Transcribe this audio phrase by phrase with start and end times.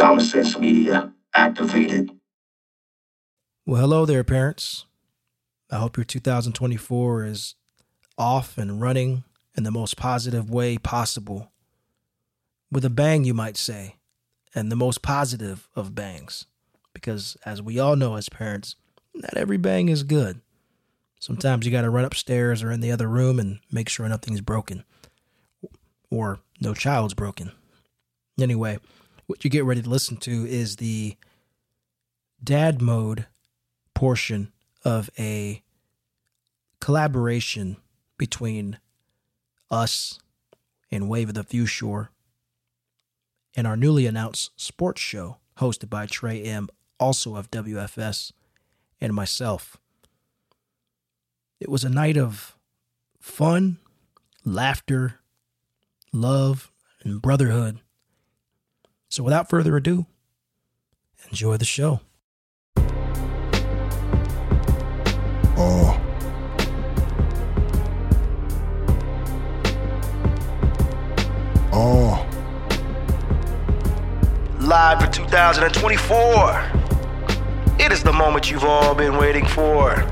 [0.00, 2.10] Calm & Sense Media activated.
[3.66, 4.86] Well, hello there, parents.
[5.70, 7.54] I hope your 2024 is
[8.16, 9.24] off and running
[9.58, 11.52] in the most positive way possible.
[12.72, 13.96] With a bang, you might say,
[14.54, 16.46] and the most positive of bangs.
[16.94, 18.76] Because as we all know as parents,
[19.12, 20.40] not every bang is good.
[21.18, 24.40] Sometimes you got to run upstairs or in the other room and make sure nothing's
[24.40, 24.82] broken
[26.10, 27.52] or no child's broken.
[28.40, 28.78] Anyway,
[29.30, 31.16] what you get ready to listen to is the
[32.42, 33.26] dad mode
[33.94, 34.50] portion
[34.84, 35.62] of a
[36.80, 37.76] collaboration
[38.18, 38.80] between
[39.70, 40.18] us
[40.90, 42.10] and Wave of the Few Sure
[43.54, 48.32] and our newly announced sports show hosted by Trey M, also of WFS,
[49.00, 49.76] and myself.
[51.60, 52.56] It was a night of
[53.20, 53.78] fun,
[54.44, 55.20] laughter,
[56.12, 56.72] love,
[57.04, 57.78] and brotherhood.
[59.10, 60.06] So without further ado,
[61.30, 62.00] enjoy the show.
[65.56, 66.00] Oh.
[71.72, 72.24] Oh.
[74.60, 76.70] Live for 2024.
[77.80, 80.06] It is the moment you've all been waiting for.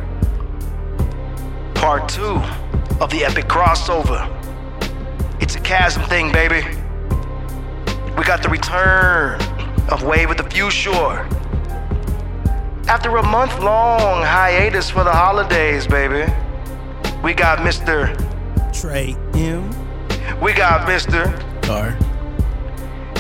[1.77, 2.43] Part two
[3.01, 4.27] of the epic crossover.
[5.41, 6.78] It's a chasm thing, baby.
[8.19, 9.41] We got the return
[9.91, 11.29] of Wave of the Shore.
[12.89, 16.31] After a month long hiatus for the holidays, baby,
[17.23, 18.13] we got Mr.
[18.73, 19.71] Trey M.
[20.41, 21.33] We got Mr.
[21.63, 21.97] Car.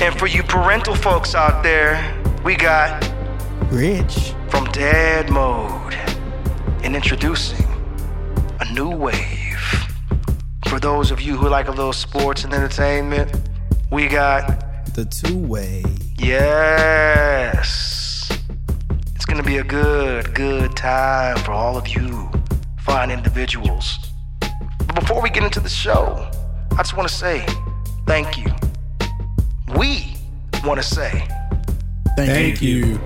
[0.02, 3.08] And for you parental folks out there, we got
[3.70, 4.32] Rich.
[4.48, 5.94] from Dad Mode
[6.82, 7.69] and introducing
[8.58, 9.60] a new wave.
[10.69, 13.48] For those of you who like a little sports and entertainment,
[13.92, 14.67] we got
[14.98, 15.84] The two way.
[16.18, 18.28] Yes.
[19.14, 22.28] It's going to be a good, good time for all of you
[22.80, 23.96] fine individuals.
[24.41, 26.28] But before we get into the show,
[26.72, 27.47] I just want to say
[28.09, 28.47] thank you.
[29.76, 30.16] We
[30.64, 31.28] want to say
[32.16, 33.00] Thank, Thank you.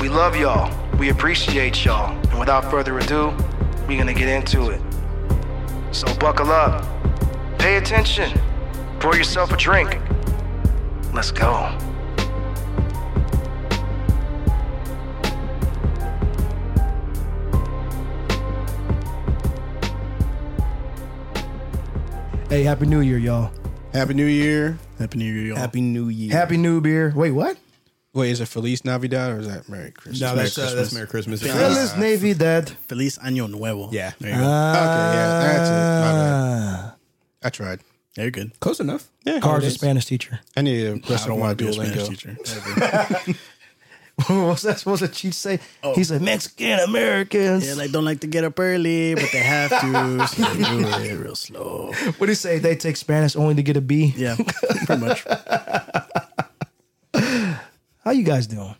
[0.00, 0.72] we love y'all.
[0.98, 2.16] We appreciate y'all.
[2.28, 3.36] And without further ado,
[3.88, 4.80] we're going to get into it.
[5.90, 6.86] So buckle up,
[7.58, 8.30] pay attention,
[9.00, 10.00] pour yourself a drink.
[11.14, 11.70] Let's go.
[22.48, 23.52] Hey, Happy New Year, y'all.
[23.92, 24.76] Happy New Year.
[24.98, 25.56] Happy New Year, y'all.
[25.56, 26.32] Happy New Year.
[26.32, 27.12] Happy New Beer.
[27.14, 27.58] Wait, what?
[28.12, 30.20] Wait, is it Feliz Navidad or is that Merry Christmas?
[30.20, 31.42] No, that's, Merry uh, that's Merry Christmas.
[31.42, 32.70] Feliz Navidad.
[32.88, 33.88] Feliz Año Nuevo.
[33.92, 34.12] Yeah.
[34.18, 34.42] There you go.
[34.42, 35.72] Okay, yeah, that's it.
[35.72, 36.32] My bad.
[36.32, 36.96] Ah.
[37.44, 37.80] I tried.
[38.16, 38.58] There you good.
[38.60, 39.08] Close enough.
[39.24, 39.40] Yeah.
[39.40, 39.70] Car's a.
[39.70, 40.40] Spanish teacher.
[40.56, 42.08] I need to I brush up don't want to be a Spanish Duolingo.
[42.08, 42.36] teacher.
[43.26, 43.38] Ever.
[44.46, 45.58] What's that supposed to cheat say?
[45.82, 45.92] Oh.
[45.96, 47.66] He's a Mexican Americans.
[47.66, 50.26] yeah, like don't like to get up early, but they have to.
[50.28, 51.92] So they do it real slow.
[52.18, 52.60] what do you say?
[52.60, 54.14] They take Spanish only to get a B.
[54.16, 54.36] Yeah,
[54.86, 55.24] pretty much.
[58.04, 58.76] How you guys doing?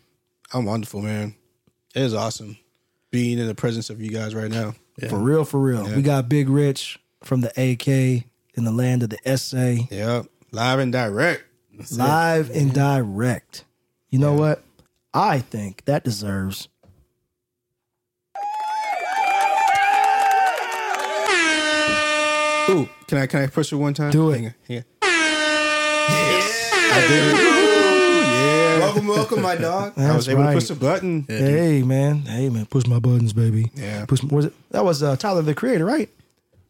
[0.53, 1.35] I'm wonderful, man.
[1.93, 2.57] It is awesome
[3.11, 4.75] being in the presence of you guys right now.
[5.09, 5.83] For real, for real.
[5.93, 8.23] We got Big Rich from the AK
[8.55, 10.27] in the land of the SA, Yep.
[10.51, 11.43] Live and direct.
[11.91, 13.65] live and direct.
[14.09, 14.63] You know what?
[15.13, 16.69] I think that deserves.
[22.67, 24.11] Ooh, can I can I push it one time?
[24.11, 24.37] Do it.
[24.37, 24.83] Hang on, hang on.
[25.03, 26.71] Yes.
[26.73, 27.39] I did it.
[27.39, 28.79] Ooh, yeah.
[28.79, 29.93] Welcome, welcome, my dog.
[29.97, 30.53] I was able right.
[30.53, 31.25] to push the button.
[31.27, 33.71] Hey man, hey man, push my buttons, baby.
[33.75, 34.05] Yeah.
[34.05, 34.23] Push.
[34.23, 34.53] Was it?
[34.71, 36.09] That was uh, Tyler the Creator, right?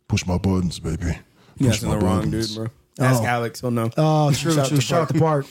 [0.09, 1.17] Push my buttons, baby.
[1.57, 2.47] You Push asking my the wrong buttons.
[2.55, 2.55] dude,
[2.97, 3.05] bro.
[3.07, 3.25] Ask Oh.
[3.25, 3.61] Alex.
[3.61, 3.89] He'll know.
[3.97, 4.77] Oh, true, Shout out true.
[4.77, 5.45] to Shout out to Park.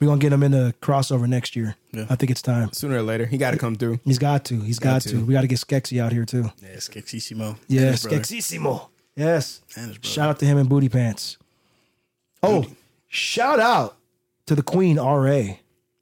[0.00, 1.76] We're gonna get him in the crossover next year.
[1.92, 2.06] Yeah.
[2.10, 2.72] I think it's time.
[2.72, 4.00] Sooner or later, he got to come through.
[4.04, 4.58] He's got to.
[4.60, 5.08] He's got, Got to.
[5.10, 5.24] to.
[5.24, 6.50] We got to get Skexy out here too.
[6.62, 7.56] Yeah, Skexissimo.
[7.68, 8.18] Yes, brother.
[8.18, 8.88] Skexissimo.
[9.16, 9.62] Yes.
[9.76, 10.08] And his brother.
[10.12, 11.38] Shout out to him and Booty Pants.
[12.42, 12.66] Oh,
[13.08, 13.96] shout out
[14.46, 15.54] to the Queen RA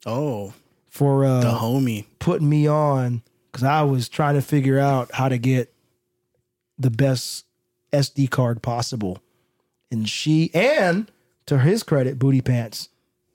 [0.07, 0.53] Oh,
[0.89, 2.07] for uh, the homie.
[2.19, 3.23] putting me on
[3.53, 5.73] because I was trying to figure out how to get
[6.79, 7.45] the best
[7.93, 9.19] SD card possible.
[9.91, 11.11] And she, and
[11.47, 12.89] to his credit, Booty Pants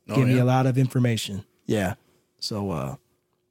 [0.07, 1.43] gave me Oh, a lot of information.
[1.65, 1.95] Yeah.
[2.39, 2.95] So uh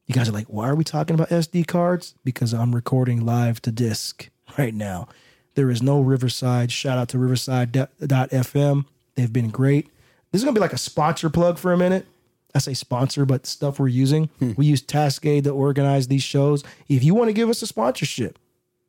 [0.07, 2.15] you guys are like, why are we talking about SD cards?
[2.25, 5.09] Because I'm recording live to disc right now.
[5.55, 6.71] There is no Riverside.
[6.71, 8.85] Shout out to Riverside.fm.
[9.15, 9.89] They've been great.
[10.33, 12.07] This is gonna be like a sponsor plug for a minute.
[12.55, 14.31] I say sponsor, but stuff we're using.
[14.57, 16.65] We use Taskade to organize these shows.
[16.89, 18.39] If you want to give us a sponsorship,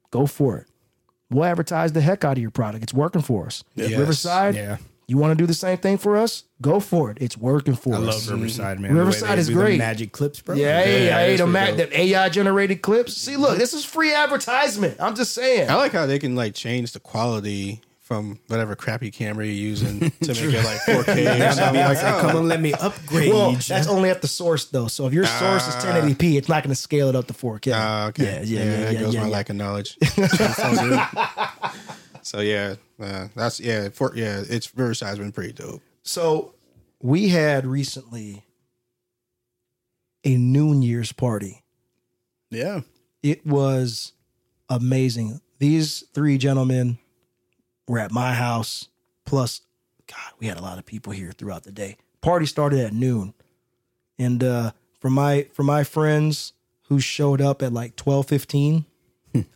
[0.10, 0.68] go for it.
[1.30, 2.84] We'll advertise the heck out of your product.
[2.84, 3.64] It's working for us.
[3.76, 3.92] Yes.
[3.92, 4.78] Riverside, Yeah.
[5.10, 6.44] You want to do the same thing for us?
[6.62, 7.18] Go for it.
[7.22, 8.02] It's working for I us.
[8.04, 8.90] I love Riverside, man.
[8.92, 9.00] Mm-hmm.
[9.00, 9.78] Riverside is do the great.
[9.78, 10.54] Magic clips, bro.
[10.54, 11.78] Yeah, hey, Yeah, hey, it's the, ma- dope.
[11.78, 13.14] the AI generated clips.
[13.16, 14.98] See, look, this is free advertisement.
[15.00, 15.70] I'm just saying.
[15.70, 20.00] I like how they can like change the quality from whatever crappy camera you're using
[20.00, 20.88] to make it like 4K
[21.50, 22.22] or something be like like, that.
[22.22, 23.34] come on, let me upgrade.
[23.34, 24.88] Well, that's only at the source though.
[24.88, 27.74] So if your source is 1080p, it's not going to scale it up to 4K.
[27.76, 28.24] Ah, okay.
[28.24, 29.34] Yeah, yeah, yeah, There yeah, goes yeah, my yeah.
[29.34, 29.98] lack of knowledge.
[32.22, 34.42] so yeah, uh, that's yeah, for, yeah.
[34.48, 35.82] It's Riverside's been pretty dope.
[36.04, 36.56] So
[37.02, 38.46] we had recently
[40.24, 41.62] a New Year's party.
[42.50, 42.82] yeah.
[43.24, 44.14] It was
[44.70, 45.42] amazing.
[45.60, 47.00] These three gentlemen
[47.88, 48.90] were at my house.
[49.26, 49.62] Plus,
[50.08, 51.98] God, we had a lot of people here throughout the day.
[52.22, 53.34] Party started at noon,
[54.18, 56.54] and uh, for my for my friends
[56.84, 58.86] who showed up at like twelve fifteen,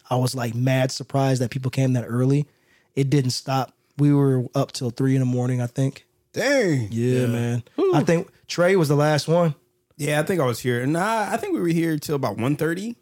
[0.10, 2.48] I was like mad surprised that people came that early.
[2.96, 3.74] It didn't stop.
[3.98, 6.06] We were up till three in the morning, I think.
[6.34, 6.88] Dang.
[6.92, 7.64] Yeah, man.
[7.94, 9.56] I think Trey was the last one.
[9.98, 10.86] Yeah, I think I was here.
[10.86, 12.96] Nah, I think we were here till about 1.30.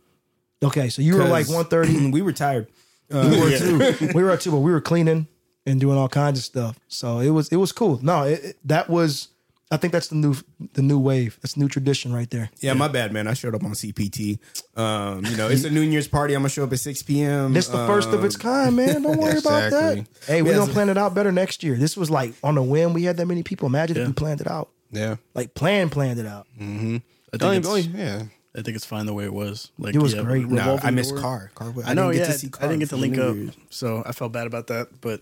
[0.61, 2.11] Okay, so you were like 1.30.
[2.11, 2.67] we were tired.
[3.09, 4.09] We were too.
[4.15, 5.27] We were too, but we were cleaning
[5.65, 6.79] and doing all kinds of stuff.
[6.87, 7.99] So it was it was cool.
[8.03, 9.29] No, it, it- that was.
[9.71, 10.33] I think that's the new
[10.73, 11.37] the new wave.
[11.43, 12.49] That's the new tradition right there.
[12.59, 13.27] Yeah, my bad, man.
[13.27, 14.39] I showed up on CPT.
[14.75, 16.33] Um, you know, it's a New Year's party.
[16.33, 17.53] I'm gonna show up at 6 p.m.
[17.53, 19.03] This the first of its kind, man.
[19.03, 20.01] Don't worry about Exactly.
[20.01, 20.25] that.
[20.25, 21.75] Hey, we're Yeah, gonna so- plan it out better next year.
[21.75, 22.93] This was like on a whim.
[22.93, 23.67] We had that many people.
[23.67, 24.69] Imagine if we planned it out.
[24.91, 25.17] Yeah.
[25.35, 26.47] Like plan planned it out.
[26.59, 27.03] Mm.
[27.31, 28.23] I think, Only, it's, only, yeah.
[28.55, 29.71] I think it's fine the way it was.
[29.77, 30.47] Like It was yeah, great.
[30.47, 31.19] No, revolving I missed door.
[31.19, 31.51] Car.
[31.55, 31.73] Car.
[31.85, 32.27] I know, didn't yeah.
[32.27, 33.57] get to see I didn't get to the link up, Year's.
[33.69, 35.01] so I felt bad about that.
[35.01, 35.21] But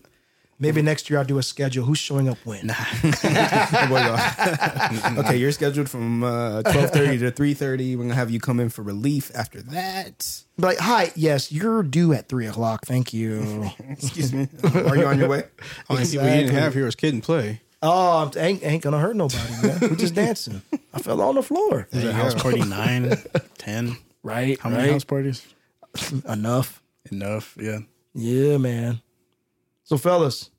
[0.60, 1.84] Maybe next year I'll do a schedule.
[1.84, 2.70] Who's showing up when?
[5.18, 7.96] okay, you're scheduled from uh, 12:30 to 3:30.
[7.96, 10.42] We're gonna have you come in for relief after that.
[10.56, 12.86] Be like, hi, yes, you're due at three o'clock.
[12.86, 13.70] Thank you.
[13.88, 14.48] Excuse me.
[14.64, 15.44] Are you on your way?
[15.88, 17.60] Only people you didn't have here was Kid and Play.
[17.80, 19.78] Oh, I'm- ain't ain't gonna hurt nobody, man.
[19.80, 20.62] We're just dancing.
[20.92, 21.86] I fell on the floor.
[21.92, 23.14] was it house party nine,
[23.58, 23.96] ten?
[24.22, 24.92] Right, How many right.
[24.92, 25.46] house parties?
[26.28, 26.82] Enough.
[27.10, 27.56] Enough.
[27.58, 27.78] Yeah.
[28.14, 29.00] Yeah, man.
[29.84, 30.50] So, fellas,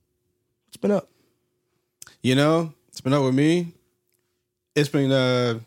[0.68, 1.10] what's been up?
[2.24, 3.74] You know, it's been up with me.
[4.75, 5.60] It's been uh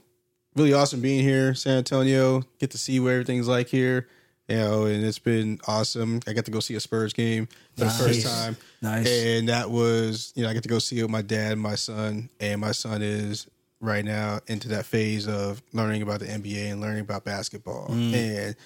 [0.57, 2.43] really awesome being here, San Antonio.
[2.59, 4.09] Get to see what everything's like here.
[4.53, 6.21] You know, and it's been awesome.
[6.27, 8.55] I got to go see a Spurs game for the first time.
[8.83, 9.09] Nice.
[9.09, 11.61] And that was, you know, I get to go see it with my dad and
[11.61, 12.29] my son.
[12.39, 13.47] And my son is
[13.81, 17.89] right now into that phase of learning about the NBA and learning about basketball.
[17.89, 18.15] Mm.
[18.15, 18.57] And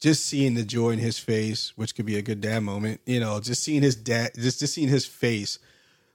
[0.00, 3.20] just seeing the joy in his face, which could be a good dad moment, you
[3.20, 5.58] know, just seeing his dad, just, just seeing his face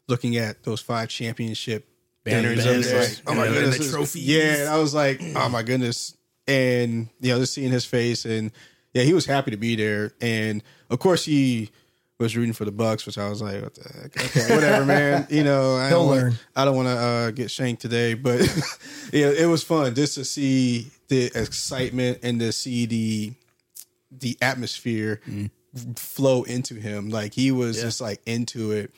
[0.07, 1.87] looking at those five championship
[2.23, 2.65] banners.
[2.65, 2.91] Banners.
[2.91, 3.77] like, oh my goodness.
[3.77, 4.25] the trophies.
[4.25, 4.55] Yeah.
[4.61, 6.17] And I was like, oh my goodness.
[6.47, 8.51] And, you know, just seeing his face and
[8.93, 10.13] yeah, he was happy to be there.
[10.21, 11.71] And of course he
[12.19, 14.25] was rooting for the Bucks, which I was like, what the heck?
[14.25, 15.27] Okay, whatever, man.
[15.29, 18.39] You know, I don't, wanna, I don't want to uh, get shanked today, but
[19.13, 23.33] yeah, it was fun just to see the excitement and to see the
[24.11, 25.21] the atmosphere
[25.95, 27.09] flow into him.
[27.09, 28.91] Like he was just like into it.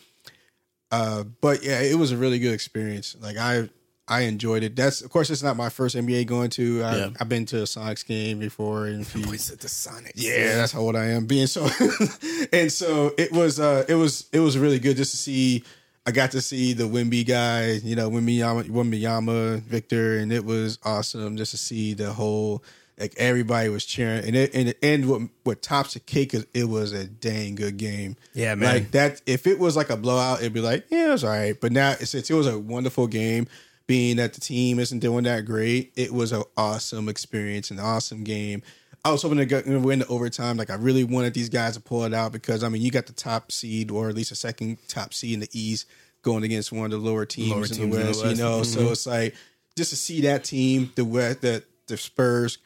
[0.92, 3.16] Uh, but yeah, it was a really good experience.
[3.20, 3.70] Like I
[4.08, 4.76] I enjoyed it.
[4.76, 6.84] That's of course it's not my first NBA going to.
[6.84, 7.10] I, Yeah.
[7.20, 10.12] I've been to a Sonics game before and a few, Boys at the Sonics.
[10.16, 11.26] yeah, that's how old I am.
[11.26, 11.68] Being so,
[12.54, 13.60] and so it was.
[13.60, 14.28] Uh, it was.
[14.32, 15.64] It was really good just to see.
[16.06, 20.78] I got to see the Wemby guy, you know, Wembanyama, Wembanyama, Victor, and it was
[20.84, 22.64] awesome just to see the whole.
[22.98, 26.70] Like everybody was cheering, and it, and and what what tops the cake is it
[26.70, 28.16] was a dang good game.
[28.34, 28.74] Yeah, man.
[28.74, 31.32] Like that, if it was like a blowout, it'd be like, yeah, it was all
[31.32, 31.60] right.
[31.60, 33.48] But now, since it was a wonderful game,
[33.88, 38.24] being that the team isn't doing that great, it was an awesome experience, an awesome
[38.24, 38.64] game.
[39.04, 40.58] I was hoping to go, win the overtime.
[40.58, 43.06] Like I really wanted these guys to pull it out because I mean, you got
[43.06, 45.88] the top seed or at least a second top seed in the East
[46.24, 48.24] going against one of the lower teams, Lower in, teams the in the West.
[48.24, 48.38] West.
[48.38, 48.92] You know, so mm-hmm.
[48.92, 49.36] it's like
[49.78, 52.58] just to see that team, the West, that the Spurs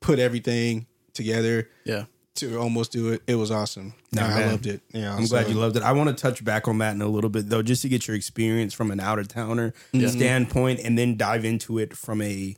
[0.00, 2.04] put everything together Yeah.
[2.36, 3.22] To almost do it.
[3.26, 3.94] It was awesome.
[4.12, 4.80] Nah, I loved it.
[4.92, 5.82] Yeah, I'm glad you loved it.
[5.82, 8.06] I want to touch back on that in a little bit though, just to get
[8.06, 10.06] your experience from an out of towner mm-hmm.
[10.08, 12.56] standpoint, and then dive into it from a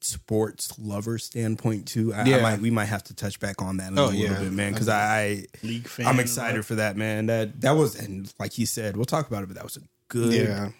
[0.00, 2.12] sports lover standpoint too.
[2.12, 2.42] I, I Yeah.
[2.42, 4.38] might we might have to touch back on that in Oh, a little yeah.
[4.40, 6.06] bit, man, because I League fan.
[6.06, 7.26] I'm excited for that, man.
[7.26, 9.80] That that was and like he said, we'll talk about it, but that was a
[10.08, 10.32] good.
[10.32, 10.70] Yeah,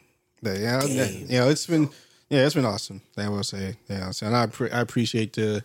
[0.43, 1.49] But yeah, yeah, yeah.
[1.49, 1.91] It's been
[2.31, 3.03] yeah, it's been awesome.
[3.17, 4.11] I will say, yeah.
[4.11, 5.65] So and I pre- I appreciate the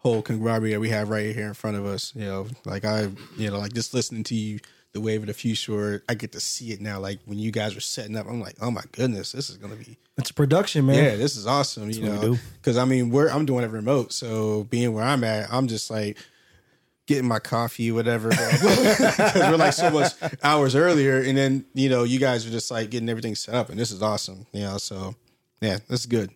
[0.00, 2.12] whole camaraderie that we have right here in front of us.
[2.14, 4.58] You know, like I, you know, like just listening to you,
[4.92, 6.02] the wave of the future.
[6.08, 6.98] I get to see it now.
[6.98, 9.76] Like when you guys were setting up, I'm like, oh my goodness, this is gonna
[9.76, 10.96] be It's a production, man.
[11.04, 11.90] yeah, this is awesome.
[11.90, 15.52] You know, because I mean, we're I'm doing it remote, so being where I'm at,
[15.52, 16.16] I'm just like
[17.06, 18.30] getting my coffee, whatever.
[18.30, 18.62] Because
[19.34, 22.88] we're like so much hours earlier, and then you know you guys are just like
[22.90, 24.46] getting everything set up, and this is awesome.
[24.52, 25.14] You know, so
[25.60, 26.30] yeah, this is good.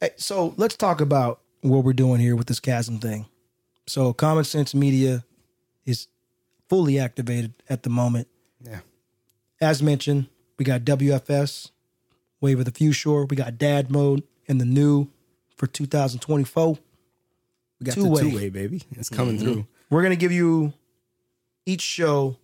[0.00, 3.26] Hey, so let's talk about what we're doing here with this chasm thing.
[3.86, 5.24] So Calm & Sense Media
[5.84, 6.08] is
[6.68, 8.28] fully activated at the moment.
[8.60, 8.80] Yeah.
[9.60, 10.26] As mentioned,
[10.58, 11.70] we got WFS,
[12.40, 13.24] Wave of the Few Sure.
[13.24, 15.08] We got Dad Mode and the new
[15.56, 16.78] for 2024.
[17.80, 18.22] We got Two-way.
[18.22, 18.82] the two way, baby.
[18.92, 19.44] It's coming mm-hmm.
[19.44, 19.66] through.
[19.90, 20.72] We're gonna give you
[21.64, 22.38] each show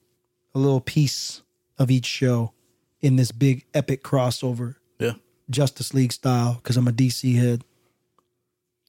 [0.54, 1.42] a little piece
[1.78, 2.52] of each show
[3.00, 5.14] in this big epic crossover Yeah.
[5.50, 7.64] Justice League style because I'm a DC head.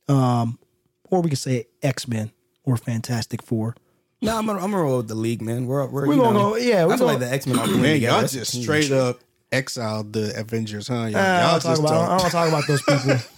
[0.07, 0.59] Um,
[1.09, 2.31] or we could say X Men
[2.63, 3.75] or Fantastic Four.
[4.21, 5.65] No, I'm gonna, I'm gonna roll with the league, man.
[5.65, 7.45] We're we're We're you gonna know, go- yeah, we're I feel gonna- like the X
[7.47, 9.19] Men are Man, y'all just straight up
[9.53, 11.05] exiled the Avengers, huh?
[11.05, 11.93] Y'all, Uh, I y'all don't talk just about.
[11.93, 13.17] I don't- don't, I don't talk about those people.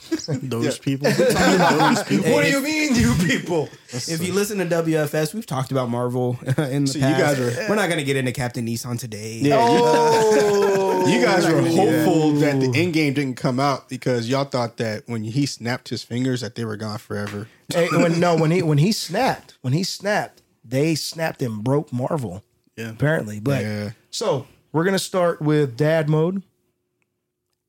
[0.43, 1.11] Those people.
[1.11, 3.67] What do you mean, you people?
[3.89, 7.37] If you listen to WFS, we've talked about Marvel in the So you past.
[7.37, 9.39] guys are- we're not gonna get into Captain Nissan today.
[9.41, 11.05] Yeah, Oh.
[11.07, 13.59] you, you guys were We're not gonna do hopeful that the end game didn't come
[13.59, 17.47] out because y'all thought that when he snapped his fingers that they were gone forever.
[17.73, 21.91] hey, when no, when he when he snapped, when he snapped, they snapped and broke
[21.91, 22.43] Marvel.
[22.77, 22.91] Yeah.
[22.91, 23.39] apparently.
[23.39, 23.89] But Yeah.
[24.11, 24.45] so
[24.75, 26.43] we're gonna start with Dad Mode.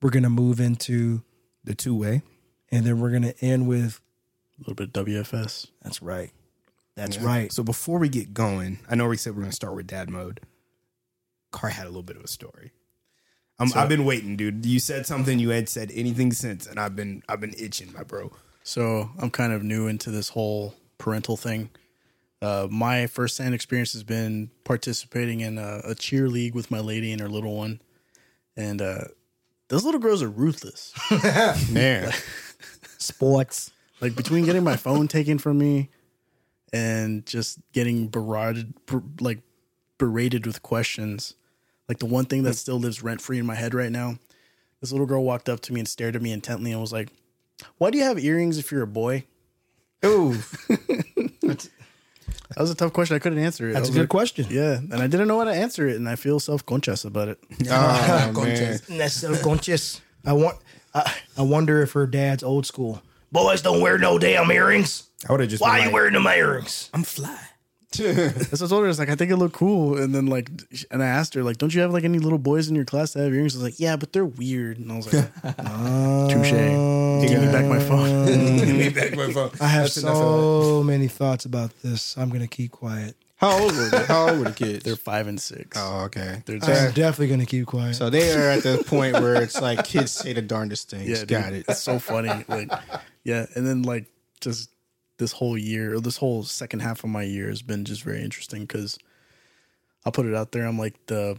[0.02, 1.22] We're gonna move into,
[1.62, 2.22] The two way.
[2.72, 4.00] and then we're gonna end with.
[4.58, 5.68] A little bit of WFS.
[5.82, 6.32] That's right.
[6.96, 7.52] That's right.
[7.52, 10.40] So before we get going, I know we said we're gonna start with dad mode.
[11.52, 12.72] Car had a little bit of a story.
[13.60, 14.66] i I've been waiting, dude.
[14.66, 15.38] You said something.
[15.38, 18.32] You had said anything since, and I've been I've been itching, my bro.
[18.64, 21.70] So I'm kind of new into this whole parental thing.
[22.42, 27.10] Uh, my firsthand experience has been participating in a, a cheer league with my lady
[27.12, 27.80] and her little one,
[28.56, 29.04] and uh,
[29.68, 30.92] those little girls are ruthless.
[31.70, 32.12] Man,
[32.98, 33.70] Sports.
[34.00, 35.88] like between getting my phone taken from me
[36.72, 39.40] and just getting berated, ber- like
[39.98, 41.34] berated with questions.
[41.88, 44.18] Like the one thing that still lives rent free in my head right now.
[44.80, 47.08] This little girl walked up to me and stared at me intently and was like,
[47.78, 49.24] "Why do you have earrings if you're a boy?"
[50.04, 50.36] Ooh,
[52.56, 53.14] That was a tough question.
[53.16, 53.74] I couldn't answer it.
[53.74, 54.46] that's a good like- question.
[54.48, 57.28] Yeah, and I didn't know how to answer it, and I feel self conscious about
[57.28, 57.38] it.
[57.70, 58.78] oh, man.
[58.88, 60.00] That's self-conscious.
[60.24, 60.56] I want.
[60.94, 63.02] I, I wonder if her dad's old school.
[63.30, 65.04] Boys don't wear no damn earrings.
[65.28, 65.60] I would have just.
[65.60, 66.88] Why been you wearing them earrings?
[66.94, 67.38] I'm fly.
[67.92, 68.88] That's what I told her.
[68.88, 70.50] It's like I think it looked cool, and then like,
[70.90, 73.12] and I asked her like, "Don't you have like any little boys in your class
[73.12, 75.30] that have earrings?" I was like, "Yeah, but they're weird." And I was like,
[76.30, 76.52] "Touche."
[77.20, 78.26] Give me back my phone.
[78.58, 79.50] Give me back my phone.
[79.60, 80.64] I have That's enough of that.
[80.64, 82.16] so many thoughts about this.
[82.16, 83.16] I'm gonna keep quiet.
[83.36, 84.04] How old were they?
[84.04, 84.84] How old were the kids?
[84.84, 85.76] They're five and six.
[85.78, 86.42] oh, okay.
[86.46, 87.96] They're I'm definitely gonna keep quiet.
[87.96, 91.08] So they are at the point where it's like kids say the darndest things.
[91.08, 91.64] yeah, dude, Got it.
[91.68, 92.44] It's so funny.
[92.48, 92.70] Like,
[93.24, 94.06] yeah, and then like
[94.40, 94.70] just
[95.18, 98.22] this whole year or this whole second half of my year has been just very
[98.22, 98.98] interesting because
[100.04, 100.66] I'll put it out there.
[100.66, 101.38] I'm like the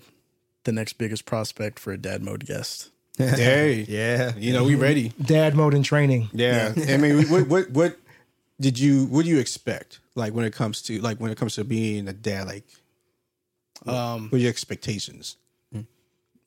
[0.66, 2.92] the next biggest prospect for a dad mode guest.
[3.18, 5.14] Hey, Yeah, you know we ready.
[5.22, 6.30] Dad mode in training.
[6.34, 7.98] Yeah, I mean, what what what
[8.60, 10.00] did you what do you expect?
[10.16, 12.64] Like when it comes to like when it comes to being a dad, like
[13.86, 15.36] Um, what are your expectations?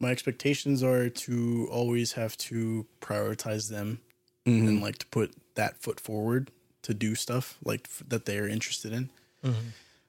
[0.02, 4.00] my expectations are to always have to prioritize them
[4.46, 6.50] and like to put that foot forward
[6.82, 9.10] to do stuff like f- that they're interested in.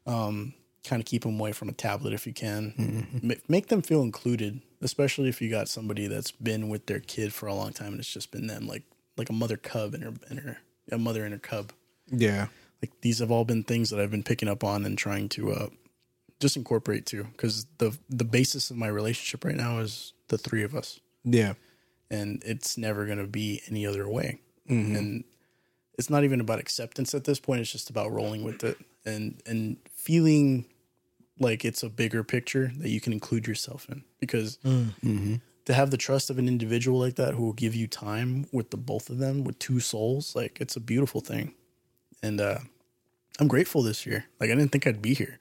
[0.06, 0.54] Um,
[0.86, 3.20] kind of keep them away from a tablet if you can.
[3.22, 7.34] Ma- make them feel included, especially if you got somebody that's been with their kid
[7.34, 8.84] for a long time and it's just been them, like
[9.18, 10.58] like a mother cub and her and her
[10.92, 11.72] a mother and her cub.
[12.08, 12.48] Yeah,
[12.82, 15.52] Like these have all been things that I've been picking up on and trying to
[15.54, 15.68] uh,
[16.40, 20.64] just incorporate too, because the the basis of my relationship right now is the three
[20.64, 21.54] of us yeah,
[22.10, 24.40] and it's never going to be any other way.
[24.96, 25.24] And
[25.98, 27.60] it's not even about acceptance at this point.
[27.62, 30.66] It's just about rolling with it and and feeling
[31.42, 34.04] like it's a bigger picture that you can include yourself in.
[34.20, 34.58] Because
[35.66, 38.70] to have the trust of an individual like that who will give you time with
[38.72, 41.54] the both of them with two souls, like it's a beautiful thing.
[42.24, 42.60] And uh,
[43.40, 44.26] I'm grateful this year.
[44.40, 45.40] Like I didn't think I'd be here.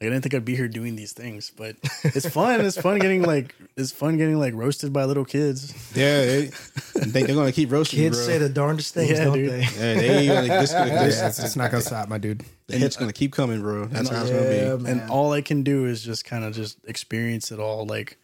[0.00, 2.60] Like I didn't think I'd be here doing these things, but it's fun.
[2.60, 5.72] it's fun getting like it's fun getting like roasted by little kids.
[5.96, 6.24] yeah.
[6.26, 8.00] They, I think they're gonna keep roasting.
[8.00, 8.26] Kids bro.
[8.26, 9.50] say the darndest things, Yeah, don't dude.
[9.50, 9.60] they?
[9.60, 12.44] Yeah, they gonna, this, gonna, this, Yeah, it's, it's not gonna stop, my dude.
[12.66, 13.84] the hit's gonna keep coming, bro.
[13.86, 14.82] That's how it's Yeah, gonna be.
[14.84, 15.00] man.
[15.00, 17.86] and all I can do is just kind of just experience it all.
[17.86, 18.18] Like,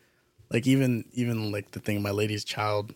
[0.51, 2.95] like even even like the thing, my lady's child.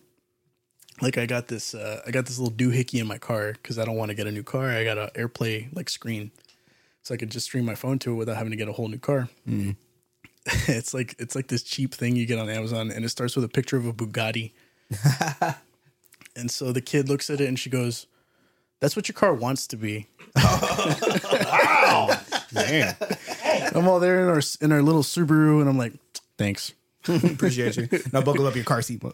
[1.01, 3.85] Like I got this, uh, I got this little doohickey in my car because I
[3.85, 4.69] don't want to get a new car.
[4.69, 6.31] I got an AirPlay like screen,
[7.05, 8.87] so I could just stream my phone to it without having to get a whole
[8.87, 9.29] new car.
[9.47, 9.71] Mm-hmm.
[10.71, 13.45] it's like it's like this cheap thing you get on Amazon, and it starts with
[13.45, 14.53] a picture of a Bugatti.
[16.35, 18.07] and so the kid looks at it and she goes,
[18.79, 20.07] "That's what your car wants to be."
[21.85, 22.19] Wow,
[22.51, 22.95] man,
[23.73, 25.93] I'm all there in our in our little Subaru, and I'm like,
[26.37, 26.73] thanks.
[27.33, 27.87] Appreciate you.
[28.11, 29.03] Now buckle up your car seat.
[29.03, 29.13] man.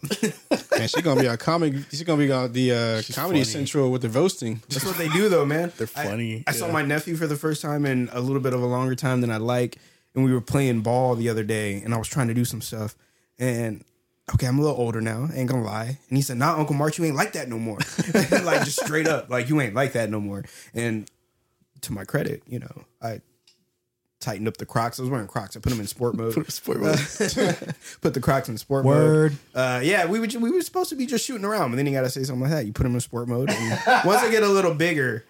[0.50, 1.74] man, she's gonna be on comic.
[1.90, 3.44] She's gonna be on the uh, Comedy funny.
[3.44, 4.62] Central with the roasting.
[4.68, 5.72] That's what they do, though, man.
[5.76, 8.54] They're I- funny, I, saw my nephew for the first time in a little bit
[8.54, 9.76] of a longer time than I like,
[10.14, 12.62] and we were playing ball the other day, and I was trying to do some
[12.62, 12.96] stuff,
[13.38, 13.84] and
[14.34, 16.98] okay, I'm a little older now, ain't gonna lie, and he said, "Nah, Uncle March,
[16.98, 17.78] you ain't like that no more."
[18.14, 20.44] like just straight up, like you ain't like that no more.
[20.72, 21.10] And
[21.82, 23.20] to my credit, you know, I
[24.22, 24.98] tightened up the Crocs.
[24.98, 25.56] I was wearing Crocs.
[25.56, 26.34] I put them in sport mode.
[26.34, 26.96] Put sport mode.
[28.00, 29.36] put the Crocs in sport Word.
[29.54, 29.60] mode.
[29.60, 31.92] Uh, yeah, we were we were supposed to be just shooting around, but then you
[31.92, 32.66] got to say something like that.
[32.66, 35.24] You put them in sport mode, and once I get a little bigger,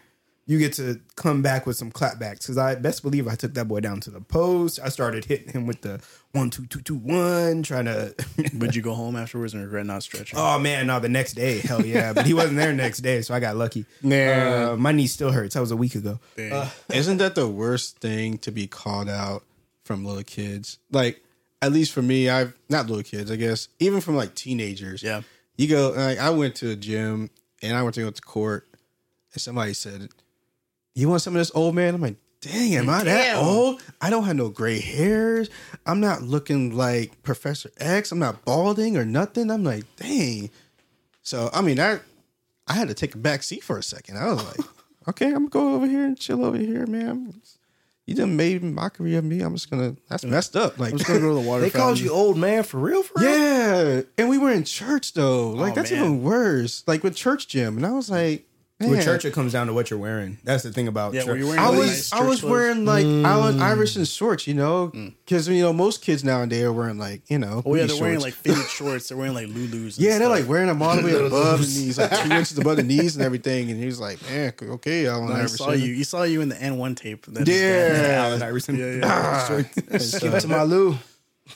[0.46, 2.40] you get to come back with some clapbacks.
[2.40, 4.80] Because I best believe I took that boy down to the post.
[4.82, 6.00] I started hitting him with the
[6.32, 8.14] one two two two one, trying to.
[8.54, 10.38] Would you go home afterwards and regret not stretching?
[10.38, 13.34] oh man, no, the next day, hell yeah, but he wasn't there next day, so
[13.34, 13.86] I got lucky.
[14.02, 14.68] Man.
[14.68, 15.54] Uh, my knee still hurts.
[15.54, 16.18] That was a week ago.
[16.36, 16.68] Dang.
[16.92, 19.44] Isn't that the worst thing to be called out
[19.84, 20.78] from little kids?
[20.90, 21.22] Like,
[21.60, 25.02] at least for me, I've not little kids, I guess, even from like teenagers.
[25.02, 25.22] Yeah.
[25.56, 27.30] You go, like, I went to a gym
[27.62, 28.66] and I went to go to court,
[29.32, 30.08] and somebody said,
[30.94, 31.94] You want some of this old man?
[31.94, 33.80] I'm like, Dang, am I that old?
[34.00, 35.48] I don't have no gray hairs.
[35.86, 38.10] I'm not looking like Professor X.
[38.10, 39.48] I'm not balding or nothing.
[39.48, 40.50] I'm like, dang.
[41.22, 42.00] So I mean, I
[42.66, 44.18] I had to take a back seat for a second.
[44.18, 44.66] I was like,
[45.10, 47.32] okay, I'm gonna go over here and chill over here, man.
[48.06, 49.40] You done made mockery of me.
[49.40, 49.94] I'm just gonna.
[50.08, 50.80] That's messed up.
[50.80, 51.62] Like, I'm just gonna go to the water.
[51.62, 53.30] They called you old man for real, for real?
[53.38, 55.50] yeah, and we were in church though.
[55.50, 56.00] Like Oh, that's man.
[56.00, 56.82] even worse.
[56.88, 58.46] Like with church gym, and I was like,
[58.88, 59.02] With man.
[59.04, 60.38] church, it comes down to what you're wearing.
[60.44, 61.28] That's the thing about Yeah, church.
[61.28, 62.50] were you wearing I really was nice I was clothes?
[62.50, 63.24] wearing like mm.
[63.24, 65.14] Allen Iverson shorts, you know, mm.
[65.24, 67.62] because you know most kids nowadays are wearing like you know.
[67.64, 69.08] Oh yeah, they're wearing like fitted shorts.
[69.08, 69.96] They're wearing like Lulus.
[69.96, 72.58] and yeah, they're like wearing them all the way above the knees, like two inches
[72.58, 73.70] above the knees and everything.
[73.70, 75.92] And he was like, "Man, okay, Allen No, I Iverson." saw you.
[75.92, 77.26] You saw you in the AND1 tape.
[77.26, 78.24] That Yeah.
[78.26, 78.76] Allen Iverson.
[78.76, 79.00] Yeah, yeah.
[79.04, 79.62] Ah,
[80.20, 80.96] Give it to my Lou.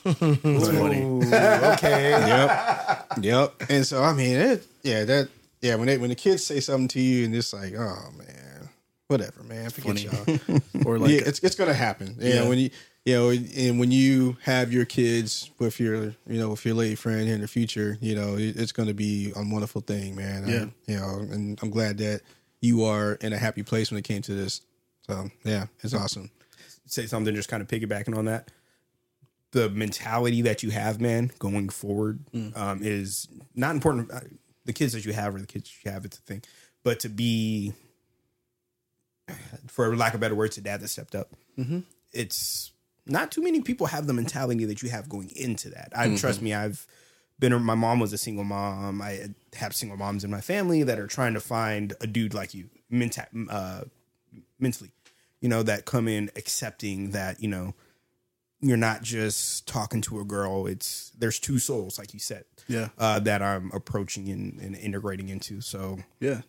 [0.05, 2.11] Ooh, okay.
[2.11, 3.53] Yep, yep.
[3.69, 5.29] And so I mean, it, yeah, that,
[5.67, 5.75] yeah.
[5.75, 8.69] When they when the kids say something to you and it's like, oh man,
[9.07, 10.37] whatever, man, forget Funny.
[10.47, 10.59] y'all.
[10.85, 12.15] Or like yeah, it's it's gonna happen.
[12.19, 12.47] You Yeah.
[12.47, 12.69] when you
[13.05, 16.95] you know, and when you have your kids with your you know with your lady
[16.95, 20.43] friend in the future, you know, it's gonna be a wonderful thing, man.
[20.45, 20.65] I- Yeah.
[20.87, 22.21] you know, and I'm glad that
[22.61, 24.61] you are in a happy place when it came to this.
[25.07, 26.31] So yeah, it's awesome.
[26.85, 28.49] say something just kind of piggybacking on that
[29.51, 32.19] the mentality that you have man going forward
[32.55, 34.11] um, is not important
[34.67, 36.43] the kids that you have or the kids you have it's a thing.
[36.83, 37.73] But to be
[39.67, 41.29] for lack of better words a dad that stepped up
[42.13, 42.71] it's
[43.05, 45.91] not too many people have the mentality that you have going into that.
[45.95, 46.85] I trust me i've
[47.39, 49.01] been my mom was a single mom.
[49.01, 52.53] I have single moms in my family that are trying to find a dude like
[52.53, 53.81] you menta- uh,
[54.59, 54.91] mentally
[55.41, 57.73] you know, that come in accepting that, you know,
[58.61, 60.67] you're not just talking to a girl.
[60.67, 62.89] It's there's two souls, like you said, Yeah.
[62.97, 65.61] uh, that I'm approaching and, and integrating into.
[65.61, 66.41] So yeah.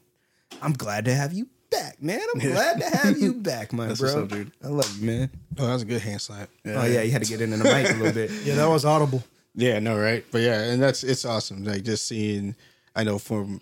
[0.62, 2.20] I'm glad to have you back, man.
[2.34, 4.14] I'm glad to have you back, my That's bro.
[4.22, 4.52] what's up, dude.
[4.64, 5.30] I love you, man.
[5.58, 6.48] Oh, that was a good hand slap.
[6.66, 8.30] Oh yeah, you had to get in the mic a little bit.
[8.44, 9.22] Yeah, that was audible.
[9.54, 10.24] Yeah, no, right?
[10.30, 11.64] But yeah, and that's it's awesome.
[11.64, 12.54] Like just seeing,
[12.96, 13.60] I know from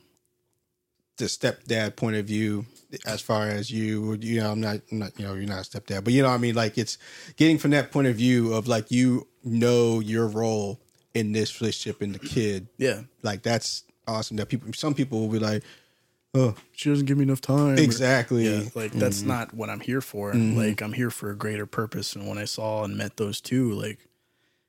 [1.16, 2.66] the stepdad point of view,
[3.06, 5.80] as far as you, you know, I'm not, I'm not, you know, you're not a
[5.80, 6.98] stepdad, but you know, what I mean, like it's
[7.36, 10.80] getting from that point of view of like you know your role
[11.14, 12.68] in this relationship and the kid.
[12.76, 13.02] Yeah.
[13.22, 14.36] Like that's awesome.
[14.36, 15.62] That people, some people will be like,
[16.34, 17.78] oh, She doesn't give me enough time.
[17.78, 18.46] exactly.
[18.46, 19.28] Yeah, like that's mm-hmm.
[19.28, 20.32] not what I'm here for.
[20.32, 20.58] Mm-hmm.
[20.58, 22.14] Like I'm here for a greater purpose.
[22.14, 23.98] And when I saw and met those two, like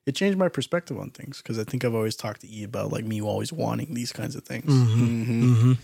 [0.06, 2.94] it changed my perspective on things because I think I've always talked to E about
[2.94, 4.66] like me always wanting these kinds of things.
[4.68, 5.78] And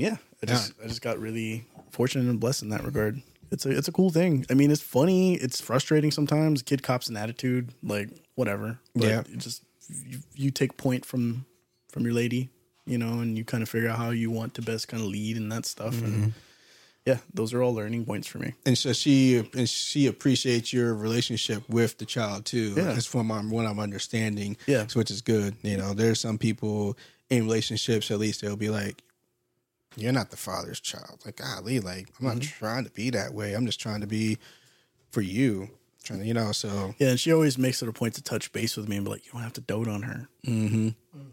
[0.00, 3.22] yeah, I just I just got really fortunate and blessed in that regard.
[3.50, 4.44] It's a it's a cool thing.
[4.50, 5.34] I mean, it's funny.
[5.34, 6.62] It's frustrating sometimes.
[6.62, 8.78] Kid cops an attitude, like whatever.
[8.94, 9.20] But Yeah.
[9.20, 11.46] it just you, you take point from
[11.90, 12.50] from your lady,
[12.86, 15.08] you know, and you kind of figure out how you want to best kind of
[15.08, 15.94] lead and that stuff.
[16.02, 16.28] And mm-hmm.
[17.06, 18.52] yeah, those are all learning points for me.
[18.66, 22.74] and so she and she appreciates your relationship with the child too.
[22.76, 22.82] Yeah.
[22.92, 24.56] That's from my- what I'm understanding.
[24.66, 24.86] Yeah.
[24.88, 25.54] so which is good.
[25.62, 26.98] You know, there's some people
[27.30, 29.02] in relationships at least they'll be like,
[29.96, 32.58] "You're not the father's child." Like, golly, like I'm not Mm-hmm.
[32.58, 33.54] trying to be that way.
[33.54, 34.38] I'm just trying to be
[35.10, 35.70] for you.
[36.04, 36.52] Trying to, you know.
[36.52, 39.04] So Yeah, and she always makes it a point to touch base with me and
[39.04, 40.28] be like, "You don't have to dote on her.
[40.46, 40.88] Mm-hmm.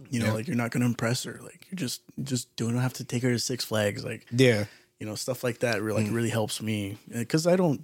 [0.09, 1.39] You know, like you're not going to impress her.
[1.43, 4.03] Like you're just just don't have to take her to Six Flags.
[4.03, 4.65] Like yeah,
[4.99, 5.81] you know stuff like that.
[5.81, 7.83] Really, like really helps me because I don't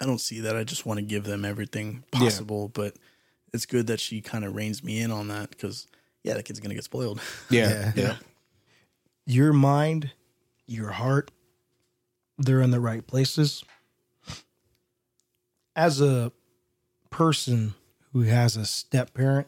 [0.00, 0.56] I don't see that.
[0.56, 2.96] I just want to give them everything possible, but
[3.54, 5.86] it's good that she kind of reins me in on that because
[6.22, 7.20] yeah, that kid's gonna get spoiled.
[7.48, 8.16] yeah, yeah,
[9.26, 10.12] Your mind,
[10.66, 11.30] your heart,
[12.38, 13.64] they're in the right places.
[15.74, 16.32] as a
[17.10, 17.74] person
[18.12, 19.46] who has a step parent,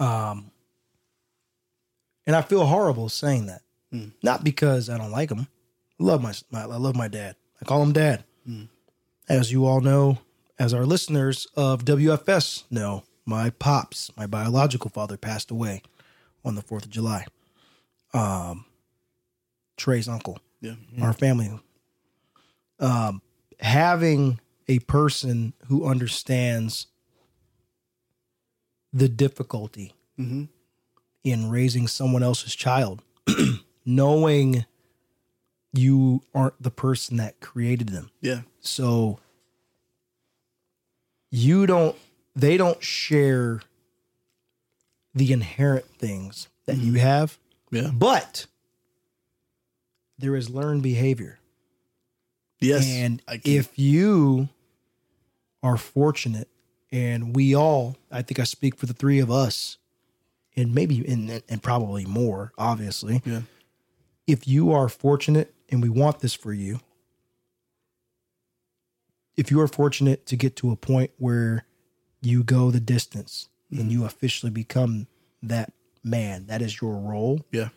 [0.00, 0.50] um,
[2.26, 3.62] and I feel horrible saying that,
[4.22, 5.46] not because I don't like him.
[6.00, 7.36] I love my, my I love my dad.
[7.60, 8.24] I call him dad.
[9.28, 10.18] As you all know,
[10.58, 15.82] as our listeners of WFS know, my pops, my biological father, passed away
[16.44, 17.26] on the Fourth of July.
[18.14, 18.64] Um,
[19.78, 20.74] Trey's uncle Yeah.
[21.00, 21.58] our family.
[22.78, 23.22] Um,
[23.60, 24.38] having
[24.68, 26.86] a person who understands
[28.92, 33.02] the difficulty in raising someone else's child,
[33.86, 34.64] knowing
[35.72, 38.10] you aren't the person that created them.
[38.20, 38.42] Yeah.
[38.60, 39.18] So
[41.30, 41.96] you don't,
[42.34, 43.60] they don't share
[45.14, 47.38] the inherent things that you have,
[47.70, 47.90] Yeah.
[47.92, 48.46] but
[50.18, 51.38] there is learned behavior.
[52.60, 52.86] Yes.
[52.86, 54.48] And if you
[55.62, 56.48] are fortunate,
[56.90, 59.78] and we all, I think I speak for the three of us,
[60.56, 63.22] and maybe and, and probably more, obviously.
[63.24, 63.42] Yeah.
[64.26, 66.80] If you are fortunate, and we want this for you,
[69.36, 71.64] if you are fortunate to get to a point where
[72.20, 73.90] you go the distance and mm-hmm.
[73.90, 75.06] you officially become
[75.42, 77.68] that man, that is your role, Yeah.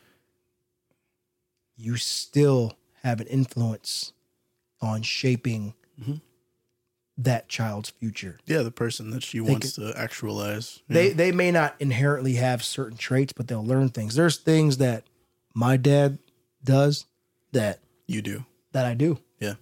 [1.78, 4.14] You still have an influence
[4.82, 6.16] on shaping mm-hmm.
[7.18, 8.40] that child's future.
[8.46, 8.62] Yeah.
[8.62, 10.82] The person that she wants to actualize.
[10.88, 14.16] They they may not inherently have certain traits, but they'll learn things.
[14.16, 15.06] There's things that
[15.54, 16.20] my dad
[16.64, 17.06] does
[17.52, 18.46] that you do.
[18.72, 19.20] that I do.
[19.40, 19.56] Yeah.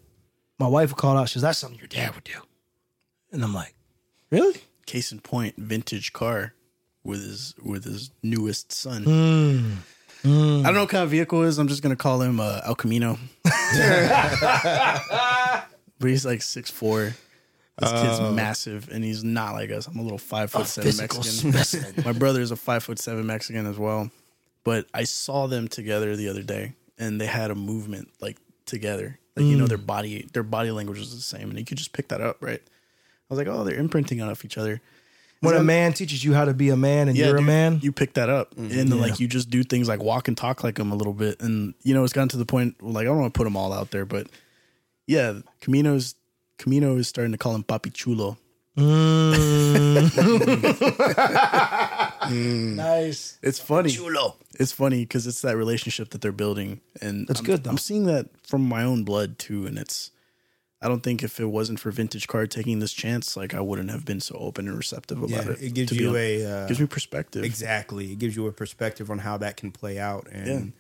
[0.58, 2.40] My wife called out, she says, That's something your dad would do.
[3.32, 3.76] And I'm like,
[4.32, 4.62] Really?
[4.86, 6.54] Case in point, vintage car
[7.04, 9.04] with his with his newest son.
[9.04, 9.74] Hmm.
[10.22, 10.62] Hmm.
[10.62, 11.58] I don't know what kind of vehicle it is.
[11.58, 13.18] I'm just gonna call him uh, El Camino.
[13.44, 13.54] but
[16.02, 17.14] he's like six four.
[17.80, 19.88] This kid's massive, and he's not like us.
[19.88, 21.54] I'm a little five foot seven Physical Mexican.
[21.54, 22.06] specimen.
[22.06, 24.12] My brother is a five foot seven Mexican as well.
[24.66, 29.18] But I saw them together the other day, and they had a movement like together.
[29.38, 31.94] Like you know, their body their body language was the same, and you could just
[31.94, 32.62] pick that up, right?
[32.62, 34.82] I was like, oh, they're imprinting off each other.
[35.42, 37.92] When a man teaches you how to be a man and you're a man, You
[37.92, 38.78] pick that up, mm-hmm.
[38.78, 41.42] and like you just do things like walk and talk like them a little bit,
[41.42, 43.56] and you know it's gotten to the point like I don't want to put them
[43.56, 44.28] all out there, but
[45.08, 46.16] yeah, Camino's
[46.58, 48.38] Camino is starting to call him Papi Chulo.
[48.78, 50.10] Mm.
[52.30, 52.76] Mm.
[52.76, 53.40] nice.
[53.42, 53.92] It's funny.
[54.60, 57.72] It's funny because it's that relationship that they're building, and That's I'm, good, though.
[57.72, 60.12] I'm seeing that from my own blood too, and it's.
[60.82, 63.90] I don't think if it wasn't for Vintage Card taking this chance, like I wouldn't
[63.92, 65.62] have been so open and receptive about Yeah, it.
[65.62, 67.44] it gives to you a uh, gives me perspective.
[67.44, 68.14] Exactly.
[68.14, 70.72] It gives you a perspective on how that can play out and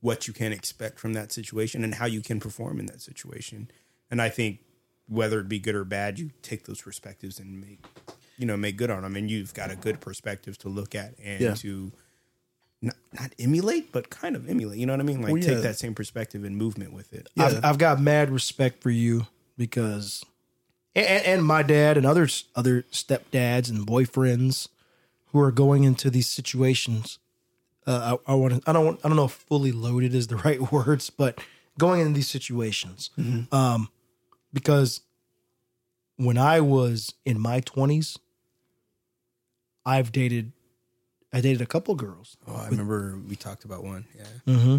[0.00, 3.68] what you can expect from that situation and how you can perform in that situation.
[4.12, 4.60] And I think
[5.08, 7.80] whether it be good or bad, you take those perspectives and make
[8.36, 9.16] you know make good on them.
[9.16, 11.54] And you've got a good perspective to look at and Yeah.
[11.54, 11.90] to
[12.80, 14.78] not, not emulate, but kind of emulate.
[14.78, 15.20] You know what I mean?
[15.20, 15.54] Like Well, yeah.
[15.54, 17.28] take that same perspective and movement with it.
[17.36, 19.26] I've, I've got mad respect for you
[19.58, 20.24] because,
[20.94, 24.68] and, and my dad and others, other stepdads and boyfriends
[25.32, 27.18] who are going into these situations.
[27.86, 28.70] Uh, I, I want to.
[28.70, 28.98] I don't.
[29.04, 31.38] I don't know if fully loaded is the right words, but
[31.78, 33.10] going into these situations,
[33.52, 33.88] um,
[34.52, 35.00] because
[36.16, 38.18] when I was in my twenties,
[39.84, 40.52] I've dated.
[41.32, 42.38] I dated a couple girls.
[42.46, 44.06] Oh, I remember we talked about one.
[44.16, 44.78] Yeah.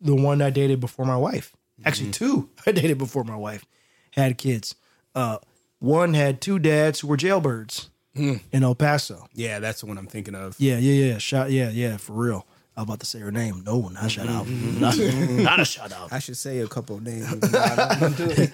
[0.00, 1.52] the one I dated before my wife.
[1.84, 3.64] Actually, two I dated before my wife
[4.12, 4.74] had kids.
[5.14, 5.38] Uh,
[5.78, 9.26] one had two dads who were jailbirds in El Paso.
[9.34, 10.54] Yeah, that's the one I'm thinking of.
[10.58, 11.18] Yeah, yeah, yeah.
[11.18, 12.46] Shout, yeah, yeah, for real.
[12.76, 13.62] I was about to say her name.
[13.66, 14.46] No, not shout out.
[14.48, 16.12] Not, not a shout out.
[16.12, 17.26] I should say a couple of names.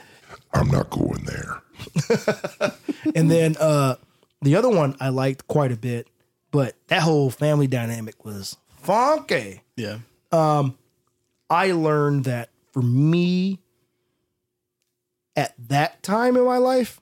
[0.52, 1.62] I'm not going there.
[3.14, 3.96] And then uh,
[4.42, 6.08] the other one I liked quite a bit,
[6.50, 9.62] but that whole family dynamic was funky.
[9.76, 9.98] yeah,
[10.32, 10.76] Um,
[11.50, 13.58] I learned that for me
[15.34, 17.00] at that time in my life,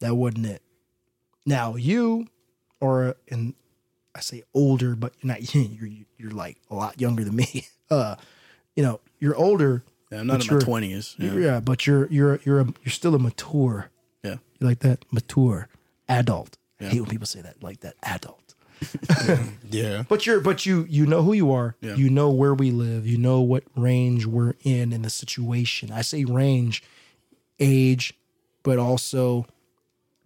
[0.00, 0.62] that wasn't it.
[1.44, 2.26] Now you
[2.80, 3.52] are, and
[4.14, 5.54] I say older, but you're not.
[5.54, 7.66] You're you're like a lot younger than me.
[7.88, 8.16] Uh,
[8.74, 9.84] you know, you're older.
[10.10, 10.18] yeah.
[10.18, 11.14] I'm not in my twenties.
[11.20, 11.34] Yeah.
[11.34, 11.60] Yeah.
[11.60, 13.90] but you're you're you're a, you're still a mature.
[14.24, 15.68] yeah, You like that mature
[16.08, 16.58] adult.
[16.80, 18.45] I hate when people say that like that adult.
[19.70, 20.04] Yeah.
[20.08, 21.76] But you're but you you know who you are.
[21.80, 21.94] Yeah.
[21.94, 23.06] You know where we live.
[23.06, 25.90] You know what range we're in in the situation.
[25.90, 26.82] I say range,
[27.58, 28.14] age,
[28.62, 29.46] but also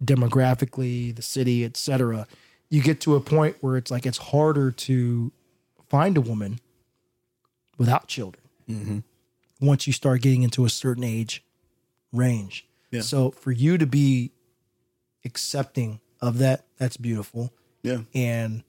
[0.03, 2.27] demographically, the city, etc.
[2.69, 5.31] You get to a point where it's like it's harder to
[5.89, 6.59] find a woman
[7.77, 8.43] without children.
[8.69, 8.99] Mm-hmm.
[9.59, 11.43] Once you start getting into a certain age
[12.13, 12.65] range.
[12.91, 13.01] Yeah.
[13.01, 14.31] So for you to be
[15.25, 17.53] accepting of that, that's beautiful.
[17.83, 17.99] Yeah.
[18.13, 18.63] And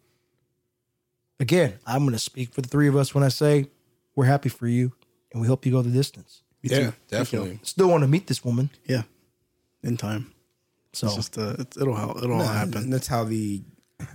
[1.40, 3.66] again, I'm going to speak for the three of us when I say
[4.14, 4.92] we're happy for you
[5.32, 6.42] and we hope you go the distance.
[6.62, 7.58] Yeah, definitely.
[7.62, 8.70] Still want to meet this woman.
[8.86, 9.02] Yeah.
[9.82, 10.32] In time.
[10.92, 12.18] So It's just uh, it's, it'll help.
[12.18, 12.90] It'll all happen.
[12.90, 13.62] That's how the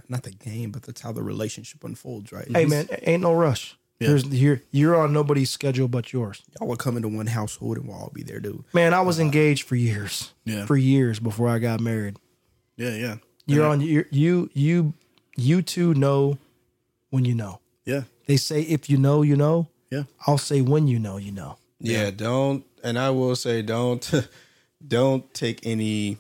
[0.08, 2.48] not the game, but that's how the relationship unfolds, right?
[2.50, 3.78] hey man, ain't no rush.
[4.00, 4.10] Yeah.
[4.10, 6.44] There's you're you're on nobody's schedule but yours.
[6.60, 8.64] Y'all will come into one household and we'll all be there, dude.
[8.74, 10.34] Man, I was engaged for years.
[10.46, 10.66] Yeah.
[10.66, 12.18] For years before I got married.
[12.78, 13.16] Yeah, yeah.
[13.48, 14.94] You're on you you you
[15.36, 16.38] you two know
[17.10, 17.60] when you know.
[17.86, 18.04] Yeah.
[18.26, 19.68] They say if you know, you know.
[19.90, 20.04] Yeah.
[20.26, 21.58] I'll say when you know, you know.
[21.80, 24.12] Yeah, don't and I will say don't
[24.88, 26.18] don't take any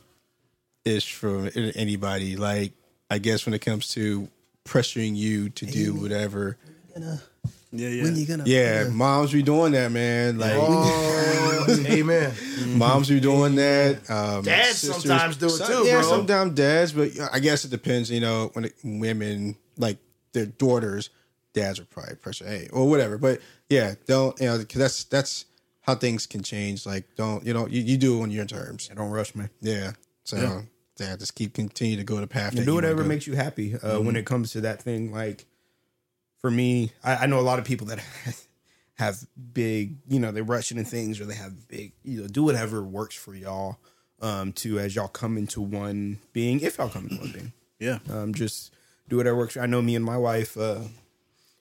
[0.85, 2.37] ish from anybody.
[2.37, 2.71] Like
[3.09, 4.29] I guess when it comes to
[4.65, 6.57] pressuring you to do whatever.
[7.77, 8.03] Yeah, yeah.
[8.03, 10.37] When you gonna Yeah, moms be doing that, man.
[10.37, 12.33] Like oh, Amen.
[12.77, 14.09] moms be doing that.
[14.09, 16.09] Um, Dads sisters- sometimes do it some- too, Yeah, bro.
[16.09, 18.09] sometimes dads, but I guess it depends.
[18.09, 19.97] You know, when it, women like
[20.33, 21.09] their daughters,
[21.53, 23.17] dads are probably pressure, hey, or whatever.
[23.17, 24.57] But yeah, don't you know?
[24.57, 25.45] Because that's that's
[25.81, 26.85] how things can change.
[26.85, 27.67] Like, don't you know?
[27.67, 28.89] You, you do it on your terms.
[28.93, 29.49] don't rush, man.
[29.61, 29.91] Yeah.
[30.23, 30.63] So
[30.99, 32.51] yeah, just keep continue to go the path.
[32.51, 35.11] that And do you whatever makes you happy uh, when it comes to that thing.
[35.11, 35.45] Like
[36.39, 38.00] for me, I, I know a lot of people that
[38.95, 39.19] have
[39.54, 42.84] big, you know, they rush into things or they have big, you know, do whatever
[42.84, 43.78] works for y'all.
[44.19, 48.00] Um, to as y'all come into one being, if y'all come into one being, Yeah.
[48.12, 48.73] um, just
[49.08, 49.56] do whatever works.
[49.58, 50.80] I know me and my wife, uh,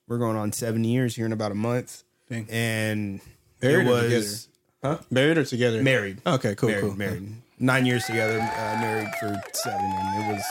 [0.08, 2.46] we're going on seven years here in about a month, Dang.
[2.48, 3.20] and
[3.60, 4.48] Married it or was
[5.10, 5.82] Married or together?
[5.82, 6.22] married.
[6.26, 6.96] Okay, cool, married, cool.
[6.96, 7.28] Married.
[7.58, 10.42] Nine years together, uh, married for seven, and it was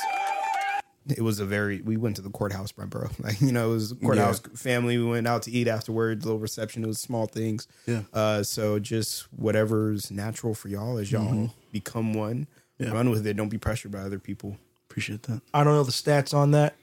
[1.08, 1.82] it was a very.
[1.82, 3.10] We went to the courthouse, my bro.
[3.20, 4.98] Like you know, it was a courthouse family.
[4.98, 6.26] We went out to eat afterwards.
[6.26, 6.84] Little reception.
[6.84, 7.68] It was small things.
[7.86, 8.02] Yeah.
[8.14, 12.48] Uh, so just whatever's natural for y'all as y'all become one.
[12.80, 12.92] Yeah.
[12.92, 13.36] Run with it.
[13.36, 14.58] Don't be pressured by other people.
[14.90, 15.42] Appreciate that.
[15.54, 16.76] I don't know the stats on that.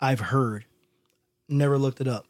[0.00, 0.66] I've heard.
[1.48, 2.26] Never looked it up.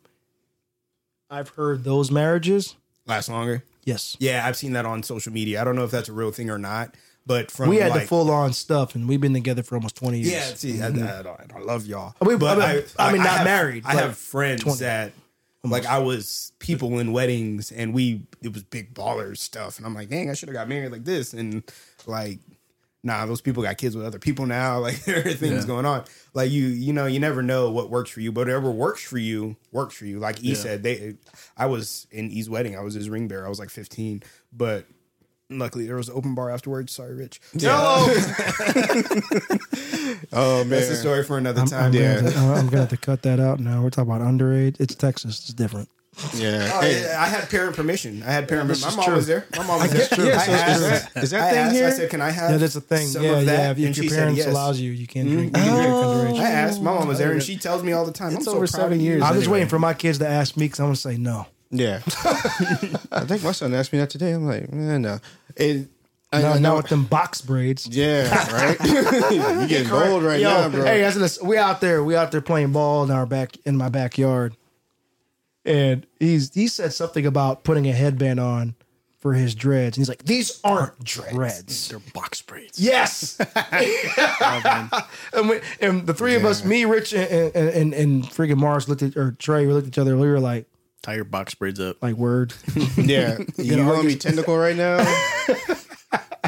[1.31, 2.77] I've heard those marriages.
[3.07, 3.65] Last longer.
[3.85, 4.17] Yes.
[4.19, 5.61] Yeah, I've seen that on social media.
[5.61, 6.95] I don't know if that's a real thing or not,
[7.27, 9.97] but from we had like, the full on stuff and we've been together for almost
[9.97, 10.33] 20 years.
[10.33, 11.57] Yeah, see, I, mm-hmm.
[11.57, 12.15] I, I love y'all.
[12.21, 14.79] We- but I mean- I mean, not have- married, I have friends 20.
[14.79, 15.13] that,
[15.65, 19.95] like, I was people in weddings, and we it was big ballers stuff, and I'm
[19.95, 21.65] like, dang, I should have got married like this, and
[22.07, 22.39] like,
[23.03, 24.79] nah, those people got kids with other people now.
[24.87, 25.67] Like, there are things Yeah.
[25.67, 26.05] going on.
[26.35, 29.19] Like, you, you know, you never know what works for you, but whatever works for
[29.19, 30.19] you works for you.
[30.21, 30.55] Like E Yeah.
[30.55, 31.17] said, they,
[31.57, 33.45] I was in E's wedding, I was his ring bearer.
[33.47, 34.87] I was like 15, but.
[35.49, 36.93] Luckily, there was an open bar afterwards.
[36.93, 37.41] Sorry, Rich.
[40.33, 41.85] Oh man, That's a story for another I'm, time.
[41.87, 42.21] I'm, gonna Yeah.
[42.21, 43.83] have to, I'm gonna have to cut that out now.
[43.83, 44.77] We're talking about underage.
[44.81, 45.41] It's Texas.
[45.41, 45.89] It's different.
[46.35, 46.71] yeah.
[46.75, 48.23] Oh, Hey, yeah, I had parent permission.
[48.23, 48.89] I had parent this permission.
[48.89, 49.17] is My mom true.
[49.17, 49.47] was there.
[49.57, 50.27] My mom was there.
[50.27, 51.87] Yeah, so asked, is that- is that I thing asked, here?
[51.87, 53.07] I said, "Can I have?" Yeah, that's a thing.
[53.09, 53.79] some Yeah, of that?
[53.79, 53.89] yeah.
[53.89, 54.47] If, if your parents yes.
[54.47, 55.37] allows you, you can mm-hmm.
[55.37, 55.57] drink.
[55.57, 56.25] You can drink oh.
[56.29, 56.41] underage.
[56.41, 56.81] I asked.
[56.83, 57.45] My mom was there, and oh.
[57.45, 58.31] she tells me all the time.
[58.31, 59.23] I'm It's so over proud seven of years.
[59.23, 59.53] I was anyway.
[59.55, 61.47] waiting for my kids to ask me because I'm gonna say no.
[61.71, 62.01] Yeah.
[63.13, 64.33] I think my son asked me that today.
[64.33, 65.19] I'm like, eh, no.
[65.57, 65.89] It,
[66.33, 67.87] I, No, I not with them box braids.
[67.87, 68.77] Yeah, right.
[68.85, 70.85] you getting bold right Yo, now, bro.
[70.85, 72.03] Hey, that's this, we out there.
[72.03, 74.57] We out there playing ball in our back in my backyard,
[75.65, 78.75] and he's he said something about putting a headband on
[79.19, 82.81] for his dreads, and he's like, "These aren't dreads." They're box braids.
[82.81, 83.39] Yes.
[85.33, 88.89] and, we, and the three of us, me, Rich, and and, and, and freaking Mars
[88.89, 90.17] looked at or Trey, we looked at each other.
[90.17, 90.67] We were like,
[91.03, 92.03] Tie your box braids up.
[92.03, 92.53] like word.
[92.97, 95.05] yeah, you want to be technical right now?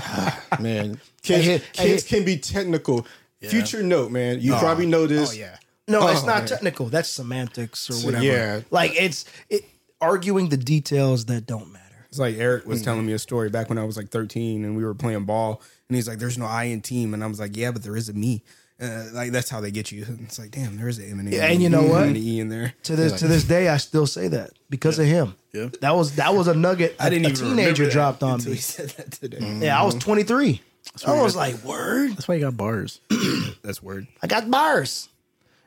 [0.00, 3.04] Ah, man, kids, Hey, hey, kids can be technical.
[3.42, 4.40] Future note, man.
[4.40, 4.58] You oh.
[4.58, 5.30] probably know oh, this.
[5.30, 5.56] Oh yeah.
[5.88, 6.46] No, it's Oh, not man.
[6.46, 6.86] technical.
[6.86, 8.24] That's semantics or whatever.
[8.24, 8.60] yeah.
[8.70, 9.64] Like it's it,
[10.00, 12.06] arguing the details that don't matter.
[12.08, 12.84] It's like Eric was mm-hmm.
[12.84, 15.62] telling me a story back when I was like 13, and we were playing ball,
[15.88, 17.96] and he's like, "There's no I in team," and I was like, "Yeah, but there
[17.96, 18.42] is a me."
[18.80, 20.04] Uh, like that's how they get you.
[20.04, 22.04] And it's like, damn, there is an M and, Yeah, and you know what?
[22.04, 22.74] an E in there.
[22.84, 25.34] To this to this day, I still say that because of him.
[25.52, 25.70] Yeah.
[25.80, 26.94] That was that was a nugget.
[27.00, 28.56] I didn't a even teenager remember that dropped on until me.
[28.56, 29.38] He said that today.
[29.66, 30.60] Yeah, I was 23.
[31.06, 32.12] I was like, word.
[32.12, 33.00] That's why you got bars.
[33.62, 34.06] That's word.
[34.22, 35.08] I got bars.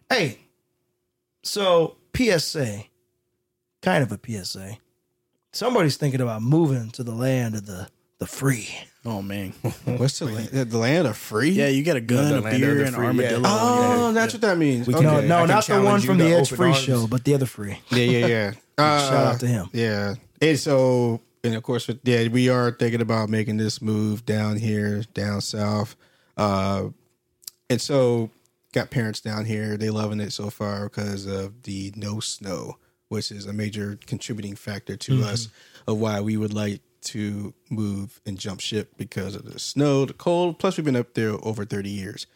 [0.10, 0.40] Hey,
[1.44, 2.84] so PSA,
[3.82, 4.78] kind of a PSA.
[5.52, 8.70] Somebody's thinking about moving to the land of the the free.
[9.04, 9.50] Oh man.
[9.86, 10.50] What's the land?
[10.50, 11.50] The land of free?
[11.50, 13.42] Yeah, you got a gun, the a beer, the and armadillo.
[13.42, 13.48] yeah.
[13.48, 14.88] Oh, that's what that means.
[14.88, 15.04] We Okay.
[15.04, 16.78] No, no, not the one from the Edge Free arms.
[16.80, 17.80] show, but the other free.
[17.90, 18.52] Yeah, yeah, yeah.
[18.78, 19.70] Uh, Shout out to him.
[19.74, 20.16] Yeah.
[20.42, 25.04] And so, and of course, yeah, we are thinking about making this move down here,
[25.14, 25.96] down south.
[26.38, 26.90] Uh,
[27.70, 28.30] and so,
[28.74, 29.78] got parents down here.
[29.78, 32.78] They loving it so far because of the no snow,
[33.10, 35.50] which is a major contributing factor to us
[35.88, 40.14] of why we would like to move and jump ship because of the snow, the
[40.14, 40.60] cold.
[40.60, 42.28] Plus, we've been up there over 30 years.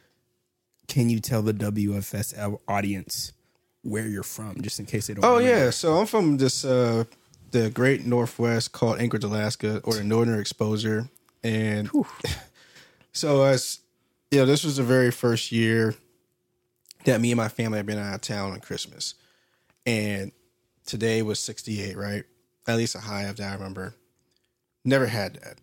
[0.88, 3.34] Can you tell the WFS audience
[3.82, 5.26] where you're from, just in case they don't?
[5.26, 5.66] Oh remember?
[5.66, 7.06] yeah, so I'm from this uh
[7.52, 11.10] the Great Northwest called Anchorage, Alaska, or the Northern Exposure,
[11.44, 11.90] and
[13.14, 13.80] so as
[14.32, 15.96] you know, this was the very first year
[17.06, 19.16] that me and my family had been out of town on Christmas,
[19.86, 20.32] and
[20.86, 22.24] today was 68, right?
[22.68, 23.96] At least a high of that I remember.
[24.86, 25.58] Never had that.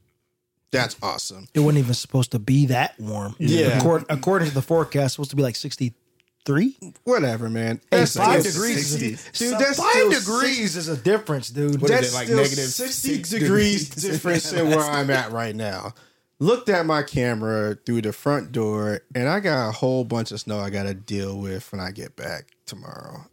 [0.72, 1.46] That's awesome.
[1.54, 3.36] It wasn't even supposed to be that warm.
[3.38, 3.78] Yeah.
[3.78, 6.76] According, according to the forecast, it's supposed to be like 63.
[7.04, 7.80] Whatever, man.
[7.90, 8.88] Hey, five still degrees.
[8.90, 9.06] 60.
[9.06, 11.80] Is, Dude, that's five still degrees is a difference, dude.
[11.80, 13.88] What is That's it, like still negative 60 degrees degrees?
[14.10, 15.94] difference than where I'm at right now.
[16.38, 20.40] Looked at my camera through the front door, and I got a whole bunch of
[20.40, 23.26] snow I got to deal with when I get back tomorrow.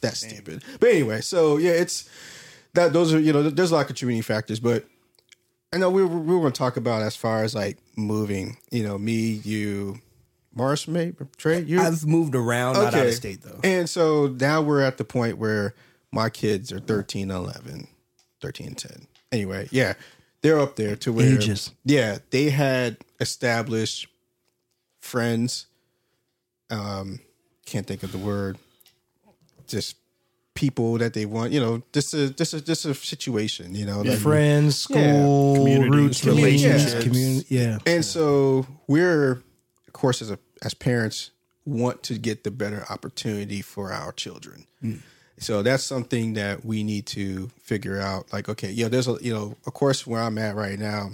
[0.00, 0.64] That's stupid.
[0.80, 2.08] But anyway, so yeah, it's
[2.74, 2.92] that.
[2.92, 4.86] Those are you know, there's a lot of contributing factors, but
[5.72, 8.58] I know we were, we were going to talk about as far as like moving.
[8.70, 10.00] You know, me, you,
[10.54, 11.80] Mars, maybe Trey, you.
[11.80, 13.60] I've moved around, not out of state though.
[13.64, 15.74] And so now we're at the point where
[16.10, 17.88] my kids are 13, 11,
[18.40, 19.06] 13, 10.
[19.32, 19.94] Anyway, yeah,
[20.42, 21.72] they're up there to where Ages.
[21.84, 24.08] Yeah, they had established
[25.00, 25.66] friends.
[26.68, 27.20] Um,
[27.64, 28.58] can't think of the word.
[29.66, 29.96] Just
[30.54, 34.02] people that they want, you know, just a just a just a situation, you know.
[34.02, 34.96] like- Friends, school,
[35.52, 35.56] Yeah.
[35.58, 36.64] Communities, roots, relationships.
[36.94, 37.46] relationships, community.
[37.54, 37.78] Yeah.
[37.86, 39.32] And so we're,
[39.86, 41.30] of course, as a as parents,
[41.64, 44.66] want to get the better opportunity for our children.
[44.82, 45.00] Mm.
[45.38, 48.32] So that's something that we need to figure out.
[48.32, 51.10] Like, okay, yeah, there's a you know, of course, where I'm at right now,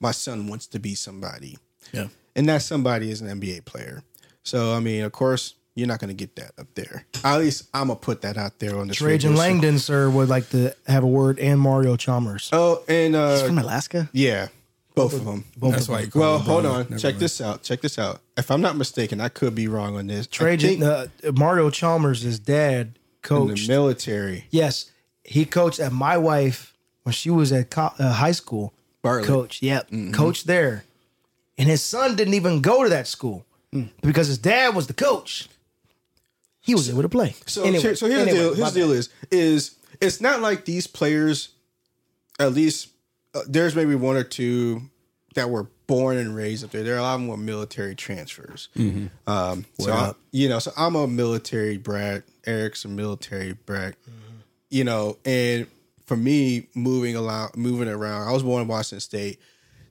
[0.00, 1.56] my son wants to be somebody,
[1.92, 2.08] Yeah.
[2.34, 4.02] and that somebody is an NBA player.
[4.42, 7.06] So I mean, of course, you're not going to get that up there.
[7.24, 9.38] At least I'm gonna put that out there on the radio Trajan show.
[9.38, 12.50] Langdon, sir, would like to have a word, and Mario Chalmers.
[12.52, 14.08] Oh, and uh, From Alaska?
[14.12, 14.48] yeah,
[14.94, 15.44] both of them.
[15.56, 16.00] That's why.
[16.00, 16.78] You call Well, him hold brother.
[16.80, 16.86] on.
[16.90, 17.20] Never Check mind.
[17.22, 17.62] this out.
[17.62, 18.20] Check this out.
[18.36, 20.26] If I'm not mistaken, I could be wrong on this.
[20.26, 23.68] I Trajan, think uh, Mario Chalmers' is dad in the coached.
[23.68, 24.46] military.
[24.50, 24.90] yes,
[25.24, 28.74] he coached at my wife when she was at co- uh, high school.
[29.02, 29.26] Bartlett.
[29.28, 30.84] Coach, yep, coach there,
[31.58, 33.44] and his son didn't even go to that school
[34.02, 35.48] because his dad was the coach.
[36.62, 37.34] He was able to play.
[37.46, 38.50] So, Anyway, here- so here's anyway, the deal.
[38.52, 38.86] my Here's the bad.
[38.86, 41.50] deal: is is it's not like these players.
[42.38, 42.88] At least
[43.34, 44.82] uh, there's maybe one or two
[45.34, 46.82] that were born and raised up there.
[46.82, 48.68] There are a lot more military transfers.
[49.26, 52.22] Um, so I, you know, so I'm a military brat.
[52.46, 53.94] Eric's a military brat.
[54.70, 55.66] You know, and
[56.06, 59.38] for me, moving around, moving around, I was born in Washington State.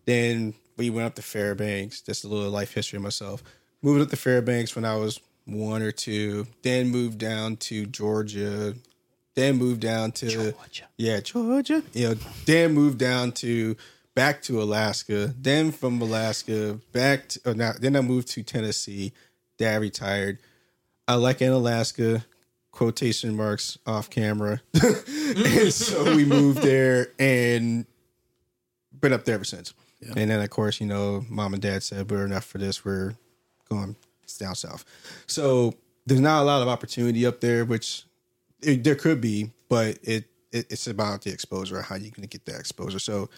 [0.05, 2.01] Then we went up to Fairbanks.
[2.01, 3.43] Just a little life history of myself.
[3.83, 6.47] Moving up to Fairbanks when I was one or two.
[6.61, 8.75] Then moved down to Georgia.
[9.35, 10.87] Then moved down to Georgia.
[10.97, 11.83] Yeah, Georgia.
[11.93, 13.75] You know, then moved down to
[14.15, 15.33] back to Alaska.
[15.37, 19.13] Then from Alaska back to oh, or now, then I moved to Tennessee.
[19.57, 20.39] Dad retired.
[21.07, 22.25] I like in Alaska.
[22.71, 24.61] Quotation marks off camera.
[24.81, 27.85] and so we moved there and
[28.99, 29.73] been up there ever since.
[30.15, 32.83] And then of course, you know, mom and dad said we're enough for this.
[32.83, 33.15] We're
[33.69, 33.95] going
[34.37, 34.85] down south.
[35.27, 35.73] So
[36.05, 38.03] there's not a lot of opportunity up there, which
[38.61, 42.27] it, there could be, but it, it it's about the exposure, how you're going to
[42.27, 42.99] get that exposure.
[42.99, 43.29] So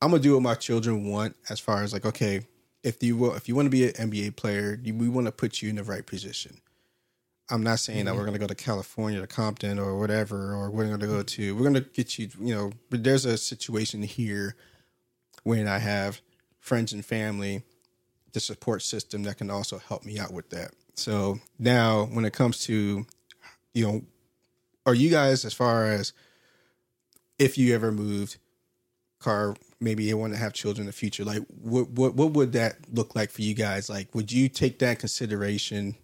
[0.00, 2.46] I'm gonna do what my children want, as far as like, okay,
[2.82, 5.32] if you will, if you want to be an NBA player, you, we want to
[5.32, 6.60] put you in the right position.
[7.50, 8.20] I'm not saying that mm-hmm.
[8.20, 11.56] we're to go to California, to Compton, or whatever, or we're to go to.
[11.56, 12.28] We're to get you.
[12.38, 14.56] You know, but there's a situation here
[15.42, 16.20] when I have
[16.58, 17.62] friends and family,
[18.34, 20.72] the support system that can also help me out with that.
[20.96, 23.06] So now, when it comes to,
[23.72, 24.02] you know,
[24.84, 26.12] are you guys as far as
[27.38, 28.36] if you ever moved,
[29.18, 32.52] car maybe you want to have children in the future, like what what what would
[32.52, 33.88] that look like for you guys?
[33.88, 35.96] Like, would you take that consideration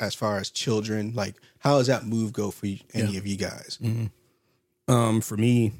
[0.00, 1.12] as far as children?
[1.14, 3.78] Like, how does that move go for you, any of you guys?
[4.88, 5.72] Um, for me,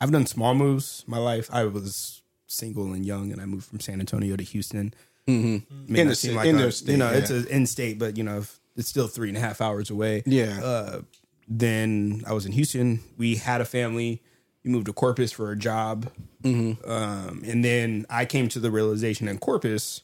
[0.00, 1.04] I've done small moves.
[1.06, 4.94] My life, I was single and young, and I moved from San Antonio to Houston.
[5.28, 5.94] Mm-hmm.
[5.96, 7.18] In the ci- in the state, you know, yeah.
[7.18, 9.90] it's an in state, but you know, if- it's still three and a half hours
[9.90, 10.22] away.
[10.24, 10.60] Yeah.
[10.62, 11.00] Uh,
[11.48, 13.00] then I was in Houston.
[13.16, 14.22] We had a family.
[14.64, 16.10] We moved to Corpus for a job,
[16.44, 16.88] Mm-hmm.
[16.90, 20.02] um, and then I came to the realization in Corpus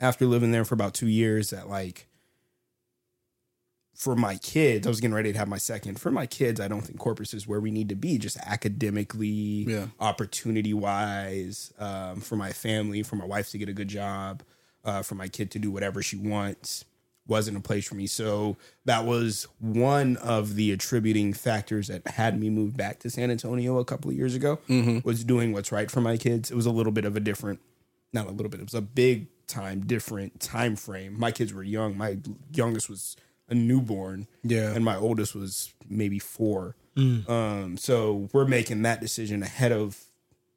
[0.00, 2.06] after living there for about two years that like
[3.94, 5.98] for my kids, I was getting ready to have my second.
[5.98, 9.28] For my kids, I don't think Corpus is where we need to be, just academically,
[9.66, 9.86] Yeah.
[9.98, 14.44] opportunity wise, um, for my family, for my wife to get a good job,
[14.88, 16.84] uh, for my kid to do whatever she wants.
[17.26, 18.06] wasn't a place for me.
[18.06, 23.30] So that was one of the attributing factors that had me move back to San
[23.30, 24.58] Antonio a couple of years ago.
[25.04, 26.50] Was doing what's right for my kids.
[26.50, 27.60] It was a little bit of a different,
[28.14, 28.60] not a little bit.
[28.60, 31.18] It was a big time different time frame.
[31.20, 31.98] My kids were young.
[31.98, 32.16] My
[32.52, 33.14] youngest was
[33.50, 34.26] a newborn.
[34.42, 34.72] Yeah.
[34.74, 36.76] and my oldest was maybe four.
[36.96, 40.02] Um, so we're making that decision ahead of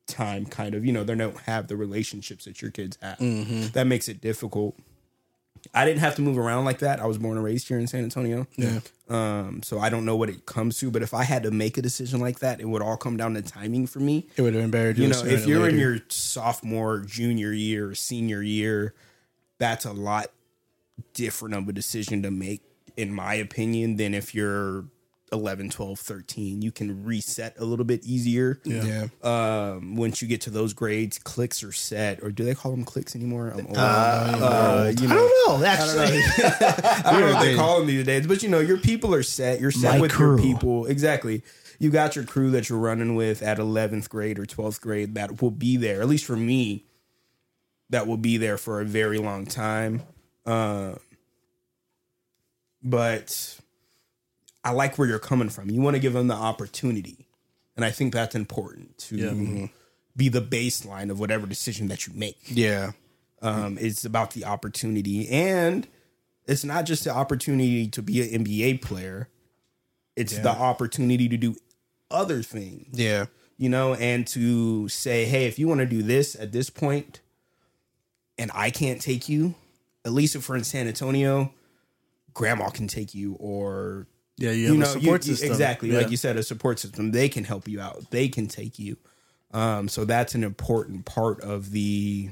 [0.07, 0.85] time, kind of.
[0.85, 3.17] You know, they don't have the relationships that your kids have.
[3.73, 4.77] That makes it difficult.
[5.75, 6.99] I didn't have to move around like that.
[6.99, 8.47] I was born and raised here in San Antonio.
[8.57, 8.79] Yeah.
[9.09, 11.77] Um, so I don't know what it comes to, but if I had to make
[11.77, 14.27] a decision like that, it would all come down to timing for me.
[14.35, 14.91] It would have been better.
[14.91, 18.95] You know, if you're in your sophomore, junior year, senior year,
[19.59, 20.31] that's a lot
[21.13, 22.63] different of a decision to make,
[22.97, 24.85] in my opinion, than if you're
[25.33, 26.61] 11, 12, 13.
[26.61, 28.59] You can reset a little bit easier.
[28.65, 32.71] yeah, Um, once you get to those grades, clicks are set, or do they call
[32.71, 33.49] them clicks anymore?
[33.49, 33.77] I'm old.
[33.77, 35.65] Uh, you I don't know.
[35.65, 36.21] Actually,
[37.05, 39.23] I don't know what they call them these days, but you know, your people are
[39.23, 39.61] set.
[39.61, 40.85] You're set My with your people.
[40.85, 41.43] Exactly.
[41.79, 45.41] You got your crew that you're running with at 11th grade or 12th grade that
[45.41, 46.85] will be there, at least for me,
[47.89, 50.03] that will be there for a very long time.
[50.45, 50.95] Uh,
[52.83, 53.59] but
[54.63, 55.69] I like where you're coming from.
[55.69, 57.27] You want to give them the opportunity.
[57.75, 59.69] And I think that's important to
[60.15, 62.37] be the baseline of whatever decision that you make.
[62.47, 62.91] yeah,
[63.41, 65.87] Um, it's about the opportunity, and
[66.45, 69.29] it's not just the opportunity to be an NBA player.
[70.15, 71.55] It's the opportunity to do
[72.11, 73.25] other things, yeah,
[73.57, 77.21] you know, and to say, hey, if you want to do this at this point,
[78.37, 79.55] and I can't take you,
[80.03, 81.53] at least if we're in San Antonio,
[82.33, 84.07] grandma can take you, or
[84.41, 85.51] Yeah, you have you a know, support you- system.
[85.51, 85.99] exactly Yeah.
[85.99, 87.11] like you said, a support system.
[87.11, 88.09] They can help you out.
[88.11, 88.97] They can take you.
[89.51, 92.29] Um, so that's an important part of the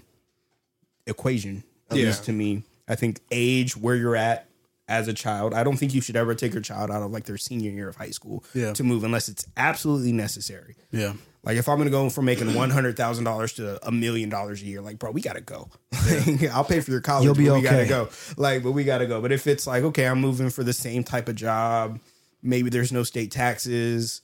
[1.06, 2.06] equation, at Yeah.
[2.08, 2.64] least to me.
[2.88, 4.48] I think age, where you're at
[4.88, 5.54] as a child.
[5.54, 7.88] I don't think you should ever take your child out of like their senior year
[7.90, 8.74] of high school Yeah.
[8.74, 10.76] to move unless it's absolutely necessary.
[10.92, 11.14] Yeah.
[11.44, 14.62] Like if I'm gonna go from making one hundred thousand dollars to a million dollars
[14.62, 15.70] a year, like bro, we gotta go.
[16.52, 17.26] I'll pay for your college.
[17.26, 18.10] You'll be but We gotta go.
[18.36, 19.22] Like, but we gotta go.
[19.22, 22.00] But if it's like, okay, I'm moving for the same type of job,
[22.44, 24.22] maybe there's no state taxes.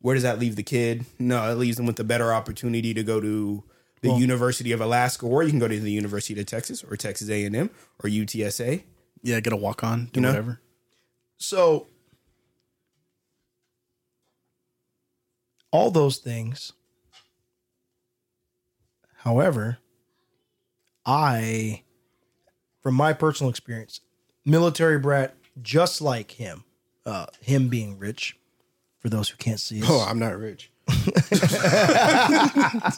[0.00, 1.04] Where does that leave the kid?
[1.18, 3.62] No, it leaves them with a better opportunity to go to
[4.00, 7.30] the University of Alaska, or you can go to the University of Texas, or Texas
[7.30, 7.70] A and M,
[8.02, 8.82] or UTSA.
[9.22, 10.28] Yeah, get a walk on, do know?
[10.30, 10.60] whatever.
[11.38, 11.86] so
[15.72, 16.72] all those things.
[19.18, 19.78] However,
[21.04, 21.82] I,
[22.82, 24.00] from my personal experience,
[24.44, 26.64] military brat, just like him,
[27.06, 28.36] uh, him being rich.
[29.00, 30.70] For those who can't see us, Oh, I'm not rich.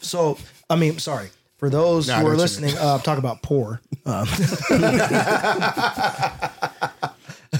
[0.00, 0.36] So,
[0.68, 1.30] I mean, sorry.
[1.56, 3.80] For those Nah, who are listening, uh, I'm talking about poor.
[4.04, 4.26] Um,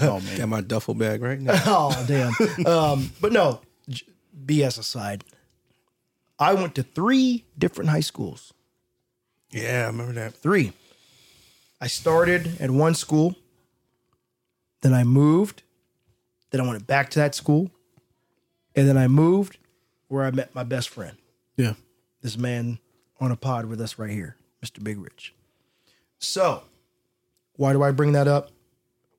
[0.03, 0.37] Oh man.
[0.39, 1.55] Got my duffel bag right now.
[1.67, 2.67] oh, damn.
[2.67, 4.05] Um, but no, j-
[4.45, 5.25] BS aside,
[6.39, 8.53] I went to three different high schools.
[9.51, 10.35] yeah, I remember that.
[10.35, 10.73] Three.
[11.81, 13.37] I started at one school,
[14.81, 15.63] then I moved,
[16.51, 17.71] then I went back to that school,
[18.75, 19.59] and then I moved
[20.09, 21.17] where I met my best friend.
[21.57, 21.75] Yeah.
[22.23, 22.79] this man
[23.21, 24.83] on a pod with us right here, Mr.
[24.83, 25.35] Big Rich.
[26.19, 26.63] So,
[27.57, 28.51] why do I bring that up?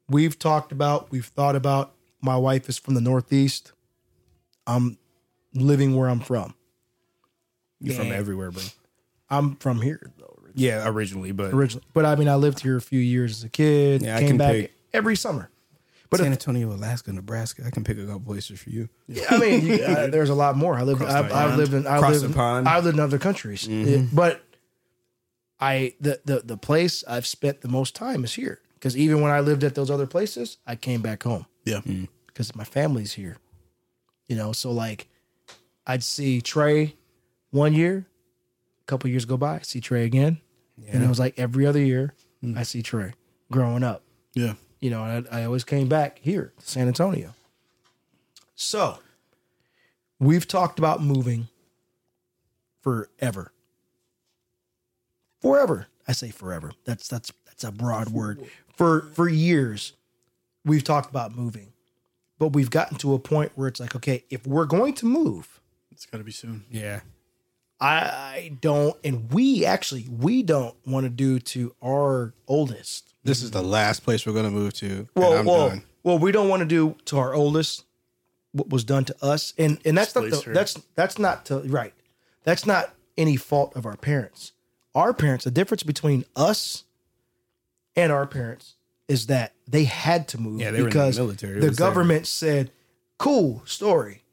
[0.10, 1.94] We've talked about, we've thought about.
[2.22, 3.72] My wife is from the Northeast.
[4.66, 4.98] I'm
[5.54, 6.54] living where I'm from.
[7.80, 8.64] You're from everywhere, bro.
[9.30, 11.86] I'm from here though, Yeah, originally, but originally.
[11.94, 14.02] But I mean, I lived here a few years as a kid.
[14.02, 15.50] Yeah, I came back pick- every summer.
[16.10, 17.64] But San Antonio, Alaska, Nebraska.
[17.66, 18.88] I can pick a couple places for you.
[19.10, 20.76] Yeah, I mean, you, uh, there's a lot more.
[20.76, 21.02] I lived.
[21.02, 21.86] Across I've, I've lived in.
[21.86, 22.36] I Across lived.
[22.36, 22.66] pond.
[22.66, 22.78] Mm-hmm.
[22.78, 24.42] I've lived in other countries, It- but
[25.60, 28.60] I the, the the place I've spent the most time is here.
[28.76, 31.82] Because even when I lived at those other places, I came back home Yeah.
[32.28, 33.38] because my family's here.
[34.28, 35.08] You know, so like,
[35.88, 36.94] I'd see Trey
[37.52, 38.06] one year,
[38.82, 40.40] a couple years go by, I see Trey again,
[40.92, 42.58] and it was like every other year hmm.
[42.58, 43.14] I see Trey
[43.52, 44.04] growing up
[44.36, 44.54] Yeah.
[44.82, 47.34] you know, and I, I always came back here to San Antonio.
[48.56, 49.00] So
[50.20, 51.48] we've talked about moving
[52.82, 53.52] forever.
[55.42, 55.88] Forever.
[56.08, 56.72] I say forever.
[56.86, 58.42] That's that's that's a broad word.
[58.76, 59.94] For for years,
[60.66, 61.74] we've talked about moving.
[62.40, 65.60] But we've gotten to a point where it's like, okay, if we're going to move,
[65.98, 66.64] It's gotta be soon.
[66.70, 67.00] Yeah.
[67.82, 73.50] I don't and we actually we don't want to do to our oldest This is
[73.50, 75.08] the last place we're gonna move to.
[75.16, 75.84] well, and I'm well, done.
[76.04, 77.84] well, we don't want to do to our oldest
[78.52, 80.54] what was done to us, and and that's not the, her.
[80.54, 81.94] that's that's not to right.
[82.44, 84.54] That's not any fault of our parents.
[84.94, 86.84] Our parents, the difference between us
[87.96, 88.76] and our parents
[89.08, 91.58] is that they had to move Yeah, they were in the because military.
[91.58, 92.72] It the was their- government said,
[93.18, 94.24] "Cool story.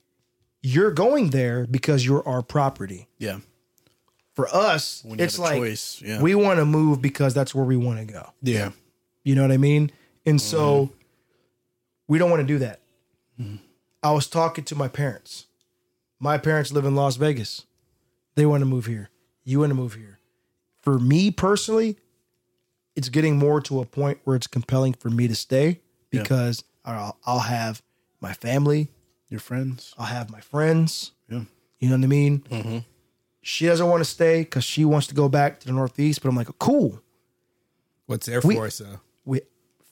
[0.66, 3.40] You're going there because you're our property." Yeah.
[4.34, 6.20] For us, When it's like choice, yeah.
[6.20, 8.30] we want to move because that's where we want to go.
[8.42, 8.70] Yeah.
[9.22, 9.92] You know what I mean?
[10.26, 10.94] And so Mm-hmm.
[12.08, 12.80] we don't want to do that.
[14.02, 15.46] I was talking to my parents.
[16.18, 17.64] My parents live in Las Vegas.
[18.34, 19.10] They want to move here.
[19.44, 20.18] You want to move here.
[20.82, 21.96] For me personally,
[22.96, 26.22] it's getting more to a point where it's compelling for me to stay Yeah.
[26.22, 27.82] because I'll, I'll have
[28.20, 28.88] my family,
[29.34, 29.92] Your friends.
[29.98, 31.10] I'll have my friends.
[31.28, 31.40] Yeah.
[31.80, 32.38] You know what I mean?
[32.50, 32.78] Mm-hmm.
[33.42, 36.28] She doesn't want to stay because she wants to go back to the Northeast, but
[36.28, 37.00] I'm like, cool.
[38.06, 38.80] What's there We- for us?
[38.80, 39.40] Uh, We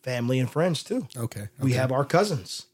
[0.05, 1.09] family and friends too.
[1.17, 1.49] okay.
[1.61, 2.67] We have our cousins.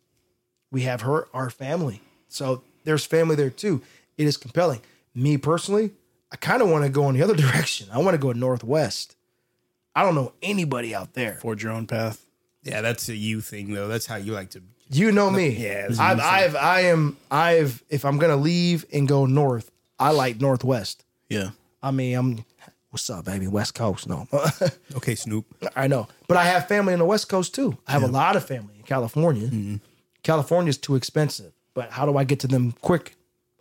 [0.70, 2.02] We have her, our family.
[2.28, 3.80] So there's family there too.
[4.18, 4.82] It is compelling.
[5.14, 5.92] Me personally,
[6.30, 7.88] I kind of want to go in the other direction.
[7.90, 9.16] I want to go northwest.
[9.96, 11.36] I don't know anybody out there.
[11.36, 12.26] Forge your own path.
[12.62, 13.88] Yeah, that's a you thing though.
[13.88, 14.62] That's how you like to.
[14.90, 15.50] You know me.
[15.50, 16.20] Yeah, I've.
[16.20, 17.82] I've, I am, I've.
[17.90, 21.04] If I'm gonna leave and go north, I like northwest.
[21.28, 21.50] Yeah.
[21.82, 22.44] I mean, I'm.
[22.90, 23.46] What's up, baby?
[23.46, 24.26] West Coast, no.
[24.96, 25.44] Okay, Snoop.
[25.76, 27.76] I know, but I have family in the West Coast too.
[27.86, 29.48] I have a lot of family in California.
[29.48, 29.76] Mm-hmm.
[30.22, 33.16] California's too expensive, but how do I get to them quick?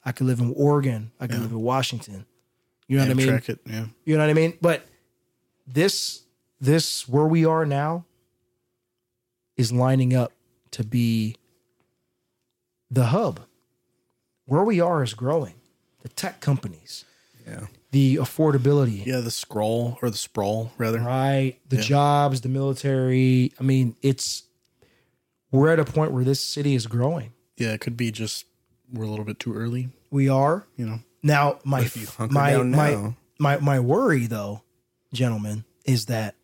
[0.06, 1.12] I could live in Oregon.
[1.20, 2.26] I could live in Washington.
[2.88, 3.28] You know what I mean?
[3.28, 3.60] Track it.
[3.66, 3.86] Yeah.
[4.06, 4.58] You know what I mean?
[4.62, 4.88] But
[5.68, 6.24] this,
[6.62, 8.06] this where we are now,
[9.58, 10.32] is lining up
[10.78, 11.36] to be
[12.92, 13.42] the hub.
[14.46, 15.56] Where we are is growing.
[16.04, 17.04] The tech companies,
[17.46, 17.68] Yeah.
[17.92, 19.20] the affordability, Yeah.
[19.22, 21.00] The scroll or the sprawl rather.
[21.02, 21.58] right?
[21.68, 21.82] The Yeah.
[21.82, 23.52] jobs, the military.
[23.60, 24.44] I mean, it's
[25.52, 27.34] we're at a point where this city is growing.
[27.58, 27.74] Yeah.
[27.74, 28.46] It could be just
[28.94, 29.90] we're a little bit too early.
[30.12, 31.00] We are You know.
[31.24, 31.60] now.
[31.66, 31.90] My
[32.30, 34.62] my down my, my my worry though,
[35.12, 36.36] gentlemen, is that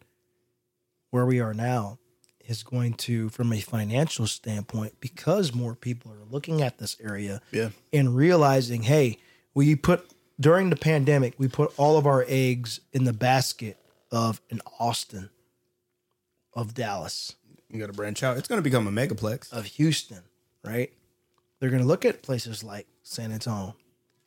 [1.12, 2.00] where we are now
[2.46, 7.42] is going to, from a financial standpoint, because more people are looking at this area
[7.52, 7.70] Yeah.
[7.92, 9.18] and realizing, hey,
[9.54, 13.78] we put during the pandemic, we put all of our eggs in the basket
[14.12, 15.30] of an Austin,
[16.54, 17.36] of Dallas,
[17.70, 18.38] You got to branch out.
[18.38, 19.52] It's going to become a megaplex.
[19.52, 20.22] of Houston,
[20.64, 20.92] right?
[21.60, 23.76] They're going to look at places like San Antonio,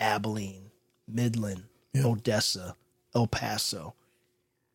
[0.01, 0.71] Abilene,
[1.07, 1.65] Midland,
[1.97, 2.77] Odessa,
[3.15, 3.95] El Paso.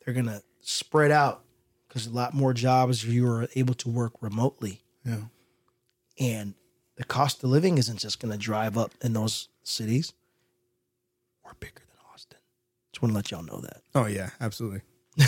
[0.05, 1.43] They're going to spread out
[1.91, 4.79] because a lot more jobs you are able to work remotely.
[5.05, 5.17] Yeah.
[6.17, 6.53] And
[6.95, 10.13] the cost of living isn't just going to drive up in those cities.
[11.43, 12.37] We're bigger than Austin.
[12.93, 13.81] Just want to let y'all know that.
[13.93, 14.81] Oh yeah, absolutely.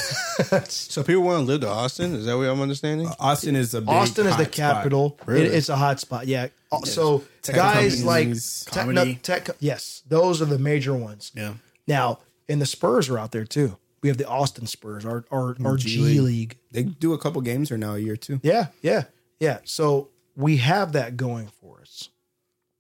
[0.70, 2.16] So people want to live to Austin?
[2.16, 3.08] Is that what I'm understanding?
[3.20, 5.20] Austin is a big Austin is the capital.
[5.26, 5.46] Really?
[5.48, 6.26] It- it's a hot spot.
[6.28, 6.48] Yeah.
[6.72, 9.20] Uh, So Tech guys like tech, comedy.
[9.22, 11.32] tech, yes, those are the major ones.
[11.36, 11.56] Yeah.
[11.88, 13.78] Now, and the Spurs are out there too.
[14.04, 16.20] We have the Austin Spurs, our our, our G, League.
[16.22, 16.58] League.
[16.72, 18.40] They do a couple games or now a year too.
[18.44, 19.06] Yeah, yeah,
[19.40, 19.60] yeah.
[19.64, 22.10] So we have that going for us,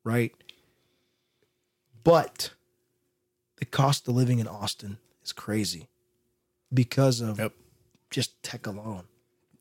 [0.03, 0.33] right?
[2.03, 2.51] But
[3.57, 5.87] the cost of living in Austin is crazy
[6.73, 7.53] because of Yep.
[8.09, 9.03] just tech alone.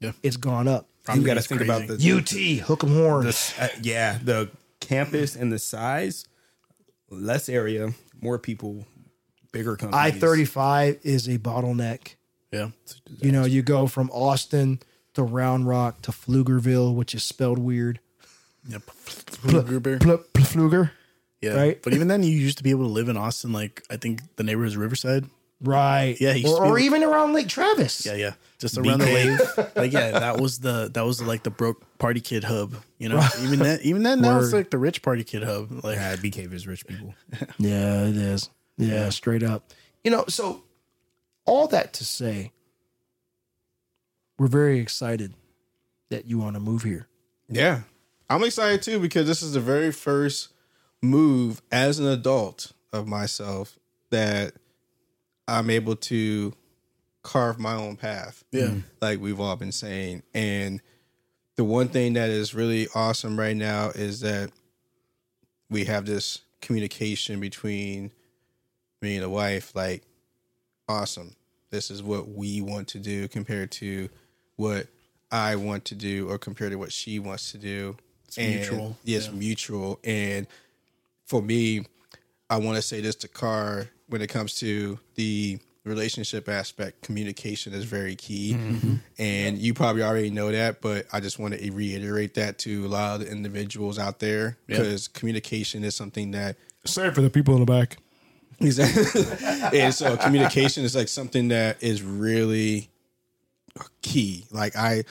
[0.00, 0.12] Yeah.
[0.22, 0.88] It's gone up.
[1.14, 1.72] you got to think crazy.
[1.84, 1.94] about the
[2.58, 3.54] UT, hook 'em horns.
[3.58, 4.50] uh, yeah the
[4.80, 6.24] campus and the size,
[7.08, 8.84] less area, more people,
[9.52, 10.14] bigger companies.
[10.14, 12.14] I thirty five is a bottleneck.
[12.50, 12.70] Yeah.
[13.20, 14.80] You know, you go from Austin
[15.14, 18.00] to Round Rock to Pflugerville, which is spelled weird.
[18.68, 18.82] Yep.
[18.86, 20.90] Pl- Pl- Pfluger.
[21.40, 21.54] Yeah.
[21.56, 21.82] right?
[21.82, 23.52] But even then, you used to be able to live in Austin.
[23.52, 25.24] Like I think the neighborhood is Riverside.
[25.64, 26.16] Right.
[26.20, 28.04] Yeah, Or, or able- even around Lake Travis.
[28.04, 28.32] Yeah, yeah.
[28.58, 29.76] Just around the lake.
[29.76, 32.74] like yeah, that was the that was like the broke party kid hub.
[32.98, 35.82] You know, even then, even then, now it's like the rich party kid hub.
[35.84, 37.14] Like Yeah, Bee Cave is rich people.
[37.58, 38.50] Yeah, it is.
[38.78, 39.72] Yeah, straight up.
[40.04, 40.62] You know, so
[41.44, 42.52] all that to say,
[44.38, 45.34] we're very excited
[46.10, 47.08] that you want to move here.
[47.48, 47.82] Yeah.
[48.28, 50.48] I'm excited too because this is the very first
[51.02, 53.78] move as an adult of myself
[54.10, 54.54] that
[55.46, 56.54] I'm able to
[57.22, 58.44] carve my own path.
[58.52, 58.66] Yeah.
[58.66, 58.82] Mm.
[59.00, 60.22] Like we've all been saying.
[60.34, 60.80] And
[61.56, 64.50] the one thing that is really awesome right now is that
[65.70, 68.12] we have this communication between
[69.02, 69.74] me and the wife.
[69.74, 70.02] Like,
[70.88, 71.34] awesome.
[71.70, 74.08] This is what we want to do compared to
[74.56, 74.86] what
[75.30, 77.96] I want to do or compared to what she wants to do.
[78.26, 78.96] It's mutual.
[79.04, 79.98] Yes, mutual.
[80.04, 80.46] And
[81.26, 81.86] for me,
[82.48, 87.72] I want to say this to Car when it comes to the relationship aspect, communication
[87.72, 88.54] is very key.
[88.54, 88.94] Mm-hmm.
[89.18, 92.88] And you probably already know that, but I just want to reiterate that to a
[92.88, 97.54] lot of the individuals out there because communication is something that Say for the people
[97.54, 97.98] in the back.
[98.60, 99.78] Exactly.
[99.80, 102.88] and so communication is like something that is really
[104.02, 104.44] key.
[104.50, 105.04] Like I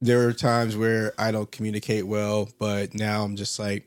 [0.00, 3.86] there are times where I don't communicate well, but now I'm just like,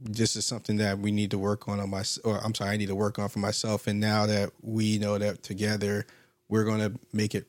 [0.00, 2.76] this is something that we need to work on on my, or I'm sorry, I
[2.76, 3.86] need to work on for myself.
[3.86, 6.06] And now that we know that together,
[6.48, 7.46] we're going to make it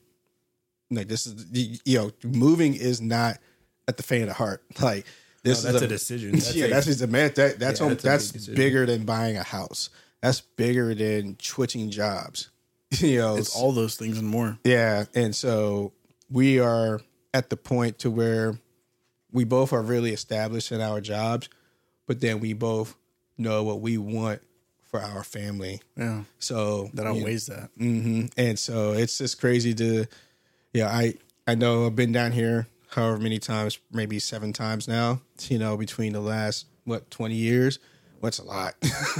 [0.92, 1.46] like this is,
[1.86, 3.38] you know, moving is not
[3.88, 4.64] at the faint of heart.
[4.82, 5.06] Like
[5.44, 6.32] this No, that's is a decision.
[6.34, 7.32] That's yeah, a- that's just a man.
[7.36, 9.90] That that's Yeah, on, that's a that's, bigger than buying a house.
[10.22, 12.50] That's bigger than switching jobs.
[13.00, 14.58] You know, It's all those things and more.
[14.64, 15.94] yeah, and so
[16.30, 17.02] we are
[17.36, 18.58] at the point to where
[19.32, 21.50] we both are really established in our jobs,
[22.08, 22.96] but then we both
[23.38, 24.42] know what we want
[24.90, 25.82] for our family.
[25.96, 26.24] Yeah.
[26.40, 27.70] So That you- outweighs that.
[27.78, 30.06] hmm And so it's just crazy to,
[30.74, 30.88] yeah.
[30.90, 31.14] I
[31.48, 35.22] I know I've been down here however many times, maybe seven times now.
[35.48, 37.78] You know, between the last what twenty years.
[38.20, 38.76] What's a lot,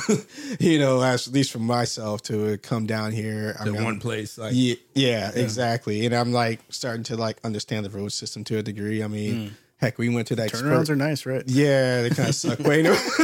[0.60, 3.56] you know, as, at least for myself to come down here.
[3.60, 6.06] I The mean, one I'm- place, like yeah, yeah, exactly.
[6.06, 9.02] And I'm like starting to like understand the road system to a degree.
[9.02, 11.44] I mean, heck, we went to that Turnarounds expert- are nice, right?
[11.48, 12.60] yeah, they kind of suck.
[12.60, 12.92] Wait, no,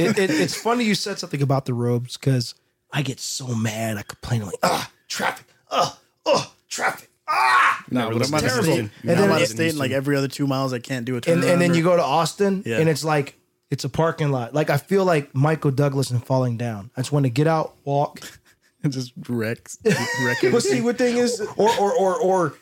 [0.00, 2.54] it, it, it's funny you said something about the robes because
[2.92, 3.96] I get so mad.
[3.96, 7.84] I complain like, ah, traffic, ah, oh, traffic, ah.
[7.90, 8.62] No, but I'm out of terrible.
[8.64, 8.78] state.
[8.80, 11.06] And And then I'm out of state, and like every other two miles, I can't
[11.06, 11.32] do a turnaround.
[11.32, 12.78] And, and then you go to Austin, Yeah.
[12.80, 13.34] and it's like
[13.70, 14.54] it's a parking lot.
[14.54, 16.90] Like I feel like Michael Douglas and Falling Down.
[16.96, 18.20] I just want to get out, walk,
[18.82, 22.54] and just wreck, wreck but see, what thing is, or or or or.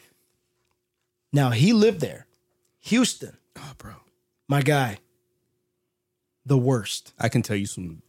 [1.32, 2.26] Now he lived there,
[2.80, 3.36] Houston.
[3.56, 3.92] oh, bro.
[4.48, 4.98] My guy,
[6.44, 7.12] the worst.
[7.18, 8.02] I can tell you some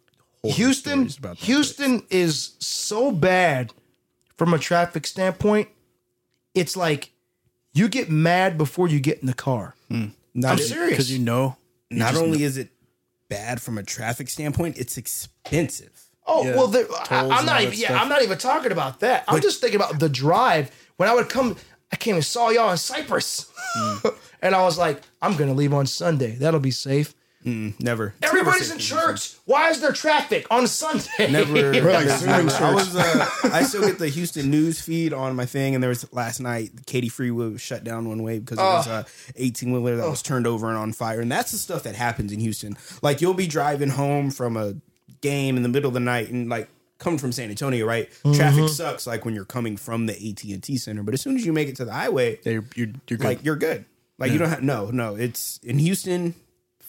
[0.43, 3.73] Houston, stories about that Houston is so bad
[4.35, 5.67] from a traffic standpoint.
[6.53, 7.11] It's like
[7.73, 9.75] you get mad before you get in the car.
[9.89, 10.07] Hmm.
[10.33, 10.91] Not, I'm serious.
[10.91, 11.57] because you know.
[11.89, 12.69] you not only is it
[13.29, 16.03] bad from a traffic standpoint, it's expensive.
[16.25, 17.77] Oh Yeah, well, the, I, I'm not even.
[17.77, 17.99] Yeah.
[18.01, 19.23] I'm not even talking about that.
[19.27, 21.55] I'm just thinking about the drive when I would come.
[21.91, 24.07] I came and saw y'all in Cypress, Hmm.
[24.41, 26.31] and I was like, I'm gonna leave on Sunday.
[26.35, 27.13] That'll be safe.
[27.47, 28.13] Mm, never.
[28.21, 29.35] Everybody's in church.
[29.45, 31.31] Why is there traffic on Sunday?
[31.31, 31.53] Never.
[31.53, 32.93] We're like Zooming I was.
[32.93, 36.41] Uh, I still get the Houston news feed on my thing, and there was last
[36.41, 39.03] night Katy Freeway was shut down one way because it was a uh,
[39.37, 42.33] 18 wheeler that was turned over and on fire, and that's the stuff that happens
[42.33, 42.75] in Houston.
[43.01, 44.75] Like you'll be driving home from a
[45.21, 46.67] game in the middle of the night, and like
[46.97, 48.09] coming from San Antonio, right?
[48.09, 48.33] Mm-hmm.
[48.33, 51.37] Traffic sucks like when you're coming from the AT and T center, but as soon
[51.37, 53.23] as you make it to the highway, You're, you're, you're good.
[53.23, 53.85] like you're good.
[54.17, 55.15] Like you don't have no, no.
[55.15, 56.35] It's in Houston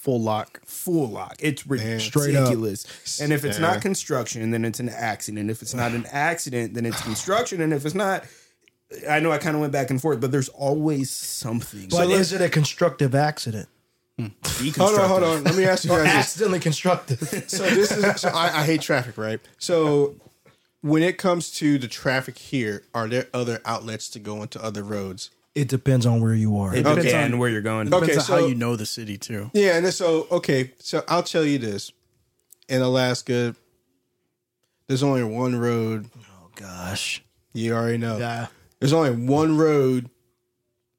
[0.08, 0.60] full lock.
[0.64, 1.36] full lock.
[1.38, 2.44] It's Straight up.
[2.44, 3.20] ridiculous.
[3.20, 5.50] And if it's not construction, then it's an accident.
[5.50, 7.60] If it's not an accident, then it's construction.
[7.60, 8.24] And if it's not,
[9.08, 11.88] I know I kind of went back and forth, but there's always something.
[11.90, 13.68] But is it a constructive accident?
[14.18, 14.28] Hmm.
[14.78, 15.44] hold on, hold on.
[15.44, 16.14] Let me ask you guys this.
[16.14, 17.20] Accidentally constructive.
[17.48, 18.20] So this is.
[18.20, 19.40] So I, I hate traffic, right?
[19.58, 20.16] So
[20.80, 24.82] when it comes to the traffic here, are there other outlets to go into other
[24.82, 25.30] roads?
[25.58, 26.74] It depends on where you are.
[26.74, 27.02] It Okay.
[27.02, 27.92] depends on where you're going.
[27.92, 29.50] Okay, Depends on how you know the city too.
[29.54, 31.90] Yeah, and then so okay, so I'll tell you this:
[32.68, 33.54] in Alaska,
[34.86, 36.06] there's only one road.
[36.16, 37.22] oh gosh.
[37.52, 38.18] You already know.
[38.18, 38.46] Yeah.
[38.78, 40.08] There's only one road,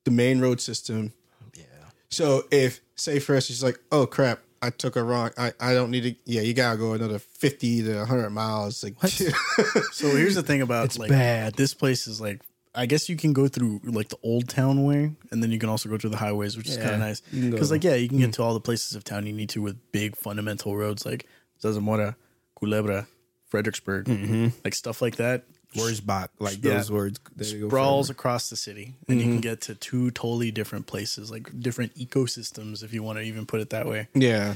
[0.03, 1.14] the main road system.
[1.55, 1.64] Yeah.
[2.10, 5.30] So if say for instance, like, oh crap, I took a wrong.
[5.38, 6.16] I, I don't need to.
[6.26, 8.84] Yeah, you gotta go another fifty to hundred miles.
[8.84, 8.95] Like,
[9.93, 11.53] So here's the thing about It's like bad.
[11.55, 12.41] this place is like
[12.80, 15.68] I guess you can go through like the old town way, and then you can
[15.68, 17.22] also go through the highways, which is kind of nice.
[17.32, 18.32] you can go- Because like yeah, you can get hmm.
[18.32, 21.28] to all the places of town you need to with big fundamental roads like
[21.62, 22.16] Zarzamora,
[22.60, 23.06] Culebra,
[23.50, 24.48] Fredericksburg, mm-hmm.
[24.64, 25.44] like stuff like that.
[25.76, 26.32] Where's Bach?
[26.40, 26.76] Like Yeah.
[26.76, 27.20] those words.
[27.36, 28.12] They go forever.
[28.12, 29.42] across the city, and you can mm-hmm.
[29.42, 33.60] get to two totally different places, like different ecosystems, if you want to even put
[33.60, 34.08] it that way.
[34.14, 34.56] yeah,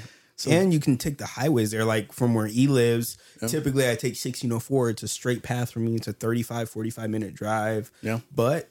[0.49, 3.17] and you can take the highways there, like from where he lives.
[3.47, 4.89] Typically, I take 1604.
[4.91, 5.95] It's a straight path for me.
[5.95, 7.91] It's a 35, 45 minute drive.
[8.01, 8.19] Yeah.
[8.33, 8.69] But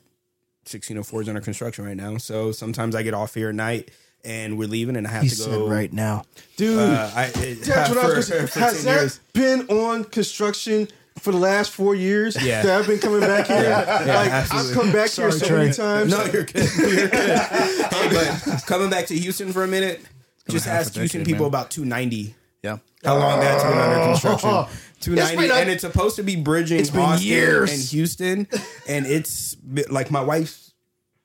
[0.65, 2.17] 1604 is under construction right now.
[2.19, 3.91] So sometimes I get off here at night
[4.25, 5.69] and we're leaving and I have He to go.
[5.69, 6.25] right now.
[6.57, 6.79] dude.
[6.79, 8.61] Uh, I, it, that's what I was for- gonna for say.
[8.61, 9.21] Has that years.
[9.33, 10.87] been on construction
[11.19, 12.41] for the last four years?
[12.43, 12.63] Yeah.
[12.63, 13.57] that I've been coming back here.
[13.71, 14.71] like absolutely.
[14.71, 15.59] I've come back here so Trey.
[15.59, 16.11] many times.
[16.13, 16.69] No, you're good.
[16.79, 17.11] You're good.
[17.51, 20.01] hey, but coming back to Houston for a minute,
[20.49, 21.51] just half ask Houston decade, people man.
[21.51, 22.35] about 290.
[22.63, 24.51] Yeah, How long that's been under construction?
[24.97, 27.73] It's 290, been a- and it's supposed to be bridging It's been Austin years.
[27.73, 28.47] and Houston,
[28.89, 29.57] and it's
[29.91, 30.71] like my wife.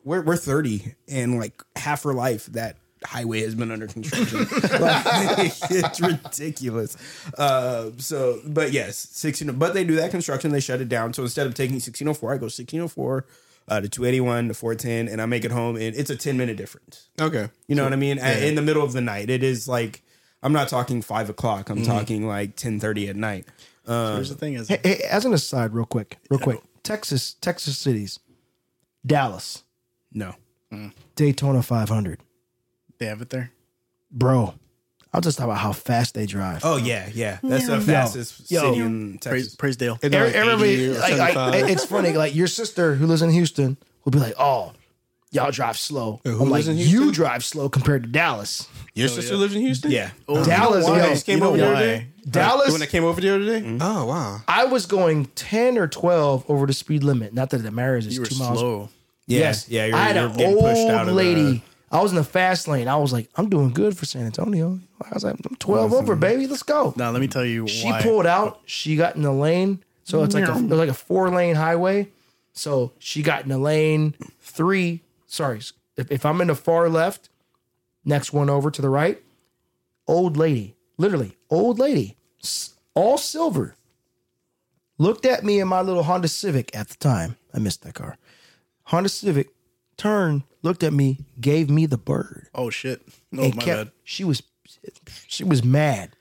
[0.04, 4.40] We're we're 30, and like half her life that highway has been under construction.
[4.82, 6.98] like, it's ridiculous.
[7.38, 9.60] Uh, so, but yes, 16.
[9.60, 10.52] But they do that construction.
[10.52, 11.14] They shut it down.
[11.14, 13.26] So instead of taking 1604, I go 1604
[13.68, 16.58] uh, to 281 to 410, and I make it home, and it's a 10 minute
[16.58, 17.10] difference.
[17.20, 17.50] Okay.
[17.68, 18.18] You know what I mean?
[18.20, 20.04] In the middle of the night, it is like
[20.44, 21.70] I'm not talking five o'clock.
[21.70, 21.86] I'm mm-hmm.
[21.86, 23.46] talking like 10:30 at night.
[23.86, 26.62] So here's um, the thing: is Hey, hey, as an aside, real quick, real quick.
[26.84, 28.20] Texas, Texas cities,
[29.06, 29.64] Dallas.
[30.14, 30.36] No,
[30.72, 30.94] mm.
[31.16, 32.22] Daytona 500.
[32.98, 33.52] They have it there.
[34.10, 34.56] Bro,
[35.18, 36.62] I'll just talk about how fast they drive.
[36.64, 37.40] Oh yeah, yeah.
[37.42, 38.62] That's the fastest yo.
[38.62, 39.56] city in Texas.
[39.56, 39.98] Praisedale.
[40.04, 42.12] And they're Every- like everybody, like, like, it's funny.
[42.14, 44.74] Like your sister who lives in Houston will be like, "Oh,
[45.32, 49.36] y'all drive slow." Who I'm like, in "You drive slow compared to Dallas." Your sister
[49.36, 49.90] lives in Houston?
[49.90, 50.12] Yeah.
[50.28, 52.08] Oh, Dallas, you know yo, came You know over the other day?
[52.30, 53.62] Dallas, When I came over the other day?
[53.62, 53.78] Mm-hmm.
[53.82, 54.42] Oh, wow.
[54.48, 57.34] I was going ten or twelve over the speed limit.
[57.34, 58.06] Not that it matters.
[58.06, 58.60] It's You were two miles.
[58.60, 58.90] slow.
[59.26, 59.86] Yeah, Yes, yeah.
[59.86, 61.64] You're, I had you're an getting pushed old out of the- lady.
[61.92, 62.88] I was in the fast lane.
[62.88, 64.80] I was like, I'm doing good for San Antonio.
[65.02, 66.46] I was like, I'm 12 over, baby.
[66.48, 66.94] Let's go.
[66.98, 68.02] Now let me tell you She why.
[68.02, 68.60] pulled out.
[68.66, 69.84] She got in the lane.
[70.04, 72.10] So it's like a, it's like a four lane highway.
[72.54, 75.02] So she got in the lane three.
[75.28, 75.60] Sorry,
[75.96, 77.30] if, if I'm in the far left,
[78.04, 79.22] next one over to the right,
[80.08, 82.16] old lady, literally old lady,
[82.96, 83.76] all silver,
[84.98, 87.38] looked at me in my little Honda Civic at the time.
[87.54, 88.18] I missed that car.
[88.86, 89.50] Honda Civic
[89.98, 93.02] turned, looked at me, gave me the bird Oh shit.
[93.32, 93.78] No, and my kept.
[93.86, 93.92] bad.
[94.04, 94.42] She was,
[95.28, 96.12] she was mad,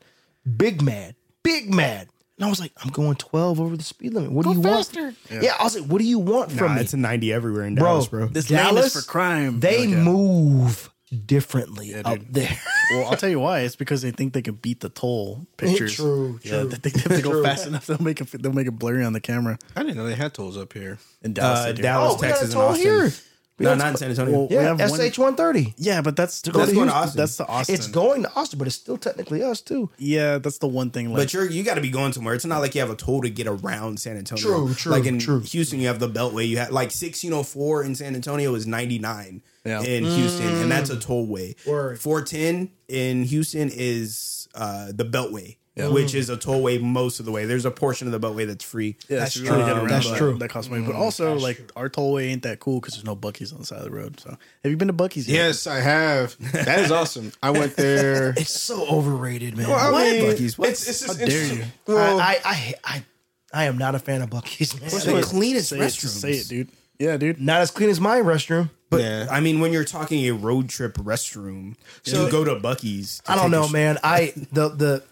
[0.56, 2.08] big mad, big mad.
[2.38, 4.30] And I was like, I'm going 12 over the speed limit.
[4.30, 4.94] What do you want?
[5.30, 5.54] Yeah.
[5.58, 7.74] I was like, what do you want from Nah, me, it's a 90 everywhere in
[7.76, 7.84] bro?
[7.84, 8.26] Dallas, bro.
[8.26, 9.60] This lane is for crime.
[9.60, 10.90] They Like, move
[11.24, 12.58] differently out there.
[12.92, 13.60] Well, I'll tell you why.
[13.60, 15.94] It's because they think they can beat the toll pictures.
[15.94, 18.30] True, Yeah, true, they think if they go fast enough, they'll make it.
[18.42, 19.58] They'll make it blurry on the camera.
[19.74, 20.98] I didn't know they had tolls up here.
[21.22, 21.72] In Dallas, Uh.
[21.72, 22.84] Dallas, Oh, we got a Texas, and toll Austin.
[22.84, 23.12] here.
[23.58, 24.32] We No, not in San Antonio.
[24.36, 25.74] Well, we Yeah, have one- SH 130.
[25.78, 27.16] Yeah, but that's go That's to going to Austin.
[27.16, 27.74] That's the Austin.
[27.74, 29.88] It's going to Austin, but it's still technically us too.
[29.96, 31.08] Yeah, that's the one thing.
[31.08, 32.34] Like, But you're you got to be going somewhere.
[32.34, 34.42] It's not like you have a toll to get around San Antonio.
[34.44, 35.40] True, true, Like in true.
[35.40, 36.46] Houston, you have the Beltway.
[36.46, 39.80] You have like 1604 in San Antonio is 99 Yeah.
[39.82, 41.56] in Houston, and that's a tollway.
[41.98, 45.88] 410 in Houston is uh, the Beltway, Yeah.
[45.88, 46.14] which mm.
[46.14, 47.44] is a tollway most of the way.
[47.44, 48.96] There's a portion of the Beltway that's free.
[49.08, 49.58] yeah, That's so you true.
[49.58, 50.16] get around That's that.
[50.16, 50.38] true.
[50.38, 50.82] That costs money.
[50.84, 53.66] Mm, but also, like, our tollway ain't that cool because there's no Buc-ee's on the
[53.66, 54.18] side of the road.
[54.18, 55.28] So, have you been to Buc-ee's?
[55.28, 55.34] yet?
[55.34, 56.34] Yes, I have.
[56.52, 57.30] That is awesome.
[57.42, 58.30] I went there.
[58.38, 59.68] It's so overrated, man.
[59.68, 60.12] Well, I What?
[60.12, 60.56] mean, Buc-ee's?
[60.56, 60.70] What?
[60.70, 61.64] It's, it's How just dare you.
[61.86, 63.04] Well, I, I, I, I,
[63.52, 64.84] I am not a fan of Buc-ee's, man.
[64.90, 66.00] It's the cleanest Say restrooms.
[66.00, 66.68] just say it, dude.
[66.98, 67.38] Yeah, dude.
[67.38, 68.70] Not as clean as my restroom.
[68.88, 69.26] But Yeah.
[69.30, 73.20] I mean, when you're talking a road trip restroom, so you go to Buc-ee's.
[73.26, 73.98] to I don't know, man.
[74.02, 75.02] I the the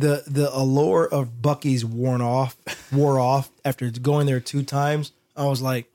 [0.00, 2.56] the the allure of Buc-ee's worn off,
[2.92, 5.12] wore off after going there two times.
[5.36, 5.86] I was like,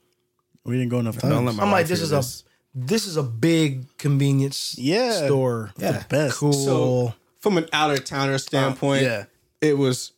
[0.64, 1.58] We didn't go enough Don't let times.
[1.58, 2.44] my I'm like, this hear is a
[2.78, 5.26] this is a big convenience Yeah.
[5.26, 5.72] store.
[5.78, 6.04] Yeah.
[6.10, 6.38] Best.
[6.38, 6.54] cool.
[6.54, 9.24] so from an out of towner standpoint, uh, yeah.
[9.62, 10.12] it was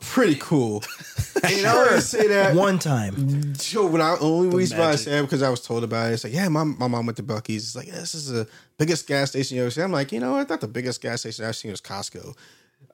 [0.00, 0.82] pretty cool.
[1.44, 2.54] and I always say that.
[2.56, 5.04] One time, So when I only reason why I magic.
[5.04, 6.14] say because I was told about it.
[6.14, 7.64] It's like, yeah, my, my mom went to Buc-ee's.
[7.64, 8.48] It's like, yeah, this is the
[8.78, 9.84] biggest gas station you ever seen.
[9.84, 10.40] I'm like, you know what?
[10.40, 12.34] I thought the biggest gas station I've seen was Costco.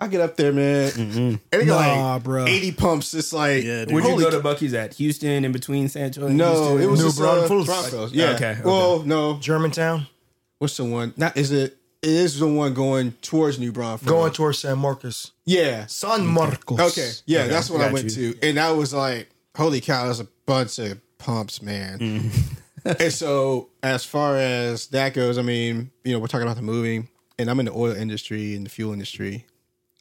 [0.00, 2.46] I get up there, man, and they got Nah, like bro.
[2.46, 3.14] 80 pumps.
[3.14, 3.94] It's like, Yeah, dude.
[3.94, 4.92] Where'd you go to Buc-ee's at?
[4.94, 6.28] Houston, in between San Antonio.
[6.28, 6.82] and No, Houston?
[6.82, 7.66] it was New just, uh, Braunfels?
[7.66, 8.12] Braunfels.
[8.12, 8.30] Yeah.
[8.32, 8.60] Okay, okay.
[8.64, 9.38] Well, no.
[9.38, 10.06] Germantown,
[10.58, 11.14] What's the one?
[11.16, 11.78] Not is it?
[12.02, 14.08] It is the one going towards New Braunfels.
[14.08, 15.86] going towards San Marcos, Yeah.
[15.86, 16.78] San Marcos.
[16.78, 17.10] Okay.
[17.24, 18.34] Yeah, Okay, that's what I went you.
[18.34, 20.04] to, and that was like, holy cow!
[20.04, 21.98] There's a bunch of pumps, man.
[21.98, 22.90] Mm-hmm.
[23.00, 26.62] and so, as far as that goes, I mean, you know, we're talking about the
[26.62, 29.46] movie, and I'm in the oil industry and the fuel industry.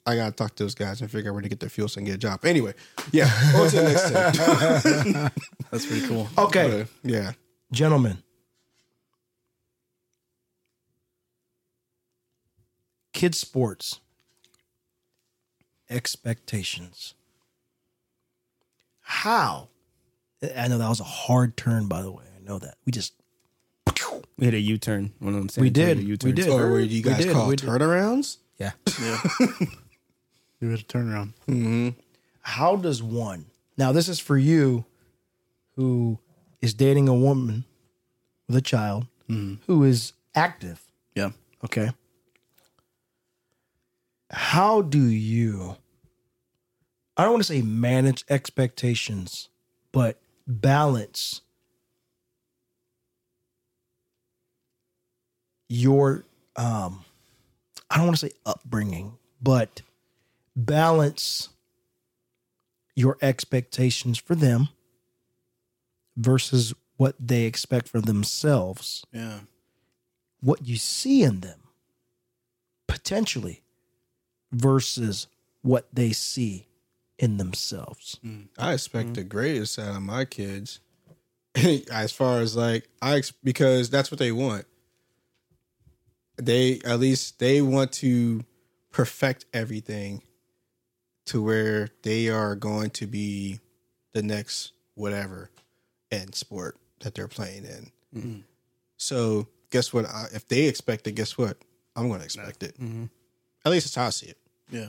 [0.06, 2.00] I gotta talk to those guys and figure out where to get their fuel so
[2.00, 2.46] I can get a job.
[2.46, 2.74] Anyway,
[3.12, 3.26] yeah,
[3.56, 5.14] on to the next thing.
[5.72, 6.28] That's pretty cool.
[6.38, 7.32] Okay, But, yeah.
[7.72, 8.20] gentlemen,
[13.14, 14.00] kids sports
[15.90, 17.14] expectations.
[19.02, 19.70] How?
[20.56, 22.26] I know that was a hard turn, by the way.
[22.36, 23.14] I know that we just
[24.38, 25.14] We hit a U turn.
[25.20, 25.50] One of them.
[25.50, 26.00] San We did.
[26.00, 26.36] We U-turns.
[26.36, 26.48] did.
[26.50, 27.68] Oh, or what do you We guys did, call we did.
[27.70, 28.38] turnarounds?
[28.60, 28.72] Yeah.
[29.02, 29.20] Yeah.
[30.62, 31.96] Do it a turnaround.
[32.42, 33.46] how does one
[33.78, 34.86] now this is for you
[35.76, 36.18] who
[36.62, 37.66] is dating a woman
[38.48, 40.82] with a child who is active
[41.16, 41.32] Yeah.
[41.64, 41.90] okay
[44.30, 45.76] how do you
[47.18, 49.50] i don't want to say manage expectations
[49.92, 51.42] but balance
[55.70, 56.24] your
[56.56, 57.04] um
[57.90, 59.82] i don't want to say upbringing but
[60.56, 61.50] balance
[62.96, 64.70] your expectations for them
[66.16, 69.42] versus what they expect for themselves, Yeah.
[70.40, 71.60] what you see in them
[72.88, 73.64] potentially
[74.52, 75.28] versus
[75.62, 76.68] what they see
[77.20, 78.18] in themselves.
[78.58, 79.14] I expect Mm-hmm.
[79.14, 80.80] the greatest out of my kids.
[81.92, 84.66] as far as like I because that's what they want.
[86.38, 88.44] They at least they want to
[88.92, 90.22] perfect everything
[91.26, 93.60] to where they are going to be
[94.14, 95.50] the next whatever
[96.12, 97.92] in sport that they're playing in.
[98.16, 98.40] Mm-hmm.
[98.98, 100.06] So guess what?
[100.06, 101.58] I, if they expect it, guess what?
[101.96, 102.80] I'm going to expect it.
[102.80, 103.06] Mm-hmm.
[103.66, 104.38] At least that's how I see it.
[104.70, 104.88] Yeah.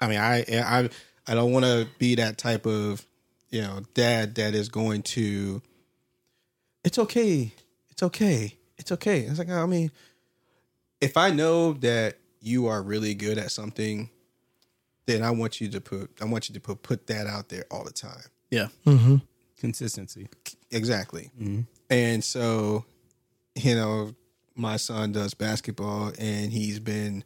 [0.00, 0.90] I mean, I I
[1.26, 3.04] I don't want to be that type of
[3.50, 5.62] you know dad that is going to.
[6.84, 7.52] It's okay.
[7.90, 8.56] It's okay.
[8.78, 9.20] It's okay.
[9.20, 9.90] It's like I mean,
[11.00, 14.10] if I know that you are really good at something,
[15.10, 17.64] then I want you to put I want you to put put that out there
[17.70, 18.22] all the time.
[18.50, 18.68] Yeah.
[18.86, 19.16] Mm-hmm.
[19.58, 20.28] Consistency.
[20.70, 21.30] Exactly.
[21.40, 21.60] Mm-hmm.
[21.90, 22.84] And so,
[23.54, 24.14] you know,
[24.54, 27.24] my son does basketball and he's been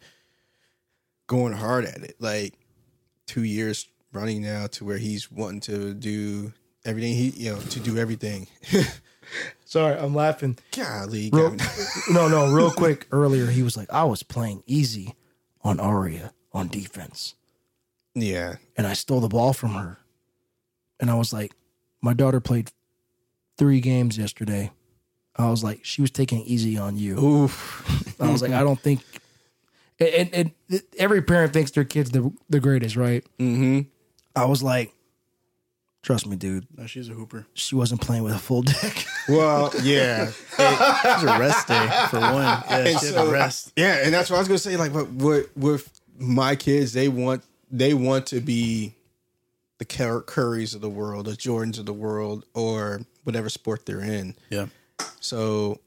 [1.26, 2.16] going hard at it.
[2.18, 2.54] Like
[3.26, 6.52] two years running now to where he's wanting to do
[6.84, 8.46] everything he you know, to do everything.
[9.64, 10.58] Sorry, I'm laughing.
[10.76, 11.30] Golly.
[11.32, 11.56] Real,
[12.10, 13.08] no, no, real quick.
[13.10, 15.14] Earlier, he was like, I was playing easy
[15.62, 17.34] on Aria on defense,
[18.14, 18.56] yeah.
[18.76, 19.98] and I stole the ball from her.
[21.00, 21.52] And I was like,
[22.00, 22.70] my daughter played
[23.58, 24.70] three games yesterday.
[25.36, 27.18] I was like, she was taking it easy on you.
[27.18, 28.14] Oof.
[28.20, 29.00] I was like, I don't think.
[29.98, 33.24] And, and, and every parent thinks their kid's the the greatest, right?
[33.38, 33.80] Mm-hmm.
[34.36, 34.92] I was like,
[36.02, 36.66] trust me, dude.
[36.76, 37.46] No, she's a hooper.
[37.54, 39.06] She wasn't playing with a full deck.
[39.26, 40.30] Well, yeah.
[40.58, 42.42] It's a rest day for one.
[42.42, 43.72] Yeah, And she had so- rest.
[43.74, 44.76] Yeah, and that's what I was gonna say.
[44.76, 45.88] Like, but with with
[46.18, 48.94] my kids, they want they want to be
[49.78, 54.00] the Cur- Currys of the world, the Jordans of the world, or whatever sport they're
[54.00, 54.34] in.
[54.50, 54.66] Yeah.
[55.20, 55.80] So,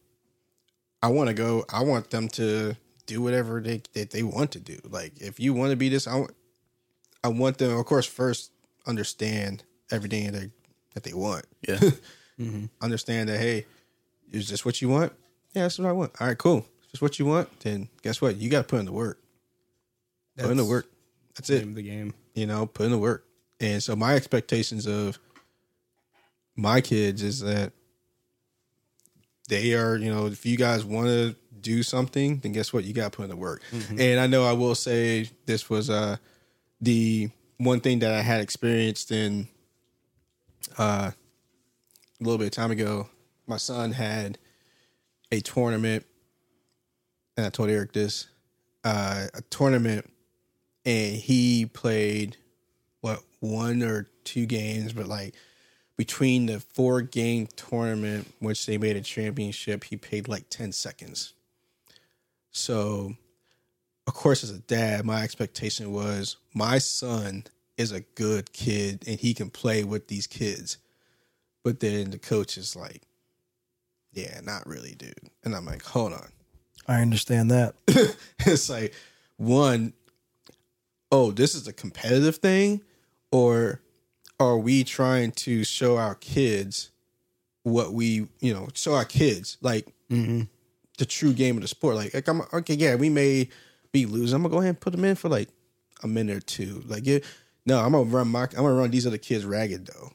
[1.01, 1.65] I want to go.
[1.69, 2.75] I want them to
[3.05, 4.79] do whatever they that they want to do.
[4.89, 6.31] Like, if you want to be this, I want
[7.23, 8.51] I want them, of course, first
[8.85, 10.49] understand everything that they,
[10.93, 11.45] that they want.
[11.67, 11.79] Yeah.
[12.39, 12.65] Mm-hmm.
[12.83, 13.65] Understand that hey,
[14.31, 15.11] is this what you want?
[15.55, 16.11] Yeah, that's what I want.
[16.21, 16.59] All right, cool.
[16.83, 18.35] If it's what you want, then guess what?
[18.35, 19.19] You got to put in the work.
[20.37, 20.85] put in the work.
[21.37, 22.13] That's it name the game.
[22.33, 23.25] you know, put in the work.
[23.59, 25.17] And so my expectations of
[26.55, 27.73] my kids is that
[29.49, 32.83] they are, you know, if you guys want to do something, then guess what?
[32.83, 33.61] You got to put in the work.
[33.97, 36.17] And I know I will say this was uh
[36.81, 39.47] the one thing that I had experienced in
[40.77, 41.11] uh
[42.19, 43.09] a little bit of time ago.
[43.47, 44.37] My son had
[45.31, 46.05] a tournament,
[47.35, 48.27] and I told Eric this,
[48.83, 50.09] uh, a tournament
[50.87, 52.37] and he played
[53.01, 55.35] what one or two games, but like
[55.97, 61.33] between the four game tournament, which they made a championship, he paid like 10 seconds.
[62.51, 63.13] So,
[64.07, 67.43] of course, as a dad, my expectation was my son
[67.75, 70.77] is a good kid and he can play with these kids.
[71.65, 73.01] But then the coach is like,
[74.13, 75.13] yeah, not really, dude.
[75.43, 76.29] And I'm like, hold on
[76.87, 77.75] I understand that.
[78.39, 78.93] it's like
[79.35, 79.91] one
[81.11, 82.81] oh this is a competitive thing?
[83.31, 83.81] Or
[84.39, 86.91] are we trying to show our kids
[87.63, 90.43] what we you know show our kids like mm-hmm.
[90.97, 91.95] the true game of the sport?
[91.95, 93.49] Like, like I'm okay yeah we may
[93.91, 95.49] be losing I'm gonna go ahead and put them in for like
[96.03, 96.83] a minute or two.
[96.87, 97.05] Like
[97.65, 100.11] no I'm gonna run my I'm gonna run these other kids ragged though.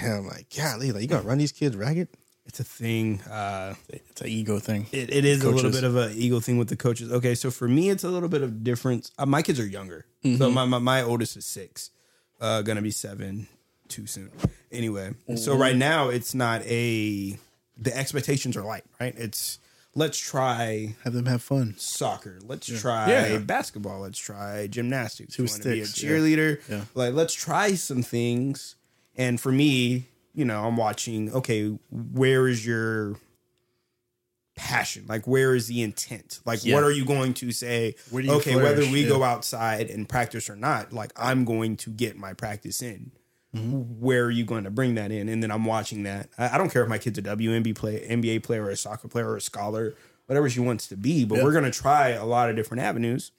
[0.00, 2.08] And I'm like golly like you gonna run these kids ragged
[2.46, 3.20] It's a thing.
[3.22, 4.86] Uh, It's an ego thing.
[4.92, 7.10] it, it is a little bit of an ego thing with the coaches.
[7.10, 9.10] Okay, so for me, it's a little bit of difference.
[9.18, 10.06] Uh, my kids are younger,
[10.38, 11.90] so my, my my oldest is six,
[12.40, 13.46] uh, gonna be seven
[13.88, 14.30] too soon.
[14.70, 17.38] Anyway, so right now it's not a.
[17.76, 19.14] The expectations are light, right?
[19.16, 19.58] It's
[19.96, 21.74] let's try Have them have fun.
[21.78, 22.38] soccer.
[22.44, 23.38] Let's try Yeah.
[23.38, 24.00] basketball.
[24.00, 25.38] Let's try gymnastics.
[25.38, 25.84] Want to be a yeah.
[25.84, 26.60] cheerleader.
[26.68, 26.84] Yeah.
[26.94, 28.76] Like let's try some things.
[29.16, 31.32] And for me, you know, I'm watching.
[31.32, 33.16] Okay, where is your
[34.56, 35.04] passion?
[35.08, 36.40] Like, where is the intent?
[36.44, 36.76] Like, Yeah.
[36.76, 37.96] what are you going to say?
[38.10, 39.08] Where do you okay, whether we Yeah.
[39.08, 43.10] go outside and practice or not, like I'm going to get my practice in.
[43.54, 44.00] Mm-hmm.
[44.00, 45.28] Where are you going to bring that in?
[45.28, 46.28] And then I'm watching that.
[46.38, 49.06] I, I don't care if my kid's a WNBA player, NBA player, or a soccer
[49.08, 49.94] player, or a scholar,
[50.26, 51.24] whatever she wants to be.
[51.24, 53.30] But we're going to try a lot of different avenues.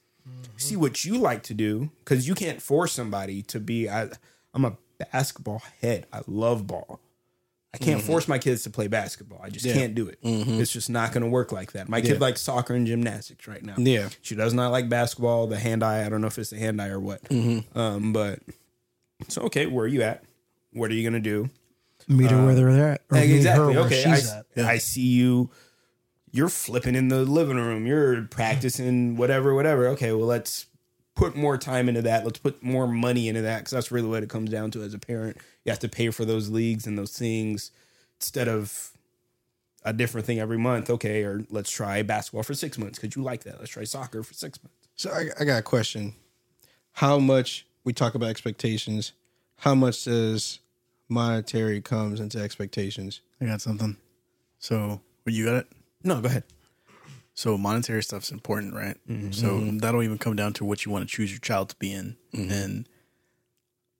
[0.56, 3.88] See what you like to do because you can't force somebody to be.
[3.88, 4.08] I,
[4.52, 6.06] I'm a basketball head.
[6.12, 7.00] I love ball.
[7.74, 8.06] I can't mm-hmm.
[8.06, 9.38] force my kids to play basketball.
[9.42, 10.22] I just can't do it.
[10.22, 10.62] Mm-hmm.
[10.62, 11.90] It's just not going to work like that.
[11.90, 13.74] My kid likes soccer and gymnastics right now.
[13.76, 14.08] Yeah.
[14.22, 16.06] She does not like basketball, the hand eye.
[16.06, 17.22] I don't know if it's the hand eye or what.
[17.24, 17.78] Mm-hmm.
[17.78, 18.38] Um, but
[19.28, 20.24] so okay, where are you at?
[20.72, 21.50] What are you gonna do?
[22.08, 23.02] Meet her where um, they're at.
[23.10, 23.76] Or meet her exactly.
[23.76, 24.46] where Okay, I, she's at.
[24.64, 25.50] I see you.
[26.30, 27.86] You're flipping in the living room.
[27.86, 29.88] You're practicing whatever, whatever.
[29.88, 30.66] Okay, well let's
[31.16, 32.24] put more time into that.
[32.24, 34.94] Let's put more money into that because that's really what it comes down to as
[34.94, 35.38] a parent.
[35.64, 37.72] You have to pay for those leagues and those things
[38.20, 38.92] instead of
[39.84, 40.90] a different thing every month.
[40.90, 43.58] Okay, or let's try basketball for six months because you like that.
[43.58, 44.88] Let's try soccer for six months.
[44.94, 46.14] So I, I got a question.
[46.92, 49.12] How much we talk about expectations?
[49.58, 50.60] How much does
[51.08, 53.20] monetary comes into expectations?
[53.40, 53.96] I got something.
[54.58, 55.66] So, you got it?
[56.02, 56.44] No, go ahead.
[57.36, 58.96] So monetary stuff's important, right?
[59.06, 59.32] Mm-hmm.
[59.32, 59.78] So mm-hmm.
[59.78, 62.16] that'll even come down to what you want to choose your child to be in.
[62.32, 62.50] Mm-hmm.
[62.50, 62.88] And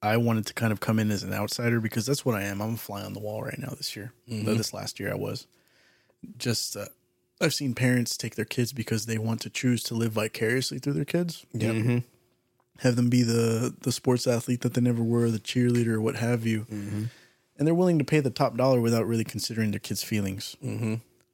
[0.00, 2.62] I wanted to kind of come in as an outsider because that's what I am.
[2.62, 4.14] I'm a fly on the wall right now this year.
[4.30, 5.46] Uh, This last year I was.
[6.38, 6.86] Just uh,
[7.38, 10.94] I've seen parents take their kids because they want to choose to live vicariously through
[10.94, 11.44] their kids.
[11.52, 11.72] Yeah.
[12.78, 16.46] Have them be the the sports athlete that they never were, the cheerleader, what have
[16.46, 16.64] you.
[17.58, 20.56] And they're willing to pay the top dollar without really considering their kids' feelings.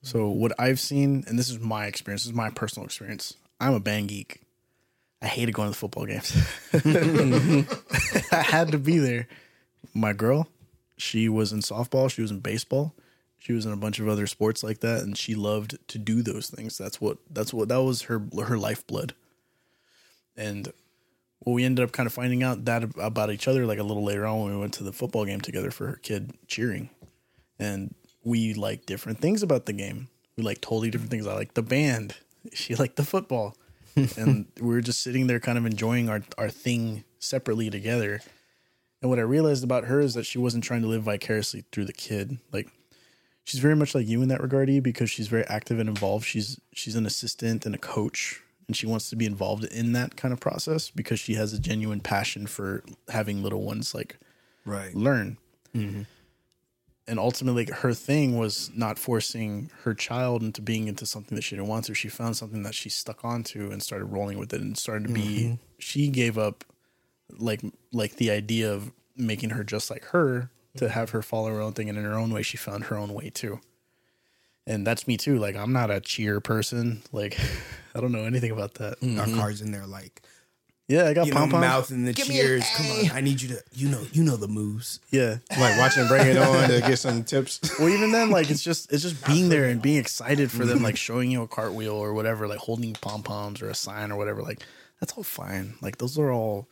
[0.02, 3.34] So what I've seen, and this is my experience, this is my personal experience.
[3.60, 4.40] I'm a band geek.
[5.22, 6.36] I hated going to the football games.
[8.32, 9.28] I had to be there.
[9.94, 10.48] My girl,
[10.96, 12.92] she was in softball, she was in baseball,
[13.38, 16.22] she was in a bunch of other sports like that, and she loved to do
[16.22, 16.76] those things.
[16.76, 19.14] That's what that's what that was her her lifeblood.
[20.36, 20.72] And
[21.44, 24.04] well, we ended up kind of finding out that about each other like a little
[24.04, 26.90] later on when we went to the football game together for her kid cheering.
[27.58, 27.94] And
[28.24, 30.08] we like different things about the game.
[30.36, 31.26] We like totally different things.
[31.26, 32.16] I like the band.
[32.54, 33.54] She liked the football.
[34.16, 38.20] and we were just sitting there kind of enjoying our, our thing separately together.
[39.00, 41.84] And what I realized about her is that she wasn't trying to live vicariously through
[41.84, 42.38] the kid.
[42.52, 42.68] Like
[43.44, 46.24] she's very much like you in that regard, E, because she's very active and involved.
[46.26, 50.16] She's she's an assistant and a coach, and she wants to be involved in that
[50.16, 54.16] kind of process because she has a genuine passion for having little ones like
[54.64, 54.92] Right.
[54.96, 55.38] learn.
[55.76, 56.02] Mm-hmm.
[57.08, 61.56] And ultimately, her thing was not forcing her child into being into something that she
[61.56, 61.94] didn't want to.
[61.94, 65.12] She found something that she stuck onto and started rolling with it, and started to
[65.12, 65.20] be.
[65.20, 65.54] Mm-hmm.
[65.78, 66.64] She gave up,
[67.36, 67.60] like
[67.92, 71.72] like the idea of making her just like her to have her follow her own
[71.72, 73.60] thing, and in her own way, she found her own way too.
[74.64, 75.38] And that's me too.
[75.38, 77.02] Like I'm not a cheer person.
[77.10, 77.36] Like
[77.96, 78.98] I don't know anything about that.
[79.02, 79.38] Our mm-hmm.
[79.38, 80.22] cards in there, like
[80.88, 81.60] Yeah, I got you know, pom poms.
[81.60, 82.64] mouth and the cheers.
[82.76, 83.62] Come on, I need you to.
[83.72, 85.00] You know, you know the moves.
[85.10, 87.60] Yeah, Like watching Bring It On to get some tips.
[87.78, 90.82] Well, even then, like it's just it's just being there and being excited for them,
[90.82, 94.16] like showing you a cartwheel or whatever, like holding pom poms or a sign or
[94.16, 94.42] whatever.
[94.42, 94.60] Like
[95.00, 95.74] that's all fine.
[95.80, 96.68] Like those are all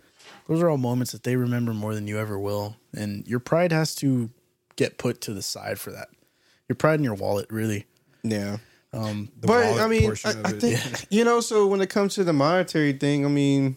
[0.48, 3.72] those are all moments that they remember more than you ever will, and your pride
[3.72, 4.30] has to
[4.76, 6.08] get put to the side for that.
[6.68, 7.86] Your pride in your wallet, really.
[8.22, 8.58] Yeah.
[8.92, 10.60] Um, but I mean, I, I it.
[10.60, 11.40] think you know.
[11.40, 13.76] So when it comes to the monetary thing, I mean,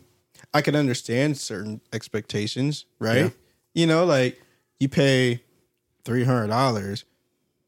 [0.53, 3.17] I can understand certain expectations, right?
[3.17, 3.29] Yeah.
[3.73, 4.41] You know, like
[4.79, 5.41] you pay
[6.03, 7.05] three hundred dollars.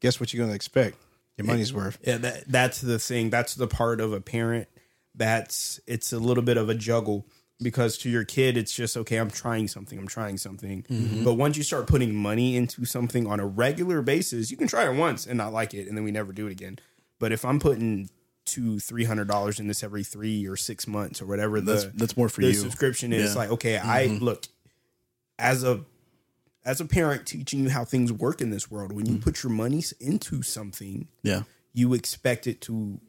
[0.00, 0.96] Guess what you're gonna expect?
[1.36, 1.98] Your money's worth.
[2.02, 3.30] Yeah, that that's the thing.
[3.30, 4.68] That's the part of a parent
[5.16, 7.26] that's it's a little bit of a juggle
[7.60, 10.84] because to your kid it's just okay, I'm trying something, I'm trying something.
[10.84, 11.24] Mm-hmm.
[11.24, 14.88] But once you start putting money into something on a regular basis, you can try
[14.88, 16.78] it once and not like it and then we never do it again.
[17.18, 18.10] But if I'm putting
[18.46, 21.92] two, three hundred dollars in this every three or six months or whatever the That's-
[21.94, 22.54] that's more for the you.
[22.54, 23.38] subscription is Yeah.
[23.38, 24.24] like, okay, I mm-hmm.
[24.24, 24.46] look
[25.38, 25.84] as a
[26.64, 29.22] as a parent teaching you how things work in this world, when you mm.
[29.22, 31.42] put your money into something, yeah,
[31.72, 33.00] you expect it to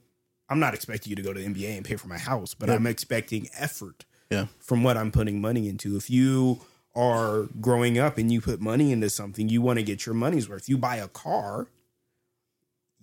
[0.49, 2.69] I'm not expecting you to go to the NBA and pay for my house, but
[2.69, 5.97] I'm expecting effort yeah, from what I'm putting money into.
[5.97, 6.61] If you
[6.95, 10.47] are growing up and you put money into something, you want to get your money's
[10.47, 10.69] worth.
[10.69, 11.67] You buy a car,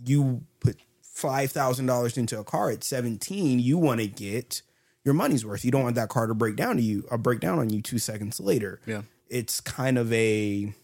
[0.02, 0.76] you put
[1.14, 4.62] five thousand dollars into a car at 17, you want to get
[5.04, 5.64] your money's worth.
[5.64, 7.80] You don't want that car to break down to you or break down on you
[7.80, 8.80] two seconds later.
[8.86, 9.02] Yeah.
[9.28, 10.74] It's kind of a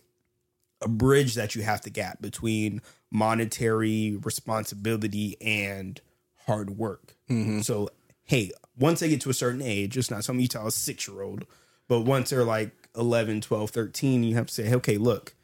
[0.82, 6.00] a bridge that you have to gap between monetary responsibility and
[6.46, 7.16] hard work.
[7.28, 7.60] Mm-hmm.
[7.60, 7.90] So,
[8.24, 11.06] hey, once they get to a certain age, it's not something you tell a six
[11.06, 11.44] year old,
[11.86, 15.34] but once they're like 11, 12, 13, you have to say, okay, look,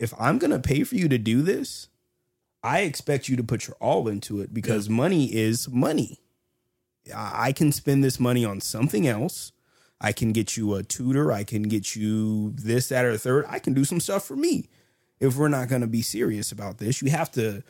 [0.00, 1.88] if I'm going to pay for you to do this,
[2.64, 6.18] I expect you to put your all into it because money is money.
[7.14, 9.52] I can spend this money on something else.
[10.00, 11.30] I can get you a tutor.
[11.30, 13.44] I can get you this, that, or the third.
[13.48, 14.70] I can do some stuff for me.
[15.20, 17.62] If we're not going to be serious about this, you have to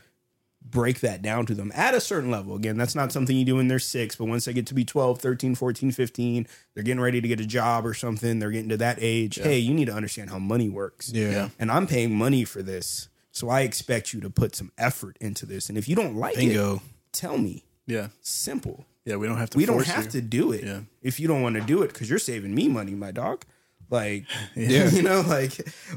[0.64, 2.55] break that down to them at a certain level.
[2.55, 4.84] Again, that's not something you do when they're six, but once they get to be
[4.84, 8.70] 12, 13, 14, 15, they're getting ready to get a job or something, they're getting
[8.70, 9.36] to that age.
[9.36, 11.12] Hey, you need to understand how money works.
[11.12, 11.51] Yeah.
[11.59, 13.09] And I'm paying money for this.
[13.35, 15.68] So I expect you to put some effort into this.
[15.68, 16.76] And if you don't like Bingo.
[16.76, 16.82] it,
[17.12, 17.64] tell me.
[17.87, 19.16] yeah, Simple yeah.
[19.16, 19.59] We don't have to.
[19.59, 20.11] we don't have you.
[20.12, 20.80] to do it Yeah.
[21.03, 23.45] if you don't want to do it because you're saving me money, my dog.
[23.91, 24.24] Like,
[24.57, 24.89] Yeah.
[24.97, 25.53] you know, like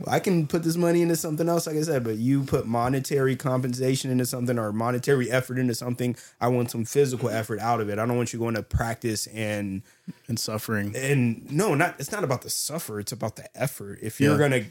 [0.07, 3.35] I can put this money into something else, like I said, but you put monetary
[3.37, 6.15] compensation into something or monetary effort into something.
[6.41, 7.97] I want some physical effort out of it.
[7.99, 9.83] I don't want you going to practice and
[10.27, 10.93] and suffering.
[10.95, 12.99] and no, not it's not about the suffer.
[12.99, 13.99] It's about the effort.
[14.01, 14.39] If you're Yeah.
[14.49, 14.65] gonna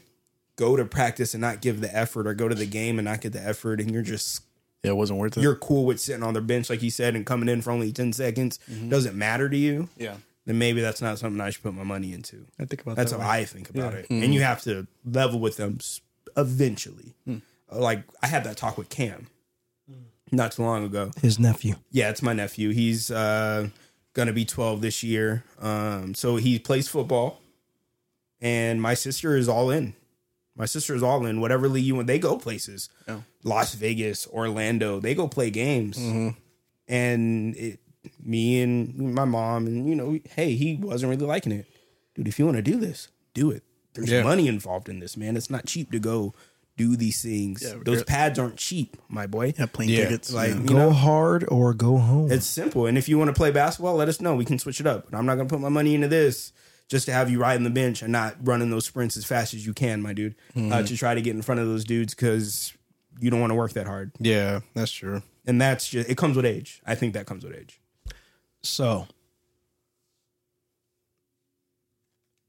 [0.57, 3.21] go to practice and not give the effort, or go to the game and not
[3.21, 4.43] get the effort, and you're just
[4.83, 5.43] Yeah, it wasn't worth it.
[5.43, 7.93] you're cool with sitting on the bench, like you said, and coming in for only
[7.93, 8.89] 10 seconds, mm-hmm.
[8.89, 12.13] doesn't matter to you, yeah, then maybe that's not something I should put my money
[12.13, 12.47] into.
[12.59, 13.41] I think about That's that how way.
[13.41, 14.07] I think about it.
[14.11, 14.33] And mm-hmm.
[14.33, 16.01] you have to level with them s-
[16.37, 17.15] eventually.
[17.29, 17.43] Mm.
[17.71, 19.27] Uh, like I had that talk with Cam.
[19.91, 20.05] Mm.
[20.33, 21.11] not too long ago.
[21.21, 21.75] His nephew.
[21.91, 22.71] Yeah, it's my nephew.
[22.71, 23.69] He's uh,
[24.15, 25.45] gonna be 12 this year.
[25.61, 27.41] Um, so he plays football,
[28.41, 29.95] and my sister is all in.
[30.57, 31.41] My sister is all in.
[31.41, 32.89] Whatever league you want, they go places.
[33.07, 33.21] Yeah.
[33.45, 35.99] Las Vegas, Orlando, they go play games.
[35.99, 36.29] Mm-hmm.
[36.89, 37.81] And it,
[38.23, 41.67] me and my mom, and you know, hey, he wasn't really liking it,
[42.15, 42.29] dude.
[42.29, 43.63] If you want to do this, do it.
[43.95, 44.23] There's Yeah.
[44.23, 45.37] money involved in this, man.
[45.37, 46.35] It's not cheap to go
[46.77, 47.63] do these things.
[47.67, 49.55] Yeah, Those pads aren't cheap, my boy.
[49.59, 50.33] Yeah, plane Yeah, tickets.
[50.33, 50.61] like- yeah.
[50.67, 50.91] Go know?
[50.91, 52.31] hard or go home.
[52.31, 52.87] It's simple.
[52.87, 54.35] And if you want to play basketball, let us know.
[54.37, 55.11] We can switch it up.
[55.11, 56.53] But I'm not going to put my money into this
[56.89, 59.67] just to have you riding the bench and not running those sprints as fast as
[59.67, 62.73] you can, my dude, uh, to try to get in front of those dudes because
[63.19, 64.13] you don't want to work that hard.
[64.19, 65.23] Yeah, that's true.
[65.47, 66.81] And that's just, it comes with age.
[66.87, 67.81] I think that comes with age.
[68.63, 69.07] So,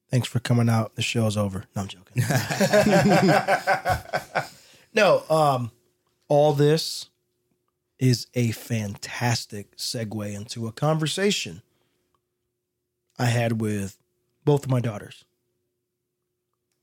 [0.09, 0.95] thanks for coming out.
[0.95, 1.65] The show's over.
[1.75, 2.23] No, I'm joking.
[4.93, 5.71] no, um,
[6.27, 7.09] all this
[7.99, 11.61] is a fantastic segue into a conversation
[13.17, 13.97] I had with
[14.47, 15.25] both of my daughters.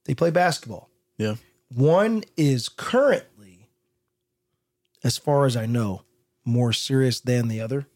[0.04, 0.90] They play basketball.
[1.16, 1.36] yeah.
[1.74, 3.70] One is currently,
[5.02, 6.02] as far as I know,
[6.44, 7.88] more serious than the other.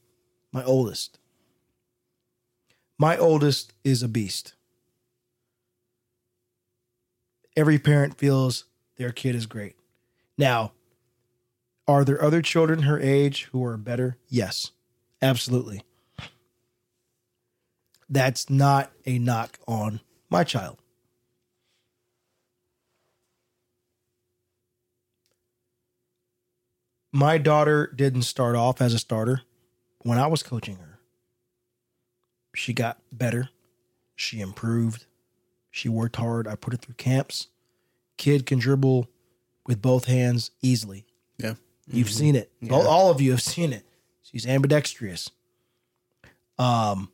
[0.53, 1.19] My oldest.
[2.99, 4.55] My oldest is a beast.
[7.55, 8.65] Every parent feels
[8.97, 9.77] their kid is great.
[10.39, 10.73] Now,
[11.87, 14.17] are there other children her age who are better?
[14.29, 14.71] Yes,
[15.21, 15.83] absolutely.
[18.09, 20.01] That's not a knock on
[20.31, 20.79] my child.
[27.13, 29.43] my daughter didn't start off as a starter
[30.01, 30.99] when I was coaching her.
[32.55, 33.49] She got better.
[34.17, 35.07] She improved.
[35.71, 36.47] She worked hard.
[36.47, 37.49] I put her through camps.
[38.17, 39.09] Kid can dribble
[39.67, 41.07] with both hands easily.
[41.39, 41.55] Yeah.
[41.87, 42.51] You've seen it.
[42.71, 43.85] All, all of you have seen it.
[44.23, 45.31] She's ambidextrous.
[46.59, 47.11] Um,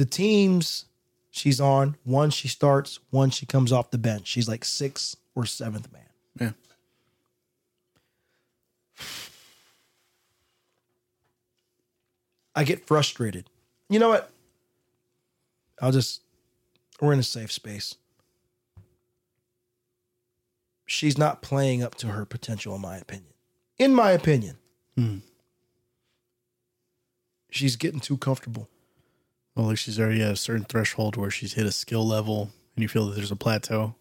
[0.00, 0.86] the teams
[1.30, 4.26] she's on, one she starts, one she comes off the bench.
[4.26, 6.02] She's like sixth or seventh man.
[6.40, 6.52] Yeah.
[12.54, 13.50] I get frustrated.
[13.90, 14.30] You know what?
[15.82, 16.22] I'll just,
[16.98, 17.94] we're in a safe space.
[20.86, 23.34] She's not playing up to her potential, in my opinion.
[23.78, 24.56] In my opinion,
[24.96, 25.18] hmm.
[27.50, 28.66] she's getting too comfortable.
[29.56, 32.82] Well, like she's already at a certain threshold where she's hit a skill level and
[32.82, 33.94] you feel that there's a plateau.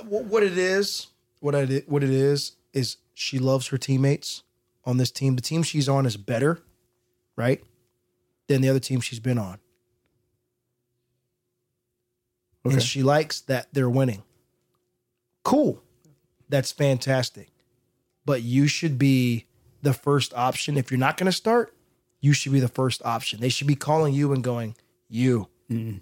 [0.00, 1.06] Wh- What it is,
[1.40, 4.42] what I what it is, is she loves her teammates
[4.84, 5.36] on this team.
[5.36, 6.60] The team she's on is better,
[7.36, 7.62] right,
[8.48, 9.58] than the other team she's been on.
[12.66, 12.74] Okay.
[12.74, 14.22] and she likes that they're winning.
[15.44, 15.82] Cool.
[16.48, 17.50] That's fantastic.
[18.26, 19.46] But you should be
[19.82, 20.76] the first option.
[20.76, 21.74] If you're not going to start,
[22.20, 23.40] you should be the first option.
[23.40, 24.76] They should be calling you and going,
[25.08, 25.98] "You." Mm-hmm.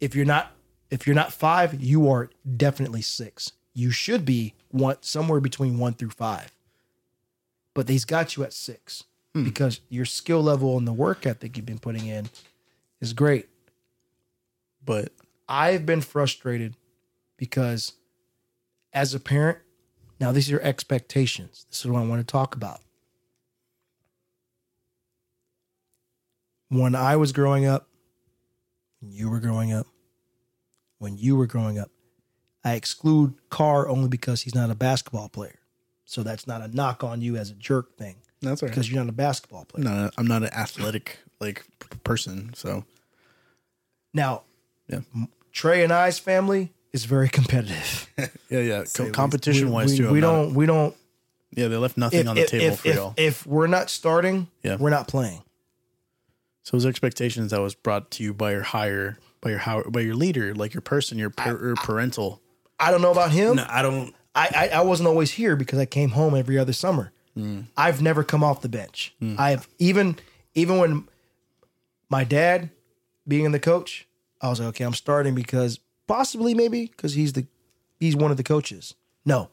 [0.00, 0.52] If you're not
[0.92, 3.52] if you're not 5, you are definitely 6.
[3.72, 6.52] You should be one somewhere between 1 through 5.
[7.72, 9.42] But they's got you at 6 hmm.
[9.42, 12.28] because your skill level and the work ethic you've been putting in
[13.00, 13.48] is great.
[14.84, 15.12] But
[15.48, 16.76] I've been frustrated
[17.38, 17.94] because
[18.92, 19.60] as a parent,
[20.20, 21.64] now these are expectations.
[21.70, 22.82] This is what I want to talk about.
[26.72, 27.86] When I was growing up,
[29.02, 29.86] you were growing up,
[30.98, 31.90] when you were growing up,
[32.64, 35.58] I exclude Carr only because he's not a basketball player.
[36.06, 38.68] So that's not a knock on you as a jerk thing that's right.
[38.70, 39.84] because you're not a basketball player.
[39.84, 41.64] No, I'm not, a, I'm not an athletic like
[42.04, 42.52] person.
[42.54, 42.84] So
[44.14, 44.42] Now,
[44.88, 45.00] yeah.
[45.52, 48.08] Trey and I's family is very competitive.
[48.48, 48.60] Yeah.
[48.60, 48.84] Yeah.
[48.94, 50.12] Co- competition we, wise we, too.
[50.12, 50.94] we I'm not- don't we don't
[51.54, 51.68] yeah.
[51.68, 53.14] They left nothing on the table if, for if, y'all.
[53.16, 54.76] if we're not starting, Yeah.
[54.76, 55.42] we're not playing.
[56.62, 60.00] So those expectations that was brought to you by your higher, by your how, by
[60.00, 62.40] your leader, like your person, your par- or parental.
[62.78, 63.56] I don't know about him.
[63.56, 64.14] No, I don't.
[64.34, 67.12] I, I I wasn't always here because I came home every other summer.
[67.36, 67.66] Mm.
[67.76, 69.14] I've never come off the bench.
[69.20, 69.38] Mm.
[69.38, 70.16] I've even
[70.54, 71.08] even when
[72.08, 72.70] my dad
[73.26, 74.06] being in the coach,
[74.40, 77.46] I was like, okay, I'm starting because possibly maybe because he's the
[77.98, 78.94] he's one of the coaches.
[79.24, 79.48] No,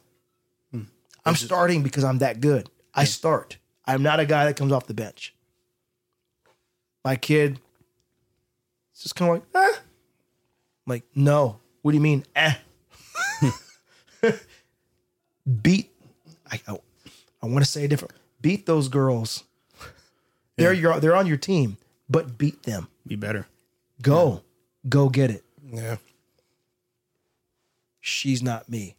[0.71, 0.83] hmm.
[1.25, 2.69] I'm starting because I'm that good.
[2.93, 3.57] I start.
[3.85, 5.33] I'm not a guy that comes off the bench.
[7.03, 7.59] My kid,
[8.91, 9.77] it's just kind of like, eh.
[9.77, 9.83] I'm
[10.85, 11.59] like, no.
[11.81, 12.53] What do you mean, eh?
[15.61, 15.89] beat
[16.51, 16.77] I I,
[17.41, 18.13] I want to say it different.
[18.41, 19.43] Beat those girls.
[20.57, 21.77] They're your they're on your team,
[22.09, 22.89] but beat them.
[23.07, 23.47] Be better.
[24.01, 24.43] Go.
[24.87, 25.43] Go get it.
[25.63, 25.97] Yeah.
[28.01, 28.95] She's not me.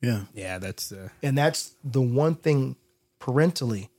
[0.00, 0.22] Yeah.
[0.34, 2.76] Yeah, that's uh, And that's the one thing
[3.20, 3.90] parentally,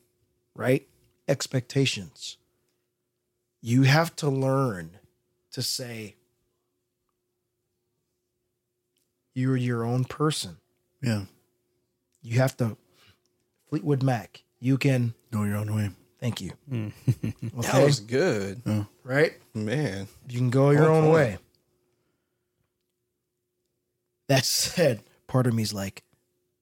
[0.54, 0.88] right?
[1.28, 2.38] Expectations.
[3.68, 4.92] You have to learn
[5.54, 6.18] to say,
[9.34, 10.58] you're your own person.
[11.02, 11.24] Yeah.
[12.22, 12.78] You have to,
[13.68, 15.90] Fleetwood Mac, you can, Go your own way.
[16.20, 16.52] thank you.
[16.70, 16.90] Hmm.
[17.42, 18.62] That Okay, was good,
[19.04, 19.34] right?
[19.56, 20.10] man.
[20.30, 21.14] You can go your On own point.
[21.16, 21.38] way.
[24.28, 26.04] That said, part of me's like,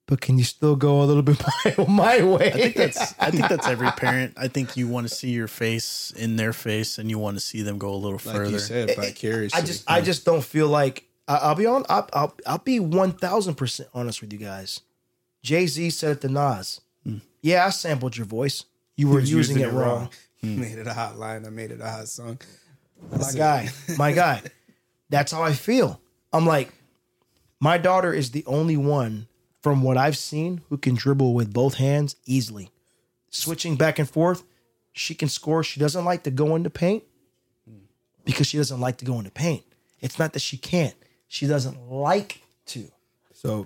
[0.06, 1.42] but can you still go a little bit
[1.78, 2.48] my, my way?
[2.48, 4.34] I think that's I think that's every parent.
[4.38, 7.42] I think you want to see your face in their face and you want to
[7.42, 8.52] see them go a little Like further.
[8.52, 9.62] you said, vicariously.
[9.62, 11.86] I just I just don't feel like I- I'll be on.
[11.90, 14.82] I'll I'll, I'll be one thousand percent honest with you guys.
[15.42, 16.82] Jay Z said it to Nas.
[17.06, 17.18] Hmm.
[17.42, 18.66] Yeah, I sampled your voice.
[18.96, 19.88] You were using, using it it wrong.
[20.00, 20.10] wrong.
[20.44, 20.60] Hmm.
[20.60, 21.46] Made it a hot line.
[21.46, 22.38] I made it a hot song.
[23.10, 24.42] My guy, my guy.
[25.10, 26.02] That's how I feel.
[26.34, 26.70] I'm like,
[27.62, 29.28] my daughter is the only one
[29.64, 32.70] from what I've seen who can dribble with both hands easily.
[33.32, 34.44] Switching back and forth,
[34.92, 35.64] she can score.
[35.64, 37.04] She doesn't like to go into paint
[38.26, 39.64] because she doesn't like to go into paint.
[40.02, 40.94] It's not that she can't.
[41.28, 42.92] She doesn't like to.
[43.34, 43.66] So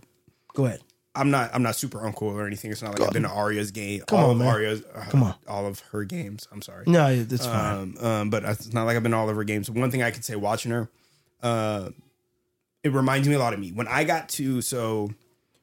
[0.53, 0.81] Go ahead.
[1.13, 2.71] I'm not I'm not super uncle or anything.
[2.71, 4.01] It's not like I've been to Arya's game.
[4.07, 4.47] Come all on, of man.
[4.47, 5.35] Arya's uh, Come on.
[5.47, 6.47] all of her games.
[6.51, 6.83] I'm sorry.
[6.87, 7.95] No, it's fine.
[7.99, 9.69] Um, um, but it's not like I've been to all of her games.
[9.69, 10.89] One thing I could say watching her,
[11.43, 11.89] uh,
[12.83, 15.11] it reminds me a lot of me when I got to so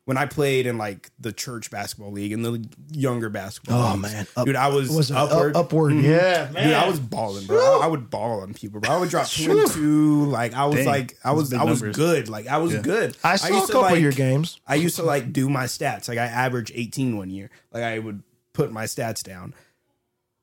[0.06, 3.82] when I played in like the church basketball league and the younger basketball.
[3.82, 4.26] Oh, leagues, man.
[4.36, 5.56] Up- dude, I was, was it up- upward.
[5.56, 5.92] upward?
[5.94, 6.02] Mhm.
[6.02, 6.64] Yeah, man.
[6.64, 7.80] Dude, I was balling, bro.
[7.80, 8.90] I, I would ball on people, bro.
[8.90, 10.26] I would drop two and two.
[10.26, 10.86] Like I was Dang.
[10.86, 11.96] like I was Those big I was numbers.
[11.96, 12.28] good.
[12.28, 13.16] Like I was good.
[13.24, 14.60] I saw a used to, couple of like- your games.
[14.66, 16.08] I used to like do my stats.
[16.08, 17.50] Like I averaged 18 one year.
[17.72, 18.22] Like I would
[18.52, 19.54] put my stats down.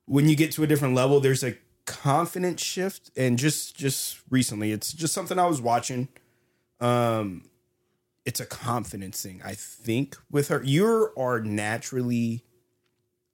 [0.06, 1.54] When you get to a different level, there's a
[1.86, 3.10] confidence shift.
[3.16, 6.08] And just just recently, it's just something I was watching.
[6.80, 7.44] Um
[8.24, 10.62] it's a confidence thing, I think, with her.
[10.64, 12.44] You are naturally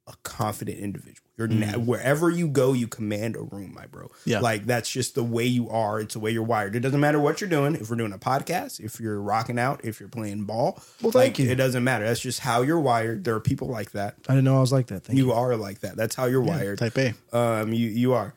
[0.07, 1.29] a confident individual.
[1.37, 4.11] You're na- wherever you go, you command a room, my bro.
[4.25, 4.41] Yeah.
[4.41, 6.01] like that's just the way you are.
[6.01, 6.75] It's the way you're wired.
[6.75, 7.75] It doesn't matter what you're doing.
[7.77, 11.37] If we're doing a podcast, if you're rocking out, if you're playing ball, Well, like,
[11.37, 11.51] thank you.
[11.51, 12.07] It doesn't matter.
[12.07, 13.25] That's just how you're wired.
[13.25, 14.17] There are people like that.
[14.29, 15.05] I didn't know I was like that.
[15.05, 15.27] Thank you.
[15.27, 15.97] You are like that.
[15.97, 16.79] That's how you're wired.
[16.79, 17.15] Type A.
[17.37, 18.35] Um, you you are.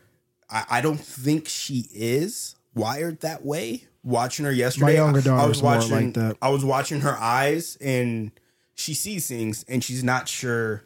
[0.49, 3.85] I, I don't think she is wired that way.
[4.03, 5.91] Watching her yesterday, My younger I- I daughter was watching.
[5.91, 6.37] like that.
[6.41, 8.31] I was watching her eyes, and
[8.73, 10.83] she sees things, and she's not sure.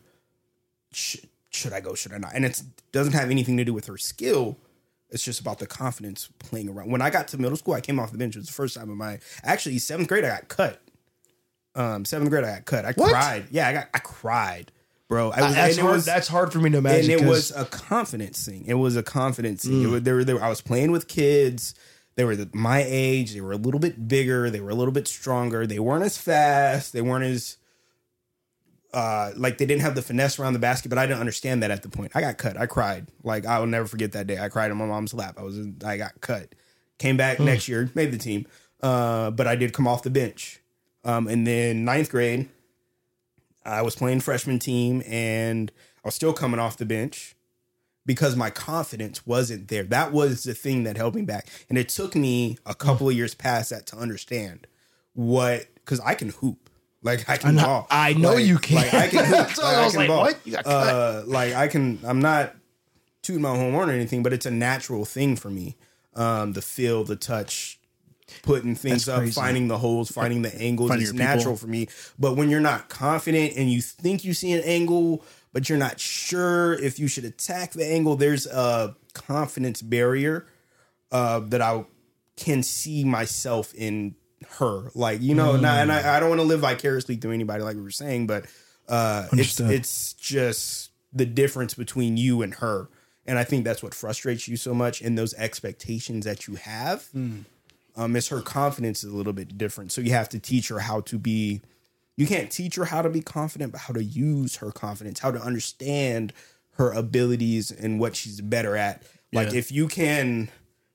[0.92, 1.18] Sh-
[1.50, 1.96] should I go?
[1.96, 2.32] Should I not?
[2.36, 2.62] And it
[2.92, 4.58] doesn't have anything to do with her skill.
[5.10, 6.90] It's just about the confidence playing around.
[6.92, 8.36] When I got to middle school, I came off the bench.
[8.36, 10.26] It was the first time in my actually seventh grade.
[10.26, 10.82] I got cut.
[11.76, 12.84] Um, seventh grade, I got cut.
[12.86, 13.12] I What?
[13.12, 13.46] cried.
[13.52, 13.88] Yeah, I got.
[13.94, 14.72] I cried,
[15.08, 15.32] bro.
[15.32, 15.94] I was, that's hard.
[15.94, 17.12] was- that's hard for me to imagine.
[17.12, 18.66] and it 'cause- was a confidence thing.
[18.68, 19.84] It was a confidence thing.
[19.84, 21.76] It was, they were, they were, I was playing with kids.
[22.16, 23.34] They were my age.
[23.34, 24.50] They were a little bit bigger.
[24.50, 25.68] They were a little bit stronger.
[25.68, 26.94] They weren't as fast.
[26.94, 27.58] They weren't as
[28.94, 30.88] uh, like they didn't have the finesse around the basket.
[30.88, 32.14] But I didn't understand that at the point.
[32.16, 32.58] I got cut.
[32.58, 33.08] I cried.
[33.24, 34.40] Like I will never forget that day.
[34.40, 35.36] I cried on my mom's lap.
[35.38, 36.56] I was I got cut.
[36.98, 38.48] Came back next year, made the team.
[38.82, 40.62] Uh, but I did come off the bench.
[41.04, 42.50] Um, and then ninth grade,
[43.66, 45.72] I was playing freshman team and
[46.04, 47.35] I was still coming off the bench
[48.06, 49.84] because my confidence wasn't there.
[49.84, 51.48] That was the thing that held me back.
[51.70, 54.68] And it took me a couple of years past that to understand
[55.14, 56.70] what because I can hoop.
[57.02, 57.88] Like I can know- ball.
[57.92, 58.76] I know Like- you can.
[58.78, 59.38] Like I can hoop.
[59.38, 60.22] That's why I was like, ball.
[60.22, 60.40] what?
[60.46, 60.66] You got.
[60.66, 62.56] Uh, like I can I'm not
[63.22, 65.76] tooting my home horn or anything, but it's a natural thing for me.
[66.16, 67.80] Um, the feel, the touch,
[68.44, 69.34] putting things That's up, crazy.
[69.34, 70.90] finding the holes, finding the angles.
[70.90, 71.36] Finding it's your people.
[71.36, 71.88] natural for me.
[72.18, 75.24] But when you're not confident and you think you see an angle,
[75.56, 80.46] but you're not sure if you should attack the angle, there's a confidence barrier
[81.14, 81.86] uh, that I
[82.36, 84.16] can see myself in
[84.60, 84.92] her.
[84.94, 87.78] Like, you know, not, and I, I don't want to live vicariously through anybody, like
[87.78, 88.48] we were saying, but
[88.90, 89.72] uh, it's, Understood.
[89.72, 92.90] it's just the difference between you and her.
[93.26, 97.08] And I think that's what frustrates you so much in those expectations that you have
[97.96, 99.94] um, is her confidence is a little bit different.
[99.94, 101.62] So you have to teach her how to be.
[102.18, 105.32] You can't teach her how to be confident, but how to use her confidence, how
[105.32, 106.32] to understand
[106.78, 109.04] her abilities and what she's better at.
[109.34, 109.60] Like Yeah.
[109.60, 110.50] if you can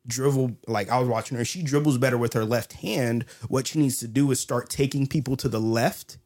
[0.06, 3.26] dribble, like I was watching her, she dribbles better with her left hand.
[3.48, 6.16] What she needs to do is start taking people to the left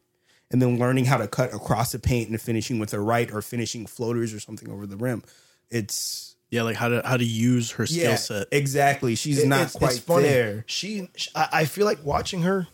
[0.50, 3.42] and then learning how to cut across the paint and finishing with her right or
[3.42, 5.22] finishing floaters or something over the rim.
[5.70, 8.46] It's Yeah, like how to how to use her skill yeah, set.
[8.52, 9.16] exactly.
[9.16, 10.28] She's It- not it's- quite it's funny.
[10.28, 10.64] there.
[10.68, 12.68] She, I I feel like watching her,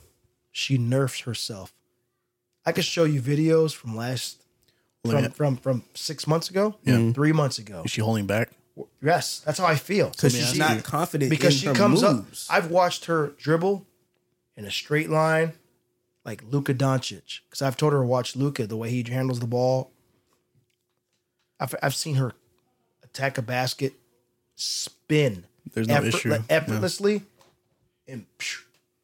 [0.52, 1.72] she nerfs herself.
[2.66, 4.42] I could show you videos from last,
[5.04, 6.94] Look from, from from six months ago, yeah.
[6.94, 7.12] Mm-hmm.
[7.12, 7.82] three months ago.
[7.84, 8.50] Is she holding back?
[9.02, 10.10] Yes, that's how I feel.
[10.10, 10.82] because she's not you.
[10.82, 12.48] confident because in she her comes moves.
[12.50, 12.56] up.
[12.56, 13.86] I've watched her dribble
[14.56, 15.52] in a straight line,
[16.24, 17.40] like Luka Doncic.
[17.48, 19.90] Because I've told her to watch Luka the way he handles the ball
[21.58, 22.32] I've, I've seen her
[23.02, 23.94] attack a basket,
[24.56, 26.34] spin, There's no effort- issue.
[26.48, 27.22] effortlessly,
[28.08, 28.62] and psh,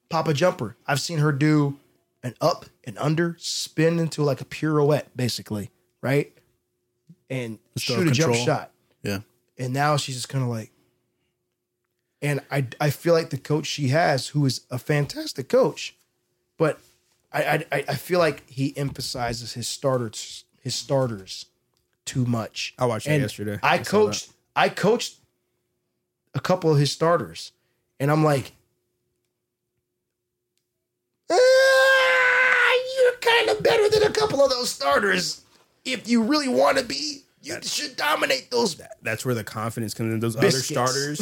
[0.09, 0.77] pop a jumper.
[0.87, 1.79] I've seen her do
[2.27, 5.71] an up and under, spin into like a pirouette, basically,
[6.03, 6.33] right?
[7.31, 8.73] And Still shoot a jump shot.
[9.03, 9.21] Yeah.
[9.59, 10.71] And now she's just kind of like,
[12.23, 15.95] and I I feel like the coach she has, who is a fantastic coach,
[16.59, 16.81] but
[17.33, 21.47] I I I- feel like he emphasizes his starters his starters
[22.05, 22.75] too much.
[22.79, 23.59] I watched that And yesterday.
[23.63, 25.17] I I coached I coached
[26.35, 27.53] a couple of his starters,
[28.01, 28.53] and I'm like,
[31.31, 31.66] "Ah, you're
[33.37, 35.43] kind of better than a couple of those starters.
[35.85, 38.81] If you really want to be, you should dominate those.
[39.03, 40.19] That's where the confidence comes in.
[40.19, 40.77] Those Biscuits.
[40.77, 41.21] other starters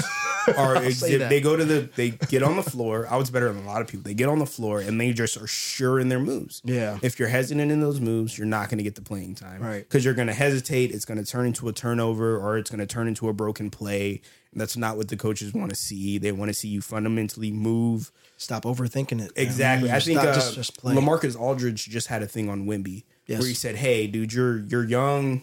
[0.56, 1.18] are say exhibit.
[1.20, 1.28] that.
[1.28, 1.80] They go to the.
[1.94, 3.06] They get on the floor.
[3.10, 4.04] I was better than a lot of people.
[4.04, 6.62] They get on the floor and they just are sure in their moves.
[6.64, 6.98] Yeah.
[7.02, 9.60] If you're hesitant in those moves, you're not going to get the playing time.
[9.60, 9.80] Right.
[9.80, 10.92] Because you're going to hesitate.
[10.92, 13.68] It's going to turn into a turnover or it's going to turn into a broken
[13.68, 14.22] play.
[14.54, 16.18] That's not what the coaches want to see.
[16.18, 18.12] They want to see you fundamentally move.
[18.36, 19.18] Stop overthinking it.
[19.18, 19.30] man.
[19.36, 19.90] Exactly.
[19.90, 20.94] I Just think not- uh, just just play.
[20.94, 23.40] LaMarcus Aldridge just had a thing on Wemby Yes.
[23.40, 25.42] where he said, "Hey, dude, you're you're young,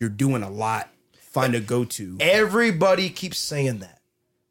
[0.00, 0.90] you're doing a lot.
[1.20, 4.00] Find a go to." Everybody keeps saying that.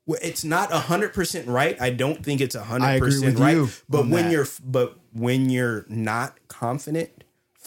[0.06, 1.80] Well, it's not hundred percent right.
[1.82, 3.56] I don't think it's hundred agree percent with right.
[3.56, 4.32] you But on when that.
[4.32, 7.21] you're but when you're not confident,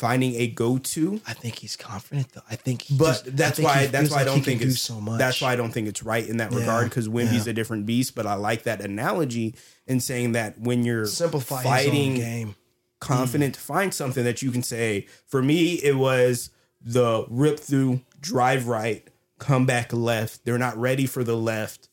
[0.05, 1.21] finding a go to.
[1.27, 2.43] I think he's confident though.
[2.51, 5.01] I think, he But just- that's think why that's why I don't think it's so
[5.01, 5.19] much.
[5.19, 7.51] that's why I don't think it's right in that Yeah, regard because Wemby's yeah.
[7.51, 8.15] a different beast.
[8.15, 9.55] But I like that analogy
[9.87, 12.55] in saying that when you're simplify fighting game.
[13.01, 13.61] confident, mm.
[13.61, 15.07] find something that you can say.
[15.27, 16.51] For me, it was
[16.83, 19.07] the rip through, drive right,
[19.39, 20.45] come back left.
[20.45, 21.89] They're not ready for the left,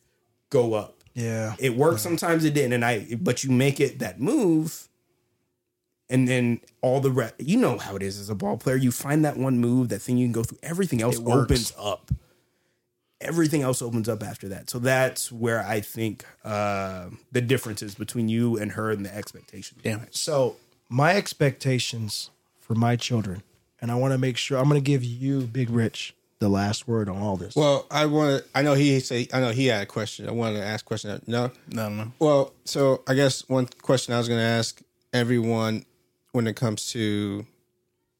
[0.49, 0.97] go up.
[1.13, 4.87] Yeah, It worked sometimes it didn't, and I but you make it that move,
[6.11, 7.33] and then all the rest.
[7.39, 8.75] You know how it is as a ball player.
[8.75, 10.59] You find that one move, that thing you can go through.
[10.61, 11.43] Everything else It works.
[11.51, 12.11] opens up.
[13.19, 14.69] Everything else opens up after that.
[14.69, 19.15] So that's where I think uh, the difference is between you and her and the
[19.15, 19.79] expectations.
[19.83, 20.15] Damn it.
[20.15, 20.55] So
[20.89, 23.43] my expectations for my children,
[23.79, 26.87] and I want to make sure I'm going to give you, Big Rich, the last
[26.87, 27.55] word on all this.
[27.55, 28.43] Well, I want.
[28.43, 28.49] To.
[28.57, 29.27] I know he say.
[29.31, 30.27] I know he had a question.
[30.27, 31.21] I wanted to ask a question.
[31.27, 31.51] No.
[31.69, 32.13] no, don't.
[32.17, 34.81] Well, so I guess one question I was going to ask
[35.13, 35.85] everyone
[36.31, 37.45] when it comes to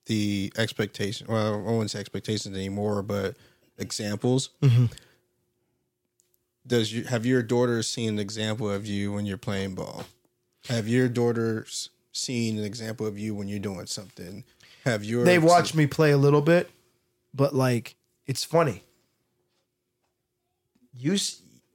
[0.06, 1.28] the expectation.
[1.30, 3.36] Well, I wouldn't say expectations anymore, but
[3.78, 4.50] examples.
[4.62, 4.86] Mm-hmm.
[6.66, 10.06] Does you have your daughters seen an example of you when you're playing ball?
[10.70, 14.44] Have your daughters seen an example of you when you're doing something?
[14.86, 16.70] Have your they watch me play a little bit,
[17.34, 17.96] but like
[18.28, 18.84] it's funny.
[20.94, 21.18] You,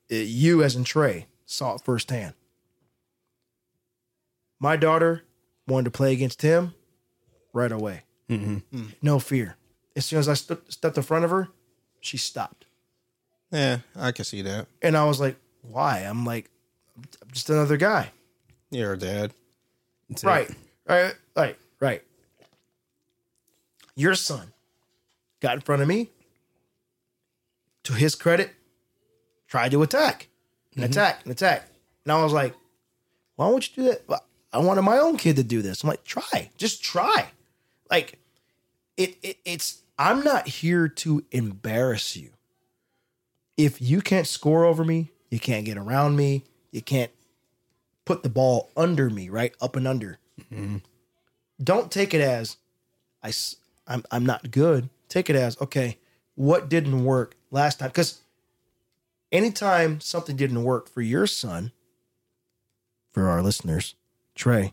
[0.09, 2.35] you as in Trey saw it firsthand.
[4.61, 5.25] My daughter
[5.67, 6.75] wanted to play against him
[7.53, 8.03] right away.
[8.31, 8.77] Mm-hmm.
[8.77, 8.95] Mm.
[9.03, 9.57] No fear.
[9.95, 11.49] As soon as I st- stepped in front of her,
[12.01, 12.67] she stopped.
[13.51, 14.67] Yeah, I can see that.
[14.83, 16.01] And I was like, why?
[16.01, 16.51] I'm like,
[16.97, 18.11] I'm just another guy.
[18.71, 19.33] You're a dad.
[20.09, 20.27] That's it.
[20.27, 20.51] Right.
[20.89, 21.15] Right.
[21.37, 21.57] Right.
[21.81, 22.03] Right.
[23.95, 24.53] Your son
[25.41, 26.11] got in front of me.
[27.85, 28.51] To his credit,
[29.47, 30.27] tried to attack
[30.75, 31.69] and attack and attack.
[32.05, 32.53] And I was like,
[33.37, 34.23] why won't you do that?
[34.57, 35.83] I wanted my own kid to do this.
[35.83, 36.51] I'm like, try.
[36.57, 37.29] Just try.
[37.91, 38.19] Like,
[38.97, 42.31] it, it it's I'm not here to embarrass you.
[43.57, 47.11] If you can't score over me, you can't get around me, you can't
[48.05, 49.55] put the ball under me, right?
[49.61, 50.19] Up and under.
[50.53, 50.79] Mm-hmm.
[51.63, 52.57] Don't take it as
[53.23, 53.57] I s-
[53.87, 54.89] I'm I'm not good.
[55.09, 55.99] Take it as okay,
[56.35, 58.21] what didn't work last time cuz
[59.33, 61.73] anytime something didn't work for your son
[63.13, 63.95] for our listeners,
[64.37, 64.73] Trey,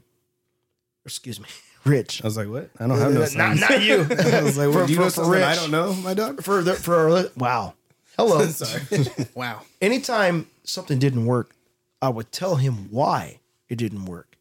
[1.06, 1.48] excuse me,
[1.86, 2.22] Rich.
[2.24, 2.70] I was like, what?
[2.80, 3.62] I don't have uh, no not, sons.
[3.62, 3.96] not you.
[4.20, 4.88] I was like, For- what?
[4.88, 5.60] Do you know for- for something I Rich.
[5.60, 6.44] don't know, my dog?
[6.44, 7.74] for the for our wow.
[8.18, 8.46] Hello.
[8.46, 9.08] Sorry.
[9.34, 9.62] Wow.
[9.82, 11.56] anytime something didn't work,
[12.02, 14.38] I would tell him why it didn't work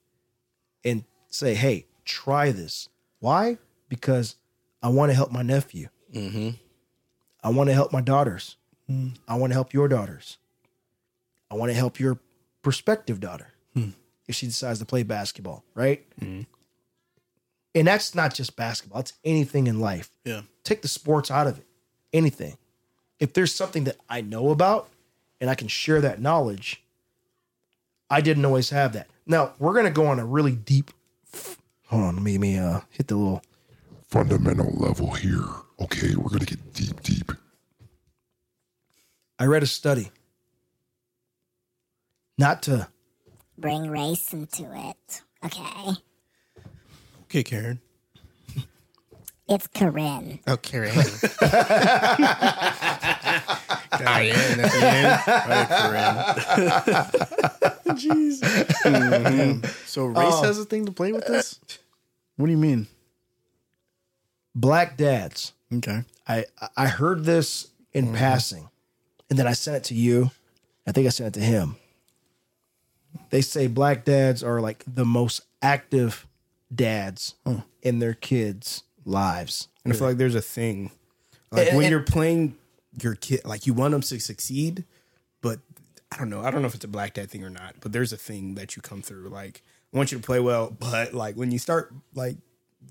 [0.84, 2.90] and say, hey, try this.
[3.20, 3.56] Why?
[3.88, 4.36] Because
[4.82, 5.88] I want to help my nephew.
[6.12, 6.50] Mm-hmm.
[7.42, 8.56] I want to help my daughters.
[8.88, 9.10] Hmm.
[9.26, 10.36] I want to help your daughters.
[11.50, 12.18] I want to help your
[12.62, 13.90] prospective daughter hmm.
[14.28, 16.06] If she decides to play basketball, right?
[16.20, 16.46] And
[17.86, 20.42] that's not just basketball, it's anything in life Yeah.
[20.64, 21.66] take the sports out of it.
[22.12, 22.56] Anything.
[23.18, 24.88] If there's something that I know about
[25.40, 26.82] and I can share that knowledge,
[28.10, 29.08] I didn't always have that.
[29.26, 30.90] Now we're gonna go on a really deep.
[31.86, 33.42] Hold on, let me, let me uh, hit the little.
[34.08, 35.44] Fundamental level here.
[35.80, 37.32] Okay, we're gonna get deep, deep.
[39.38, 40.10] I read a study.
[42.38, 42.88] Not to
[43.62, 45.22] Bring race into it.
[45.44, 45.92] Okay.
[47.26, 47.80] Okay, Karen.
[49.48, 50.40] It's Corinne.
[50.48, 50.92] Oh, Karen.
[53.92, 55.22] Diane at the end.
[55.48, 56.16] Right, Corinne.
[57.96, 58.40] Jeez.
[58.82, 59.62] Damn.
[59.86, 60.42] So race oh.
[60.42, 61.60] has a thing to play with this?
[62.36, 62.88] What do you mean?
[64.56, 65.52] Black dads.
[65.72, 66.02] Okay.
[66.26, 68.16] I I heard this in mm-hmm.
[68.16, 68.68] passing,
[69.30, 70.32] and then I sent it to you.
[70.84, 71.76] I think I sent it to him.
[73.30, 76.26] They say black dads are like the most active
[76.74, 77.34] dads
[77.82, 79.68] in their kids' lives.
[79.84, 80.90] And I feel like there's a thing.
[81.50, 82.56] Like And- when and- you're playing
[83.02, 84.84] your kid, like you want them to succeed,
[85.40, 85.60] but
[86.10, 86.42] I don't know.
[86.42, 88.54] I don't know if it's a black dad thing or not, but there's a thing
[88.56, 89.28] that you come through.
[89.30, 89.62] Like,
[89.92, 92.36] I want you to play well, but like when you start like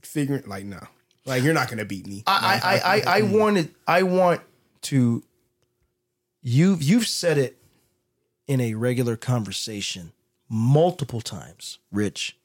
[0.03, 0.79] figuring, like, no,
[1.25, 2.23] like you're not going to beat me.
[2.25, 2.79] I I I,
[3.15, 4.41] I, I wanted I want
[4.83, 5.23] to
[6.41, 7.57] you've you've said it
[8.47, 10.11] in a regular conversation
[10.49, 12.37] multiple times, Rich.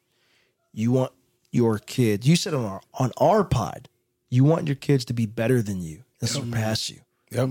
[0.73, 1.13] You want
[1.51, 2.27] your kids.
[2.29, 3.89] You said on our on our pod,
[4.29, 7.01] you want your kids to be better than you and surpass you.
[7.31, 7.49] Yep.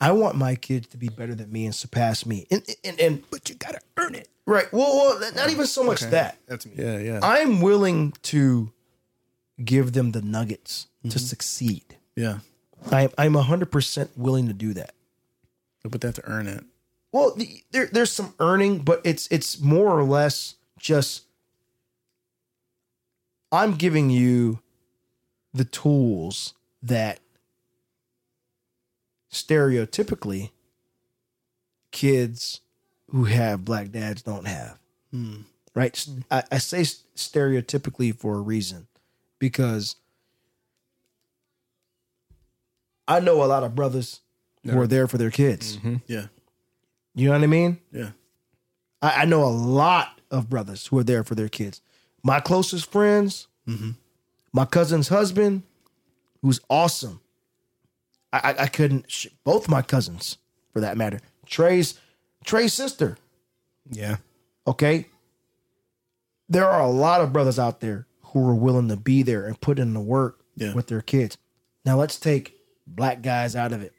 [0.00, 2.46] I want my kids to be better than me and surpass me.
[2.50, 4.28] And and, and but you got to earn it.
[4.46, 4.70] right.
[4.72, 6.38] Well, well, not even so much that.
[6.46, 6.74] That's me.
[6.76, 7.20] Yeah, yeah.
[7.22, 8.72] I'm willing to
[9.64, 11.18] give them the nuggets to mm-hmm.
[11.18, 11.98] succeed.
[12.16, 12.38] yeah.
[12.90, 14.92] I, I'm 100% willing to do that.
[15.84, 16.64] But they have to earn it.
[17.12, 21.24] Well, the, there, there's some earning, but it's it's more or less just
[23.52, 24.60] I'm giving you
[25.52, 27.20] the tools that
[29.30, 30.50] stereotypically
[31.90, 32.60] kids
[33.10, 34.78] who have black dads don't have.
[35.10, 35.42] Hmm.
[35.74, 35.96] Right?
[35.96, 36.20] Hmm.
[36.30, 38.86] I I say stereotypically for a reason
[39.38, 39.96] because
[43.06, 44.20] I know a lot of brothers
[44.64, 45.76] who are there for their kids.
[45.76, 45.96] Mm-hmm.
[46.06, 46.26] Yeah.
[47.14, 47.78] You know what I mean?
[47.92, 48.10] Yeah.
[49.00, 51.80] I, I know a lot of brothers who are there for their kids.
[52.22, 53.90] My closest friends, mm-hmm.
[54.52, 55.62] my cousin's husband,
[56.40, 57.20] who's awesome.
[58.32, 59.10] I, I, I couldn't.
[59.10, 60.38] Sh- both my cousins,
[60.72, 61.20] for that matter.
[61.46, 61.98] Trey's
[62.44, 63.18] Trey's sister.
[63.90, 64.16] Yeah.
[64.66, 65.06] Okay.
[66.48, 69.60] There are a lot of brothers out there who are willing to be there and
[69.60, 70.74] put in the work Yeah.
[70.74, 71.36] with their kids.
[71.84, 72.56] Now let's take
[72.86, 73.92] black guys out of it.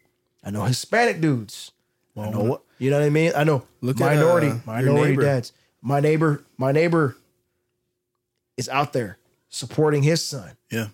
[0.44, 1.72] I know Hispanic dudes.
[2.18, 3.32] I know what you know what I mean.
[3.36, 5.54] I know Look at, minority uh, minority dads.
[5.82, 7.16] My neighbor, my neighbor
[8.58, 9.18] is out there
[9.50, 10.88] supporting his son, Yeah.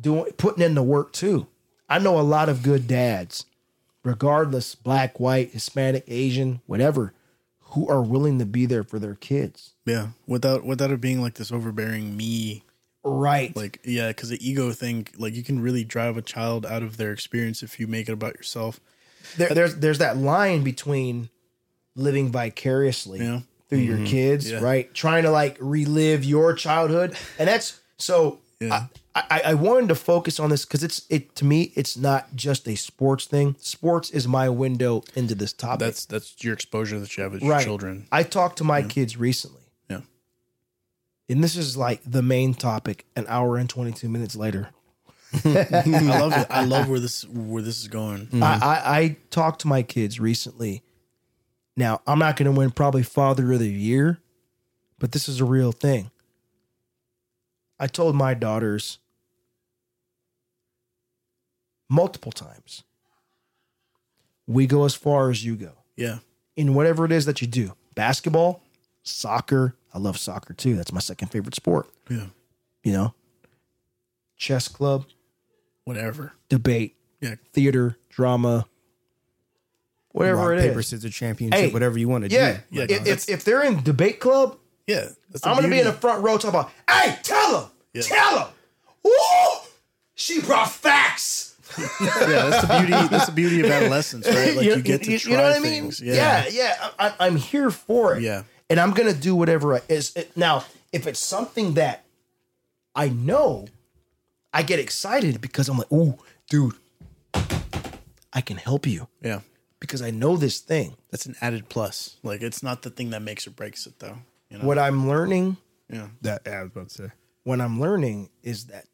[0.00, 1.46] doing putting in the work too.
[1.88, 3.46] I know a lot of good dads,
[4.04, 7.12] regardless black, white, Hispanic, Asian, whatever,
[7.60, 9.72] who are willing to be there for their kids.
[9.84, 10.08] Yeah.
[10.26, 12.62] Without without it being like this overbearing me
[13.06, 13.54] Right.
[13.54, 16.96] like yeah because the ego thing like you can really drive a child out of
[16.96, 18.80] their experience if you make it about yourself
[19.36, 21.28] there, there's there's that line between
[21.96, 23.40] living vicariously Yeah.
[23.68, 24.06] through your mm-hmm.
[24.06, 24.60] kids, Yeah.
[24.60, 24.92] right?
[24.94, 28.40] Trying to like relive your childhood, and that's so.
[28.60, 28.86] Yeah.
[29.14, 31.72] I, I, I wanted to focus on this because it's it to me.
[31.76, 33.56] It's not just a sports thing.
[33.58, 35.80] Sports is my window into this topic.
[35.80, 37.64] that's that's your exposure that you have with your right.
[37.64, 40.00] children I talked to my kids recently, yeah
[41.28, 43.06] and this is like the main topic.
[43.16, 44.70] An hour and twenty two minutes later,
[45.44, 48.42] i love it i love where this where this is going mm-hmm.
[48.42, 50.82] I, I, I talked to my kids recently.
[51.76, 54.20] Now, I'm not going to win probably Father of the Year,
[55.00, 56.12] but this is a real thing.
[57.80, 58.98] I told my daughters
[61.88, 62.84] multiple times
[64.46, 66.18] we go as far as you go yeah
[66.56, 68.62] in whatever it is that you do basketball,
[69.02, 69.76] soccer.
[69.92, 70.76] I love soccer too.
[70.76, 71.88] That's my second favorite sport.
[72.08, 72.26] yeah
[72.82, 73.14] You know,
[74.36, 75.06] chess club,
[75.84, 78.66] whatever debate, yeah theater, drama,
[80.12, 80.64] whatever Rock, it is.
[80.66, 82.78] paper, scissors, championship, Hey, whatever you want to Yeah, do.
[82.80, 84.56] Yeah, if, if, if they're in debate club,
[84.86, 88.02] yeah that's I'm gonna be in the front row talking about, "Hey, tell them, Yeah.
[88.02, 88.48] tell them.
[89.02, 89.10] Woo!
[90.14, 91.42] she brought facts."
[92.00, 95.30] yeah that's the beauty that's the beauty of adolescence right like you, get to try
[95.32, 95.82] you know what I mean?
[95.84, 96.76] things Yeah, yeah.
[97.00, 98.22] I, I- I'm here for it.
[98.22, 98.44] Yeah.
[98.70, 100.64] and I'm gonna do whatever I, is it, now.
[100.92, 102.04] If it's something that
[102.94, 103.66] I know,
[104.56, 106.16] I get excited because I'm like, "Ooh,
[106.48, 106.74] dude,
[108.32, 109.40] I can help you yeah
[109.80, 113.22] because I know this thing." that's an added plus like it's not the thing that
[113.22, 114.18] makes or breaks it though
[114.48, 115.56] you know What I'm learning
[115.90, 117.10] yeah That yeah, I was about to say.
[117.44, 118.86] what I'm learning is that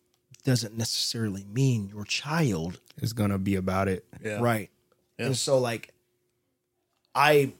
[0.44, 4.04] doesn't necessarily mean your child is gonna be about it.
[4.24, 4.70] yeah right
[5.18, 5.26] Yeah.
[5.26, 5.92] and so like
[7.14, 7.52] i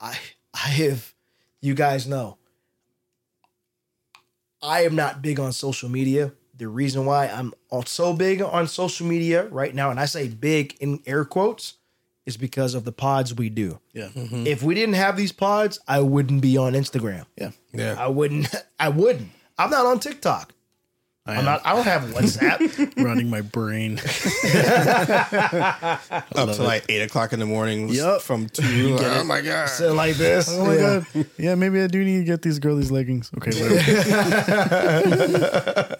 [0.00, 0.16] i
[0.54, 1.12] i have
[1.60, 2.38] you guys know
[4.62, 7.52] i am not big on social media the reason why i'm
[7.86, 11.74] so big on social media right now and i say big in air quotes
[12.26, 13.80] is because of the pods we do.
[13.94, 14.08] Yeah.
[14.08, 14.46] Mm-hmm.
[14.46, 17.24] If we didn't have these pods i wouldn't be on instagram.
[17.36, 17.50] Yeah.
[17.72, 17.96] Yeah.
[17.98, 19.30] i wouldn't i wouldn't.
[19.58, 20.52] I'm not on tiktok
[21.30, 21.44] I I'm am.
[21.46, 21.62] not.
[21.66, 22.96] I don't have WhatsApp.
[23.04, 23.98] running my brain.
[26.34, 27.88] Up to like eight o'clock in the morning.
[27.88, 28.22] Yup.
[28.22, 28.96] From two.
[29.00, 29.68] oh my god.
[29.68, 30.48] Sit like this.
[30.50, 31.04] Oh my Yeah.
[31.14, 31.26] god.
[31.38, 33.30] Yeah, maybe I do need to get these girlies leggings.
[33.36, 33.90] Okay, whatever.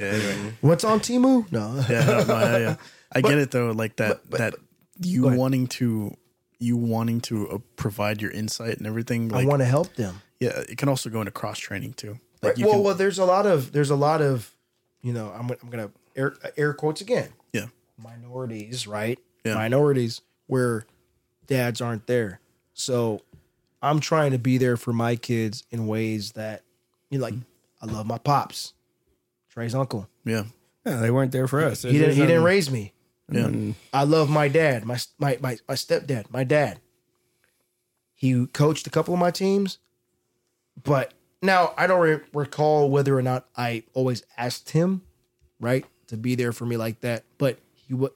[0.00, 0.52] yeah, anyway.
[0.60, 1.50] What's on Temu?
[1.52, 1.84] No.
[1.88, 2.76] Yeah, no, no, yeah, yeah.
[3.12, 3.70] I get it though.
[3.72, 4.54] Like that, that
[5.00, 6.14] you wanting to,
[6.58, 9.32] you wanting to uh, provide your insight and everything.
[9.34, 10.22] I want to help them.
[10.38, 12.18] yeah, it can also go into cross training too.
[12.42, 12.58] Like Right.
[12.58, 14.50] you Well, can, well, there's a lot of there's a lot of,
[15.02, 17.30] you know, I'm I'm gonna air air quotes again.
[17.52, 17.66] yeah,
[17.98, 19.18] Minorities, right?
[19.44, 19.54] Yeah.
[19.54, 20.84] Minorities where
[21.46, 22.40] dads aren't there.
[22.74, 23.22] So
[23.82, 26.62] I'm trying to be there for my kids in ways that,
[27.10, 27.34] you know, like
[27.80, 28.74] I love my pops,
[29.50, 30.08] Trey's uncle.
[30.24, 30.44] yeah,
[30.84, 31.82] Yeah, they weren't there for us.
[31.82, 32.92] He didn't he didn't um, raise me.
[33.30, 33.44] yeah.
[33.44, 33.70] Mm-hmm.
[33.92, 36.80] I love my dad, my my my, my stepdad, my dad.
[38.14, 39.78] He coached a couple of my teams,
[40.82, 45.02] but now I don't re- recall whether or not I always asked him,
[45.58, 47.24] right, to be there for me like that.
[47.38, 48.12] But he would.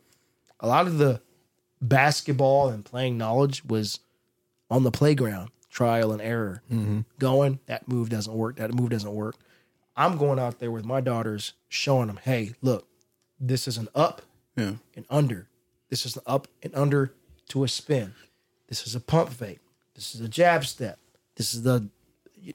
[0.61, 1.21] A lot of the
[1.81, 4.01] basketball and playing knowledge was
[4.71, 6.63] on the playground, trial and error.
[6.73, 7.01] Mm-hmm.
[7.19, 8.57] Going that move doesn't work.
[8.57, 9.37] That move doesn't work.
[9.97, 12.89] I'm going out there with my daughters, showing them, hey, look,
[13.39, 14.23] this is an up
[14.57, 14.75] yeah.
[14.97, 15.49] and under.
[15.91, 17.13] This is an up and under
[17.49, 18.15] to a spin.
[18.69, 19.61] This is a pump fake.
[19.95, 20.99] This is a jab step.
[21.37, 21.89] This is the,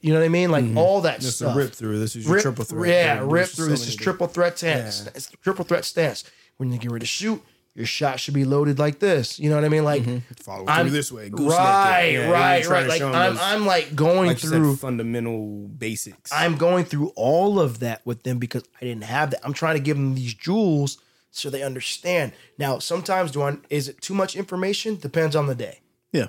[0.02, 0.50] you know what I mean?
[0.50, 0.78] Like mm-hmm.
[0.78, 1.54] all that This is stuff.
[1.54, 1.98] a rip through.
[1.98, 2.88] This is your Rip- triple threat.
[2.88, 3.68] Yeah, rip so through.
[3.70, 5.04] This is triple threat stance.
[5.04, 5.12] Yeah.
[5.14, 6.24] It's triple threat stance.
[6.58, 7.42] When you get ready to shoot,
[7.74, 9.38] your shot should be loaded like this.
[9.38, 9.84] You know what I mean?
[9.84, 10.18] Like mm-hmm.
[10.42, 11.30] Follow I'm through this way.
[11.32, 12.86] right, Yeah, right, right.
[12.86, 14.76] Like I'm, I'm like going like you said, through.
[14.76, 16.30] fundamental basics.
[16.32, 19.40] I'm going through all of that with them because I didn't have that.
[19.44, 20.98] I'm trying to give them these jewels
[21.30, 22.32] so they understand.
[22.58, 24.96] Now, sometimes do I is it too much information?
[24.96, 25.80] Depends on the day,
[26.12, 26.26] Yeah.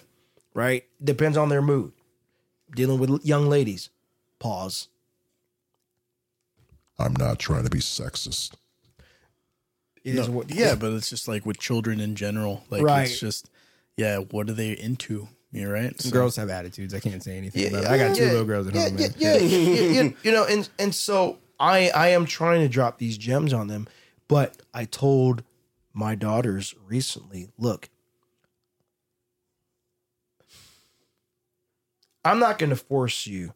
[0.54, 0.86] right?
[1.04, 1.92] Depends on their mood.
[2.76, 3.90] Dealing with young ladies.
[4.40, 4.88] Pause.
[6.98, 8.52] I'm not trying to be sexist.
[10.04, 12.64] It is what Yeah, but it's just like with children in general.
[12.70, 13.04] Like Right.
[13.10, 13.50] it's just,
[13.98, 15.28] yeah, what are they into?
[15.52, 16.00] You're right.
[16.00, 16.94] So- girls have attitudes.
[16.94, 17.88] I can't say anything Yeah, about it.
[17.90, 19.16] I got two yeah, little girls at yeah, home, yeah, man.
[19.18, 23.18] Yeah, you, you- you know, and and so I I am trying to drop these
[23.18, 23.88] gems on them,
[24.28, 25.44] but I told
[25.94, 27.90] my daughters recently, look,
[32.24, 33.54] I'm not going to force you.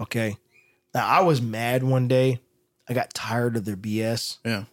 [0.00, 0.36] Okay.
[0.94, 2.40] Now I was mad one day.
[2.88, 4.38] I got tired of their BS.
[4.44, 4.64] yeah.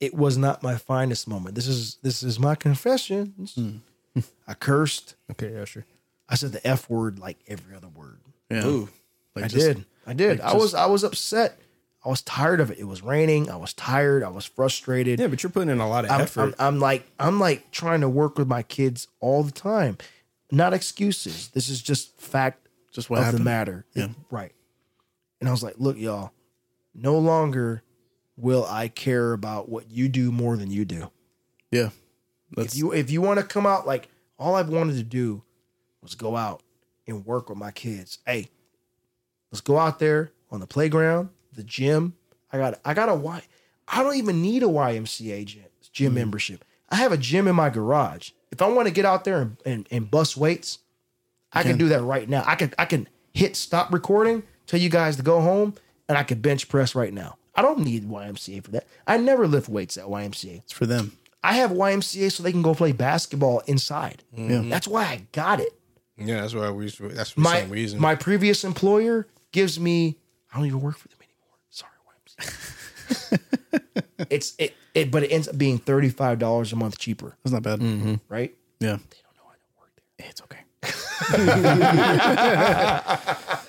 [0.00, 1.56] It was not my finest moment.
[1.56, 3.34] This is this is my confession.
[3.54, 4.20] Hmm.
[4.46, 5.16] I cursed.
[5.32, 5.86] Okay, yeah, sure.
[6.28, 8.20] I said the F word like every other word.
[8.48, 8.64] Yeah.
[8.64, 8.88] Ooh.
[9.34, 9.84] Like I just- did.
[10.06, 10.38] I did.
[10.38, 11.58] like I was I was upset.
[12.04, 12.78] I was tired of it.
[12.78, 13.50] It was raining.
[13.50, 14.22] I was tired.
[14.22, 15.18] I was frustrated.
[15.18, 16.54] Yeah, but you're putting in a lot of I'm, effort.
[16.60, 19.98] I'm, I'm like I'm like trying to work with my kids all the time.
[20.50, 21.48] Not excuses.
[21.48, 23.40] This is just fact Just what of happened.
[23.40, 23.86] the matter.
[23.94, 24.08] Yeah.
[24.30, 24.52] Right.
[25.40, 26.32] And I was like, look, y'all,
[26.94, 27.82] no longer
[28.36, 31.10] will I care about what you do more than you do.
[31.70, 31.90] Yeah.
[32.56, 34.08] That's, If you if you want to come out like
[34.38, 35.42] all I've wanted to do
[36.02, 36.62] was go out
[37.06, 38.18] and work with my kids.
[38.26, 38.48] Hey,
[39.52, 42.14] let's go out there on the playground, the gym.
[42.50, 43.42] I got I got a Y.
[43.86, 46.64] I don't even need a YMCA gym, gym membership.
[46.90, 48.30] I have a gym in my garage.
[48.50, 50.78] If I want to get out there and, and, and bust weights,
[51.52, 52.44] I can do that right now.
[52.46, 55.74] I can I can hit stop recording, tell you guys to go home,
[56.08, 57.36] and I can bench press right now.
[57.54, 58.86] I don't need YMCA for that.
[59.06, 60.58] I never lift weights at YMCA.
[60.58, 61.12] it's for them.
[61.42, 64.22] I have YMCA so they can go play basketball inside.
[64.36, 64.68] Mm-hmm.
[64.68, 65.72] That's why I got it.
[66.16, 66.88] Yeah, that's why we.
[66.88, 68.00] That's the My same reason.
[68.00, 70.18] my previous employer gives me.
[70.52, 71.56] I don't even work for them anymore.
[71.70, 71.92] Sorry,
[72.40, 72.74] YMCA.
[74.30, 77.52] it's it, it, but it ends up being thirty five dollars a month cheaper, That's
[77.52, 77.80] not bad.
[77.80, 78.14] Mm-hmm.
[78.28, 78.54] right?
[78.80, 78.96] Yeah.
[79.10, 80.28] They don't know I don't work there.
[80.28, 80.62] It's okay.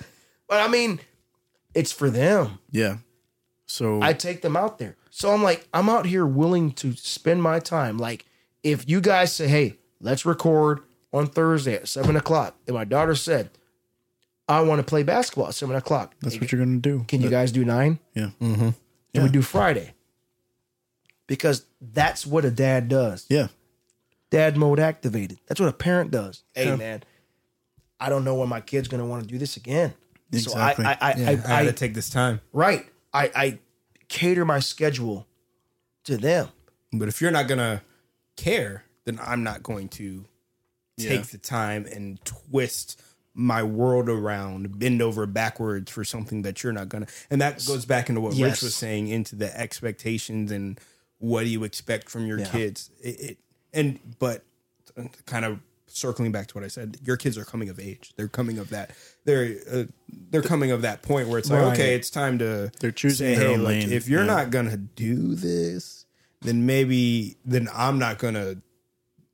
[0.48, 0.98] But I mean,
[1.74, 2.58] it's for them.
[2.72, 2.96] Yeah.
[3.66, 4.96] So I take them out there.
[5.10, 7.98] So I'm like, I'm out here willing to spend my time.
[7.98, 8.26] Like,
[8.64, 10.80] if you guys say, hey, let's record
[11.12, 13.50] on Thursday at seven o'clock, and my daughter said,
[14.48, 16.14] I want to play basketball at seven o'clock.
[16.20, 17.04] that's Hey, what you're gonna do.
[17.06, 18.00] Can you guys do nine?
[18.14, 18.30] Yeah.
[18.40, 18.70] Mm-hmm.
[19.14, 19.94] Can we do Friday?
[21.26, 23.26] Because that's what a dad does.
[23.28, 23.48] Yeah.
[24.30, 25.38] Dad mode activated.
[25.48, 26.44] That's what a parent does.
[26.54, 27.02] Hey man,
[27.98, 29.94] I don't know when my kid's gonna want to do this again.
[30.32, 30.84] Exactly.
[30.84, 32.40] So I, I, I, yeah, I, I, had I, to take this time.
[32.52, 32.86] right.
[33.12, 33.58] I, I
[34.08, 35.26] cater my schedule
[36.04, 36.48] to them.
[36.92, 37.82] But if you're not gonna
[38.36, 40.24] care, then I'm not going to
[40.96, 41.22] take Yeah.
[41.22, 43.00] the time and twist
[43.34, 47.06] my world around, bend over backwards for something that you're not gonna.
[47.30, 48.50] And that goes back into what Yes.
[48.50, 50.78] Rich was saying into the expectations and
[51.18, 52.50] what do you expect from your Yeah.
[52.50, 52.90] kids.
[53.02, 53.38] It, it
[53.72, 54.44] and but
[55.26, 58.12] kind of circling back to what I said, your kids are coming of age.
[58.16, 58.90] They're coming of that.
[59.24, 59.84] They're uh,
[60.30, 61.72] they're coming of that point where it's like, Right.
[61.72, 62.70] okay, it's time to.
[62.80, 64.26] They're choosing say, hey, like, if you're Yeah.
[64.26, 66.04] not gonna do this,
[66.42, 68.56] then maybe then I'm not gonna,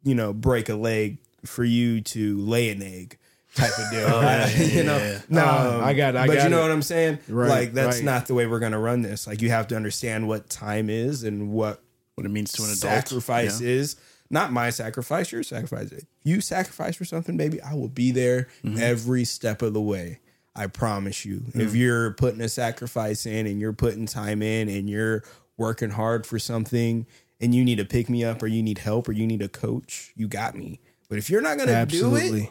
[0.03, 3.19] you know, break a leg for you to lay an egg.
[3.57, 4.97] Type of deal, I- you know.
[4.99, 5.21] yeah.
[5.29, 6.63] No, Uh, I got it, I but got you know it.
[6.63, 7.19] what I'm saying?
[7.29, 8.05] Right, like that's right.
[8.05, 9.27] not the way we're gonna run this.
[9.27, 11.83] Like you have to understand what time is and what
[12.15, 12.81] what it means to an adult.
[12.81, 13.69] sacrifice Yeah.
[13.69, 13.97] is.
[14.29, 15.93] Not my sacrifice, your sacrifice.
[15.93, 18.79] If you sacrifice for something, baby, I will be there Mm-hmm.
[18.79, 20.21] every step of the way.
[20.55, 21.43] I promise you.
[21.55, 25.23] If you're putting a sacrifice in and you're putting time in and you're
[25.59, 27.07] working hard for something
[27.41, 29.49] and you need to pick me up or you need help or you need a
[29.49, 30.81] coach, you got me.
[31.09, 32.51] But if you're not going to do it Absolutely.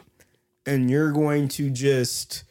[0.66, 2.44] And you're going to just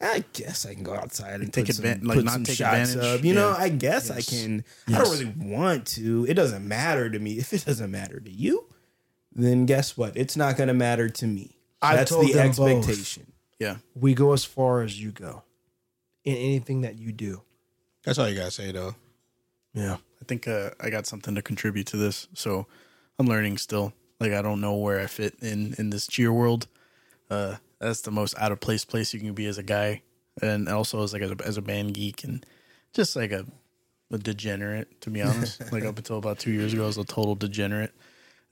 [0.00, 2.92] I guess I can go outside and Take advantage, like, put not some take shots
[2.94, 3.20] advantage.
[3.20, 3.24] up.
[3.24, 4.64] You know, I guess I can.
[4.88, 6.26] I don't really want to.
[6.28, 7.32] It doesn't matter to me.
[7.38, 8.66] If it doesn't matter to you,
[9.32, 10.16] then guess what?
[10.16, 11.56] It's not going to matter to me.
[11.80, 12.70] I've That's told the them both.
[12.88, 13.32] expectation.
[13.58, 13.76] Yeah.
[13.94, 15.42] We go as far as you go
[16.24, 17.42] in anything that you do.
[18.04, 18.94] That's all you gotta say though.
[19.72, 19.94] Yeah.
[20.20, 22.28] I think uh, I got something to contribute to this.
[22.34, 22.66] So
[23.18, 23.92] I'm learning still.
[24.20, 26.66] Like I don't know where I fit in in this cheer world.
[27.30, 30.02] Uh, that's the most out of place place you can be as a guy,
[30.40, 32.44] and also as like as a, as a band geek and
[32.92, 33.44] just like a,
[34.10, 35.00] a degenerate.
[35.02, 37.92] To be honest, like up until about two years ago, I was a total degenerate.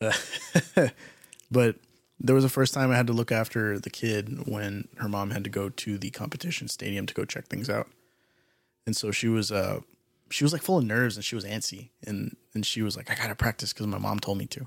[0.01, 0.13] Uh,
[1.51, 1.77] but
[2.23, 5.31] there was the first time I had to look after the kid when her mom
[5.31, 7.89] had to go to the competition stadium to go check things out.
[8.87, 9.81] And so she was uh
[10.31, 11.91] she was like full of nerves and she was antsy.
[12.07, 14.67] And and she was like i gotta practice because my mom told me to.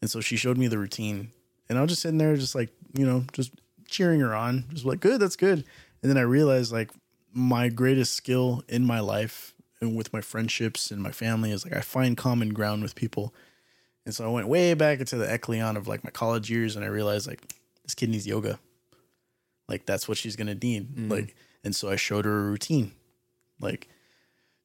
[0.00, 1.32] And so she showed me the routine.
[1.68, 3.52] And i was just sitting there just like you know just
[3.86, 5.64] cheering her on just like good that's good.
[6.02, 6.90] And then i realized like
[7.32, 11.74] my greatest skill in my life and with my friendships and my family is like
[11.74, 13.34] i find common ground with people.
[14.06, 16.84] And so i went way back into the echelon of like my college years and
[16.84, 17.40] i realized like
[17.82, 18.58] this kid needs yoga.
[19.68, 21.10] Like that's what she's gonna need.
[21.10, 21.34] Like
[21.64, 22.92] and so i showed her a routine.
[23.60, 23.88] Like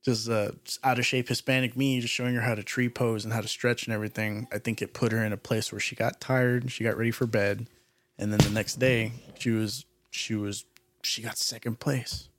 [0.03, 3.25] just uh just out of shape Hispanic me, just showing her how to tree pose
[3.25, 4.47] and how to stretch and everything.
[4.53, 7.11] I think it put her in a place where she got tired, she got ready
[7.11, 7.67] for bed,
[8.17, 10.65] and then the next day she was she was
[11.03, 12.29] she got second place.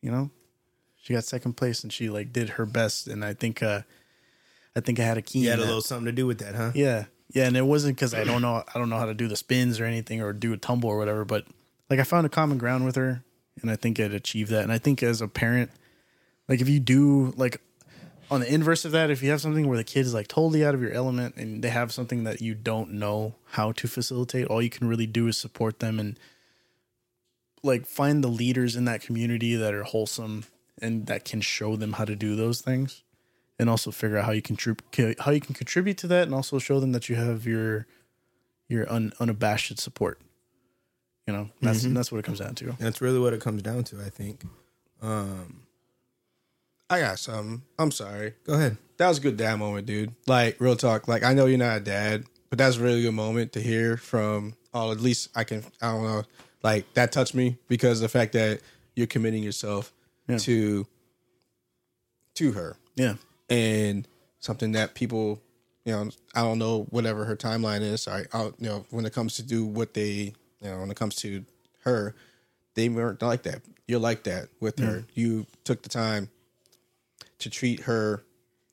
[0.00, 0.30] You know?
[0.96, 3.82] She got second place and she like did her best and I think uh
[4.76, 5.40] I think I had a key.
[5.40, 5.66] You had a that.
[5.66, 6.72] little something to do with that, huh?
[6.74, 7.04] Yeah.
[7.32, 9.36] Yeah, and it wasn't because I don't know I don't know how to do the
[9.36, 11.46] spins or anything or do a tumble or whatever, but
[11.90, 13.24] like I found a common ground with her
[13.60, 14.62] and I think I'd achieved that.
[14.62, 15.70] And I think as a parent,
[16.48, 17.60] like if you do like
[18.30, 20.64] on the inverse of that, if you have something where the kid is like totally
[20.64, 24.46] out of your element and they have something that you don't know how to facilitate,
[24.46, 26.18] all you can really do is support them and
[27.62, 30.44] like find the leaders in that community that are wholesome
[30.80, 33.02] and that can show them how to do those things
[33.58, 36.58] and also figure out how you contribute how you can contribute to that and also
[36.58, 37.86] show them that you have your
[38.68, 40.20] your un, unabashed support.
[41.26, 42.76] You know that's that's what it comes down to.
[42.78, 44.44] That's really what it comes down to, I think.
[45.00, 45.62] Um,
[46.94, 47.62] I got something.
[47.78, 48.34] I'm sorry.
[48.44, 48.76] go ahead.
[48.98, 50.12] That was a good dad moment, dude.
[50.28, 51.08] Like real talk.
[51.08, 53.96] Like I know you're not a dad, but that's a really good moment to hear
[53.96, 54.54] from.
[54.72, 55.64] Oh, at least I can.
[55.82, 56.22] I don't know.
[56.62, 58.60] Like that touched me because the fact that
[58.94, 59.92] you're committing yourself
[60.28, 60.38] Yeah.
[60.38, 60.86] to
[62.34, 63.14] to her yeah
[63.50, 64.06] and
[64.40, 65.40] something that people,
[65.84, 68.06] you know, I don't know whatever her timeline is.
[68.06, 70.96] I, I you know, when it comes to do what they, you know, when it
[70.96, 71.44] comes to
[71.82, 72.14] her,
[72.74, 73.62] they weren't like that.
[73.88, 75.04] You're like that with her.
[75.14, 76.28] You took the time
[77.38, 78.24] to treat her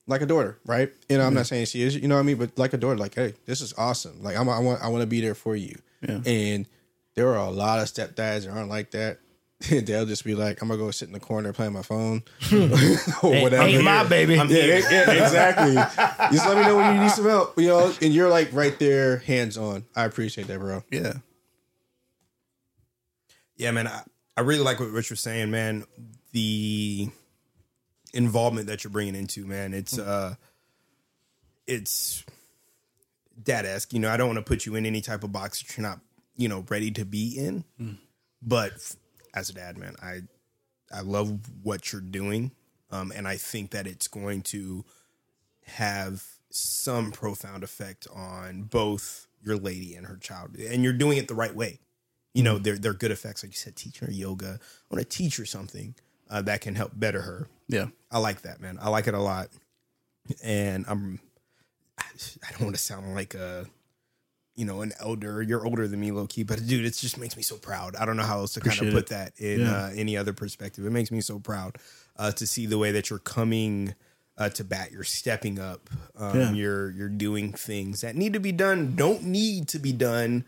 [0.07, 0.91] like a daughter, right?
[1.09, 1.47] You know, I'm not mm-hmm.
[1.47, 2.97] saying she is, you know what I mean, but like a daughter.
[2.97, 4.21] Like, hey, this is awesome.
[4.21, 5.77] Like, I'm, I want, I want to be there for you.
[6.01, 6.21] Yeah.
[6.25, 6.67] And
[7.15, 9.19] there are a lot of stepdads that aren't like that.
[9.69, 12.73] They'll just be like, I'm gonna go sit in the corner playing my phone hmm.
[13.25, 13.63] or whatever.
[13.63, 14.35] Ain't my baby.
[14.35, 15.75] Yeah, yeah, yeah, exactly.
[16.35, 17.93] Just let me know when you need some help, you know.
[18.01, 19.85] And you're like right there, hands on.
[19.95, 20.83] I appreciate that, bro.
[20.89, 21.13] yeah
[23.55, 24.01] Yeah, man, I,
[24.35, 25.85] I really like what Rich was saying, man.
[26.31, 27.09] The
[28.13, 30.35] involvement that you're bringing into, man, it's uh,
[31.67, 32.23] it's
[33.41, 33.93] dad esque.
[33.93, 35.87] You know, I don't want to put you in any type of box that you're
[35.87, 35.99] not,
[36.35, 37.63] you know, ready to be in.
[38.41, 38.95] But f-
[39.33, 40.21] as a dad, man, I
[40.93, 42.51] I love what you're doing,
[42.89, 44.83] um, and I think that it's going to
[45.65, 51.27] have some profound effect on both your lady and her child, and you're doing it
[51.27, 51.79] the right way.
[52.33, 54.59] You know, they're they're good effects, like you said, teaching her yoga.
[54.61, 55.95] I want to teach her something
[56.31, 57.47] uh, that can help better her.
[57.67, 58.79] yeah I like that, man.
[58.81, 59.49] I like it a lot,
[60.43, 61.19] and I'm.
[61.99, 63.65] I don't want to sound like a,
[64.55, 65.41] you know, an elder.
[65.41, 67.95] You're older than me, low key, but dude, it just makes me so proud.
[67.95, 69.85] I don't know how else to kind of put that in Yeah.
[69.85, 70.85] uh, any other perspective.
[70.85, 71.77] It makes me so proud
[72.17, 73.93] uh, to see the way that you're coming
[74.37, 74.91] uh, to bat.
[74.91, 75.89] You're stepping up.
[76.17, 76.51] Um, Yeah.
[76.53, 78.95] You're you're doing things that need to be done.
[78.95, 80.43] Don't need to be done.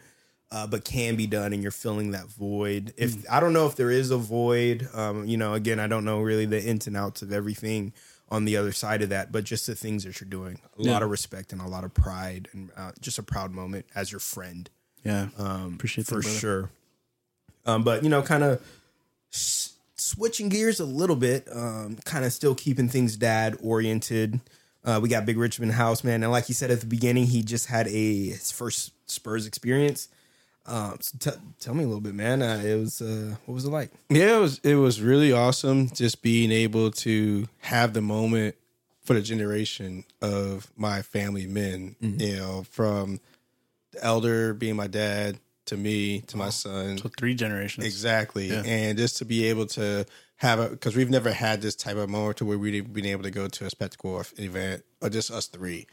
[0.52, 2.94] Uh, but can be done, and you're filling that void.
[2.98, 6.06] If I don't know if there is a void, um, you know, again, I don't
[6.06, 7.94] know really the ins and outs of everything
[8.30, 11.04] on the other side of that, but just the things that you're doing, a lot
[11.04, 14.20] of respect and a lot of pride, and uh, just a proud moment as your
[14.20, 14.70] friend
[15.04, 15.28] Yeah.
[15.38, 16.30] um, Appreciate for brother.
[16.40, 16.70] sure.
[17.66, 18.62] Um, but you know, kind of
[19.32, 24.40] s- switching gears a little bit, um, kind of still keeping things dad oriented.
[24.84, 27.42] Uh, we got Big Richmond House, man, and like he said at the beginning, he
[27.42, 30.10] just had a his first Spurs experience.
[30.66, 32.42] Um, so t- tell me a little bit, man.
[32.42, 33.92] Uh, it was uh, what was it like?
[34.10, 38.56] Yeah, it was it was really awesome just being able to have the moment
[39.04, 41.96] for the generation of my family men.
[42.00, 43.20] You know, from
[43.92, 46.98] the elder being my dad to me to my son.
[46.98, 47.86] So three generations.
[47.86, 48.48] Exactly.
[48.50, 48.64] Yeah.
[48.66, 50.06] And just to be able to
[50.38, 53.24] have a, because we've never had this type of moment to where we've been able
[53.24, 55.88] to go to a spectacle or event or just us 3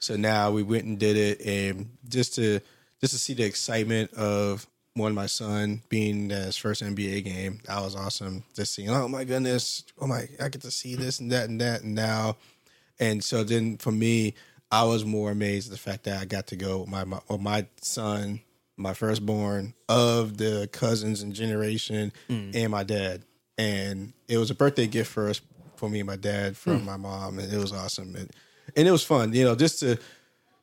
[0.00, 1.40] So now we went and did it.
[1.46, 2.60] And just to,
[3.02, 7.60] just to see the excitement of one, my son being at his first NBA game,
[7.66, 8.44] that was awesome.
[8.54, 11.60] Just seeing, oh my goodness, oh my, I get to see this and that and
[11.60, 11.82] that.
[11.82, 12.36] And now,
[13.00, 14.34] and so then for me,
[14.70, 17.20] I was more amazed at the fact that I got to go with my my,
[17.28, 18.40] with my son,
[18.76, 22.54] my firstborn of the cousins and generation, mm.
[22.54, 23.24] and my dad.
[23.58, 25.40] And it was a birthday gift for us,
[25.76, 26.84] for me and my dad, from mm.
[26.84, 28.14] my mom, and it was awesome.
[28.14, 28.30] And,
[28.76, 29.98] and it was fun, you know, just to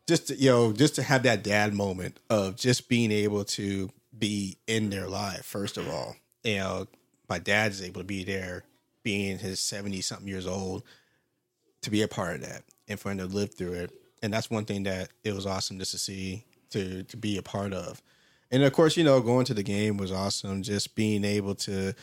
[0.10, 3.90] just to, you know, just to have that dad moment of just being able to
[4.18, 5.46] be in their life.
[5.46, 6.88] First of all, you know,
[7.30, 8.64] my dad's able to be there,
[9.04, 10.84] being his seventy something years old,
[11.84, 13.92] to be a part of that and for him to live through it.
[14.22, 17.44] And that's one thing that it was awesome just to see to to be a
[17.44, 18.02] part of.
[18.52, 20.64] And of course, you know, going to the game was awesome.
[20.64, 21.94] Just being able to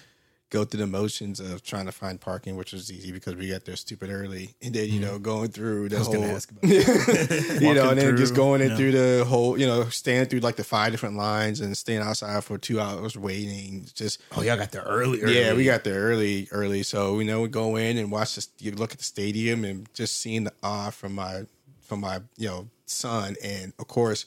[0.50, 3.64] go through the motions of trying to find parking, which was easy because we got
[3.64, 7.74] there stupid early, and then you know going through the whole, gonna ask about you
[7.74, 8.76] know, and then just going in yeah.
[8.76, 12.42] through the whole, you know, staying through like the five different lines and staying outside
[12.44, 13.86] for two hours waiting.
[13.94, 15.20] Just Oh, y'all got there early.
[15.34, 16.82] yeah, we got there early, early.
[16.82, 18.48] So you know, we go in and watch this.
[18.58, 21.42] You look at the stadium and just seeing the awe from my
[21.80, 24.26] from my you know son, and of course,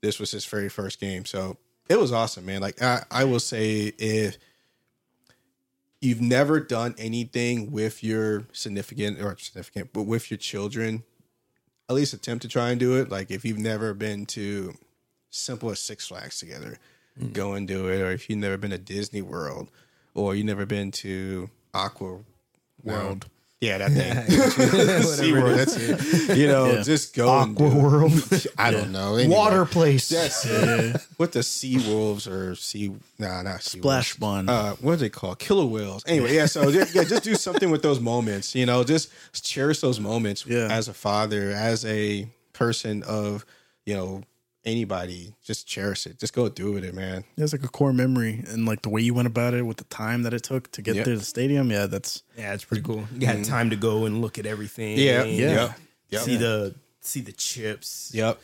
[0.00, 1.24] this was his very first game.
[1.24, 1.56] So
[1.88, 2.60] it was awesome, man.
[2.60, 4.38] Like I, I will say, if
[6.02, 11.04] you've never done anything with your significant or significant, but with your children,
[11.88, 13.08] at least attempt to try and do it.
[13.08, 14.74] Like if you've never been to
[15.30, 16.78] simple as Six Flags together,
[17.18, 17.28] hmm.
[17.28, 18.00] go and do it.
[18.00, 19.70] Or if you've never been to Disney World,
[20.14, 22.18] or you've never been to Aqua
[22.82, 23.26] World.
[23.62, 24.12] Yeah, that thing.
[25.02, 25.76] SeaWorld, that's
[26.30, 26.36] it.
[26.36, 26.82] You know, Yeah.
[26.82, 27.82] just go and do Aqua it.
[27.82, 28.12] World,
[28.58, 29.14] I don't know.
[29.14, 30.08] Anyway, water place.
[30.08, 30.96] That's it.
[31.16, 32.92] What the sea wolves or sea?
[33.18, 34.46] Nah, not sea Splash wolves.
[34.46, 34.48] Bun.
[34.48, 35.38] Uh, what are they called?
[35.38, 36.02] Killer whales.
[36.08, 36.46] Anyway, yeah.
[36.46, 38.54] So just, yeah, just do something with those moments.
[38.54, 39.10] You know, just
[39.44, 40.44] cherish those moments.
[40.44, 40.66] Yeah.
[40.68, 43.46] As a father, as a person of,
[43.86, 44.22] you know,
[44.64, 46.18] anybody, just cherish it.
[46.18, 47.24] Just go do with it, man.
[47.36, 49.84] It's like a core memory, and like the way you went about it with the
[49.84, 51.04] time that it took to get Yep.
[51.04, 51.70] there to the stadium.
[51.70, 53.04] Yeah, that's Yeah, it's pretty cool.
[53.18, 53.44] You had mm-hmm.
[53.50, 54.98] time to go and look at everything.
[54.98, 55.24] Yeah.
[55.24, 55.50] Yeah.
[55.54, 55.78] Yep.
[56.10, 56.22] Yep.
[56.22, 58.10] See the see the chips.
[58.14, 58.38] Yep.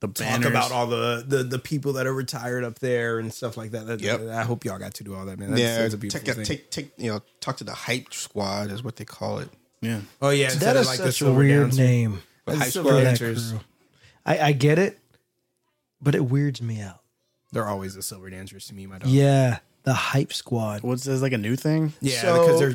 [0.00, 0.46] the talk banners.
[0.46, 3.86] about all the, the the people that are retired up there and stuff like that.
[3.86, 4.28] That- Yep.
[4.28, 5.50] I hope y'all got to do all that, man.
[5.50, 5.78] That's, yeah.
[5.78, 6.44] that's a beautiful take, thing.
[6.44, 9.48] take, take, you know, talk to the hype squad is what they call it.
[9.80, 11.82] yeah, oh yeah, That is of like such a weird dancer.
[11.82, 12.82] name The Hype squad.
[12.84, 13.60] for that
[14.26, 14.98] I, I get it,
[16.00, 17.00] but it weirds me out.
[17.52, 19.08] They're always the silver dancers to me, my dog.
[19.08, 20.82] Yeah, the hype squad.
[20.82, 21.92] what's this like a new thing?
[22.00, 22.74] yeah, So- because they're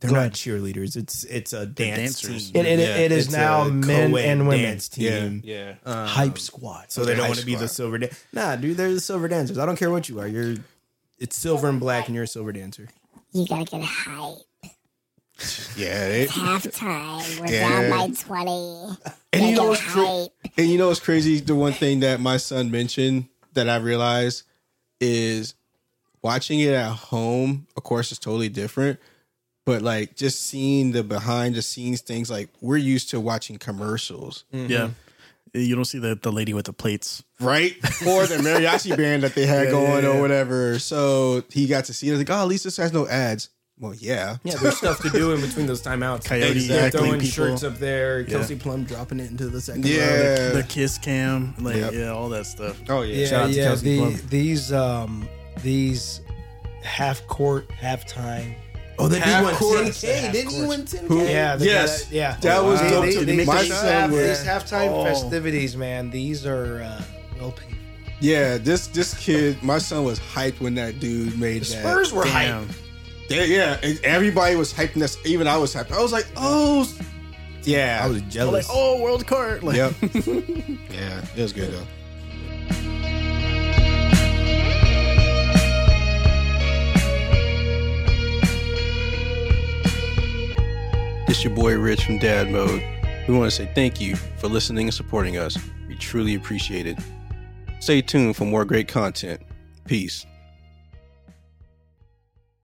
[0.00, 0.32] they're Go not ahead.
[0.34, 0.94] cheerleaders.
[0.94, 2.50] It's it's a dance dancers.
[2.50, 2.60] team.
[2.66, 4.62] It- it- Yeah, it is it's now a men co-ed and women.
[4.64, 5.40] dance team.
[5.42, 5.76] Yeah.
[5.86, 6.92] Um, hype squad.
[6.92, 8.14] So they don't want to be the silver dance.
[8.32, 9.56] Nah, dude, they're the silver dancers.
[9.56, 10.26] I don't care what you are.
[10.28, 10.56] You're
[11.18, 12.88] it's silver and black, and you're a silver dancer.
[13.32, 14.36] You gotta get hype.
[15.76, 16.08] Yeah.
[16.08, 17.40] They, Halftime.
[17.40, 17.88] We're Yeah.
[17.88, 18.96] down by 20.
[19.32, 21.40] And you know what's cra- And you know what's crazy?
[21.40, 24.44] The one thing that my son mentioned that I realized
[25.00, 25.54] is
[26.22, 28.98] watching it at home, of course, is totally different.
[29.66, 34.44] But like just seeing the behind the scenes things, like we're used to watching commercials,
[34.54, 34.70] mm-hmm.
[34.72, 34.90] Yeah,
[35.52, 37.22] you don't see the the lady with the plates.
[37.40, 37.74] right?
[38.06, 40.78] or the mariachi band that they had Yeah, going yeah, or whatever.
[40.78, 42.16] So he got to see it.
[42.16, 43.48] Like, oh, at least this has no ads.
[43.78, 44.36] Well, yeah.
[44.42, 46.24] Yeah, there's stuff to do in between those timeouts.
[46.28, 47.26] Coyote They're throwing people.
[47.28, 48.24] shirts up there.
[48.24, 49.90] Kelsey Plum dropping it into the second row.
[49.90, 50.48] Yeah.
[50.50, 51.92] The kiss cam, like Yep.
[51.92, 52.80] yeah, all that stuff.
[52.88, 53.14] Oh yeah.
[53.16, 53.64] Yeah, Shout out to yeah.
[53.64, 54.20] Kelsey The, Plum.
[54.30, 55.28] these um
[55.62, 56.20] these
[56.82, 58.54] half court halftime.
[58.98, 59.78] Oh, they did Half win court.
[59.88, 60.32] 10K.
[60.32, 61.06] Didn't you win 10K?
[61.08, 62.04] Who- Yeah, the Yes.
[62.04, 62.36] guy- yeah.
[62.40, 63.36] That was They- dope they- to they me.
[63.36, 65.04] make My these son these halftime Oh.
[65.04, 66.08] festivities, man.
[66.08, 67.02] These are uh,
[67.38, 67.76] well paid.
[68.20, 71.66] Yeah, this this kid, my son was hyped when that dude made that.
[71.66, 72.68] Spurs were hyped.
[73.28, 73.78] Yeah.
[74.04, 75.18] Everybody was hyping this.
[75.24, 75.92] Even I was hyped.
[75.92, 76.88] I was like, oh,
[77.62, 78.00] yeah.
[78.02, 78.68] I was jealous.
[78.68, 79.62] Like, oh, world Court.
[79.62, 81.86] Like, yeah, it was good though.
[91.28, 92.82] It's your boy Rich from Dad Mode.
[93.28, 95.58] We want to say thank you for listening and supporting us.
[95.88, 96.98] We truly appreciate it.
[97.80, 99.42] Stay tuned for more great content.
[99.84, 100.24] Peace.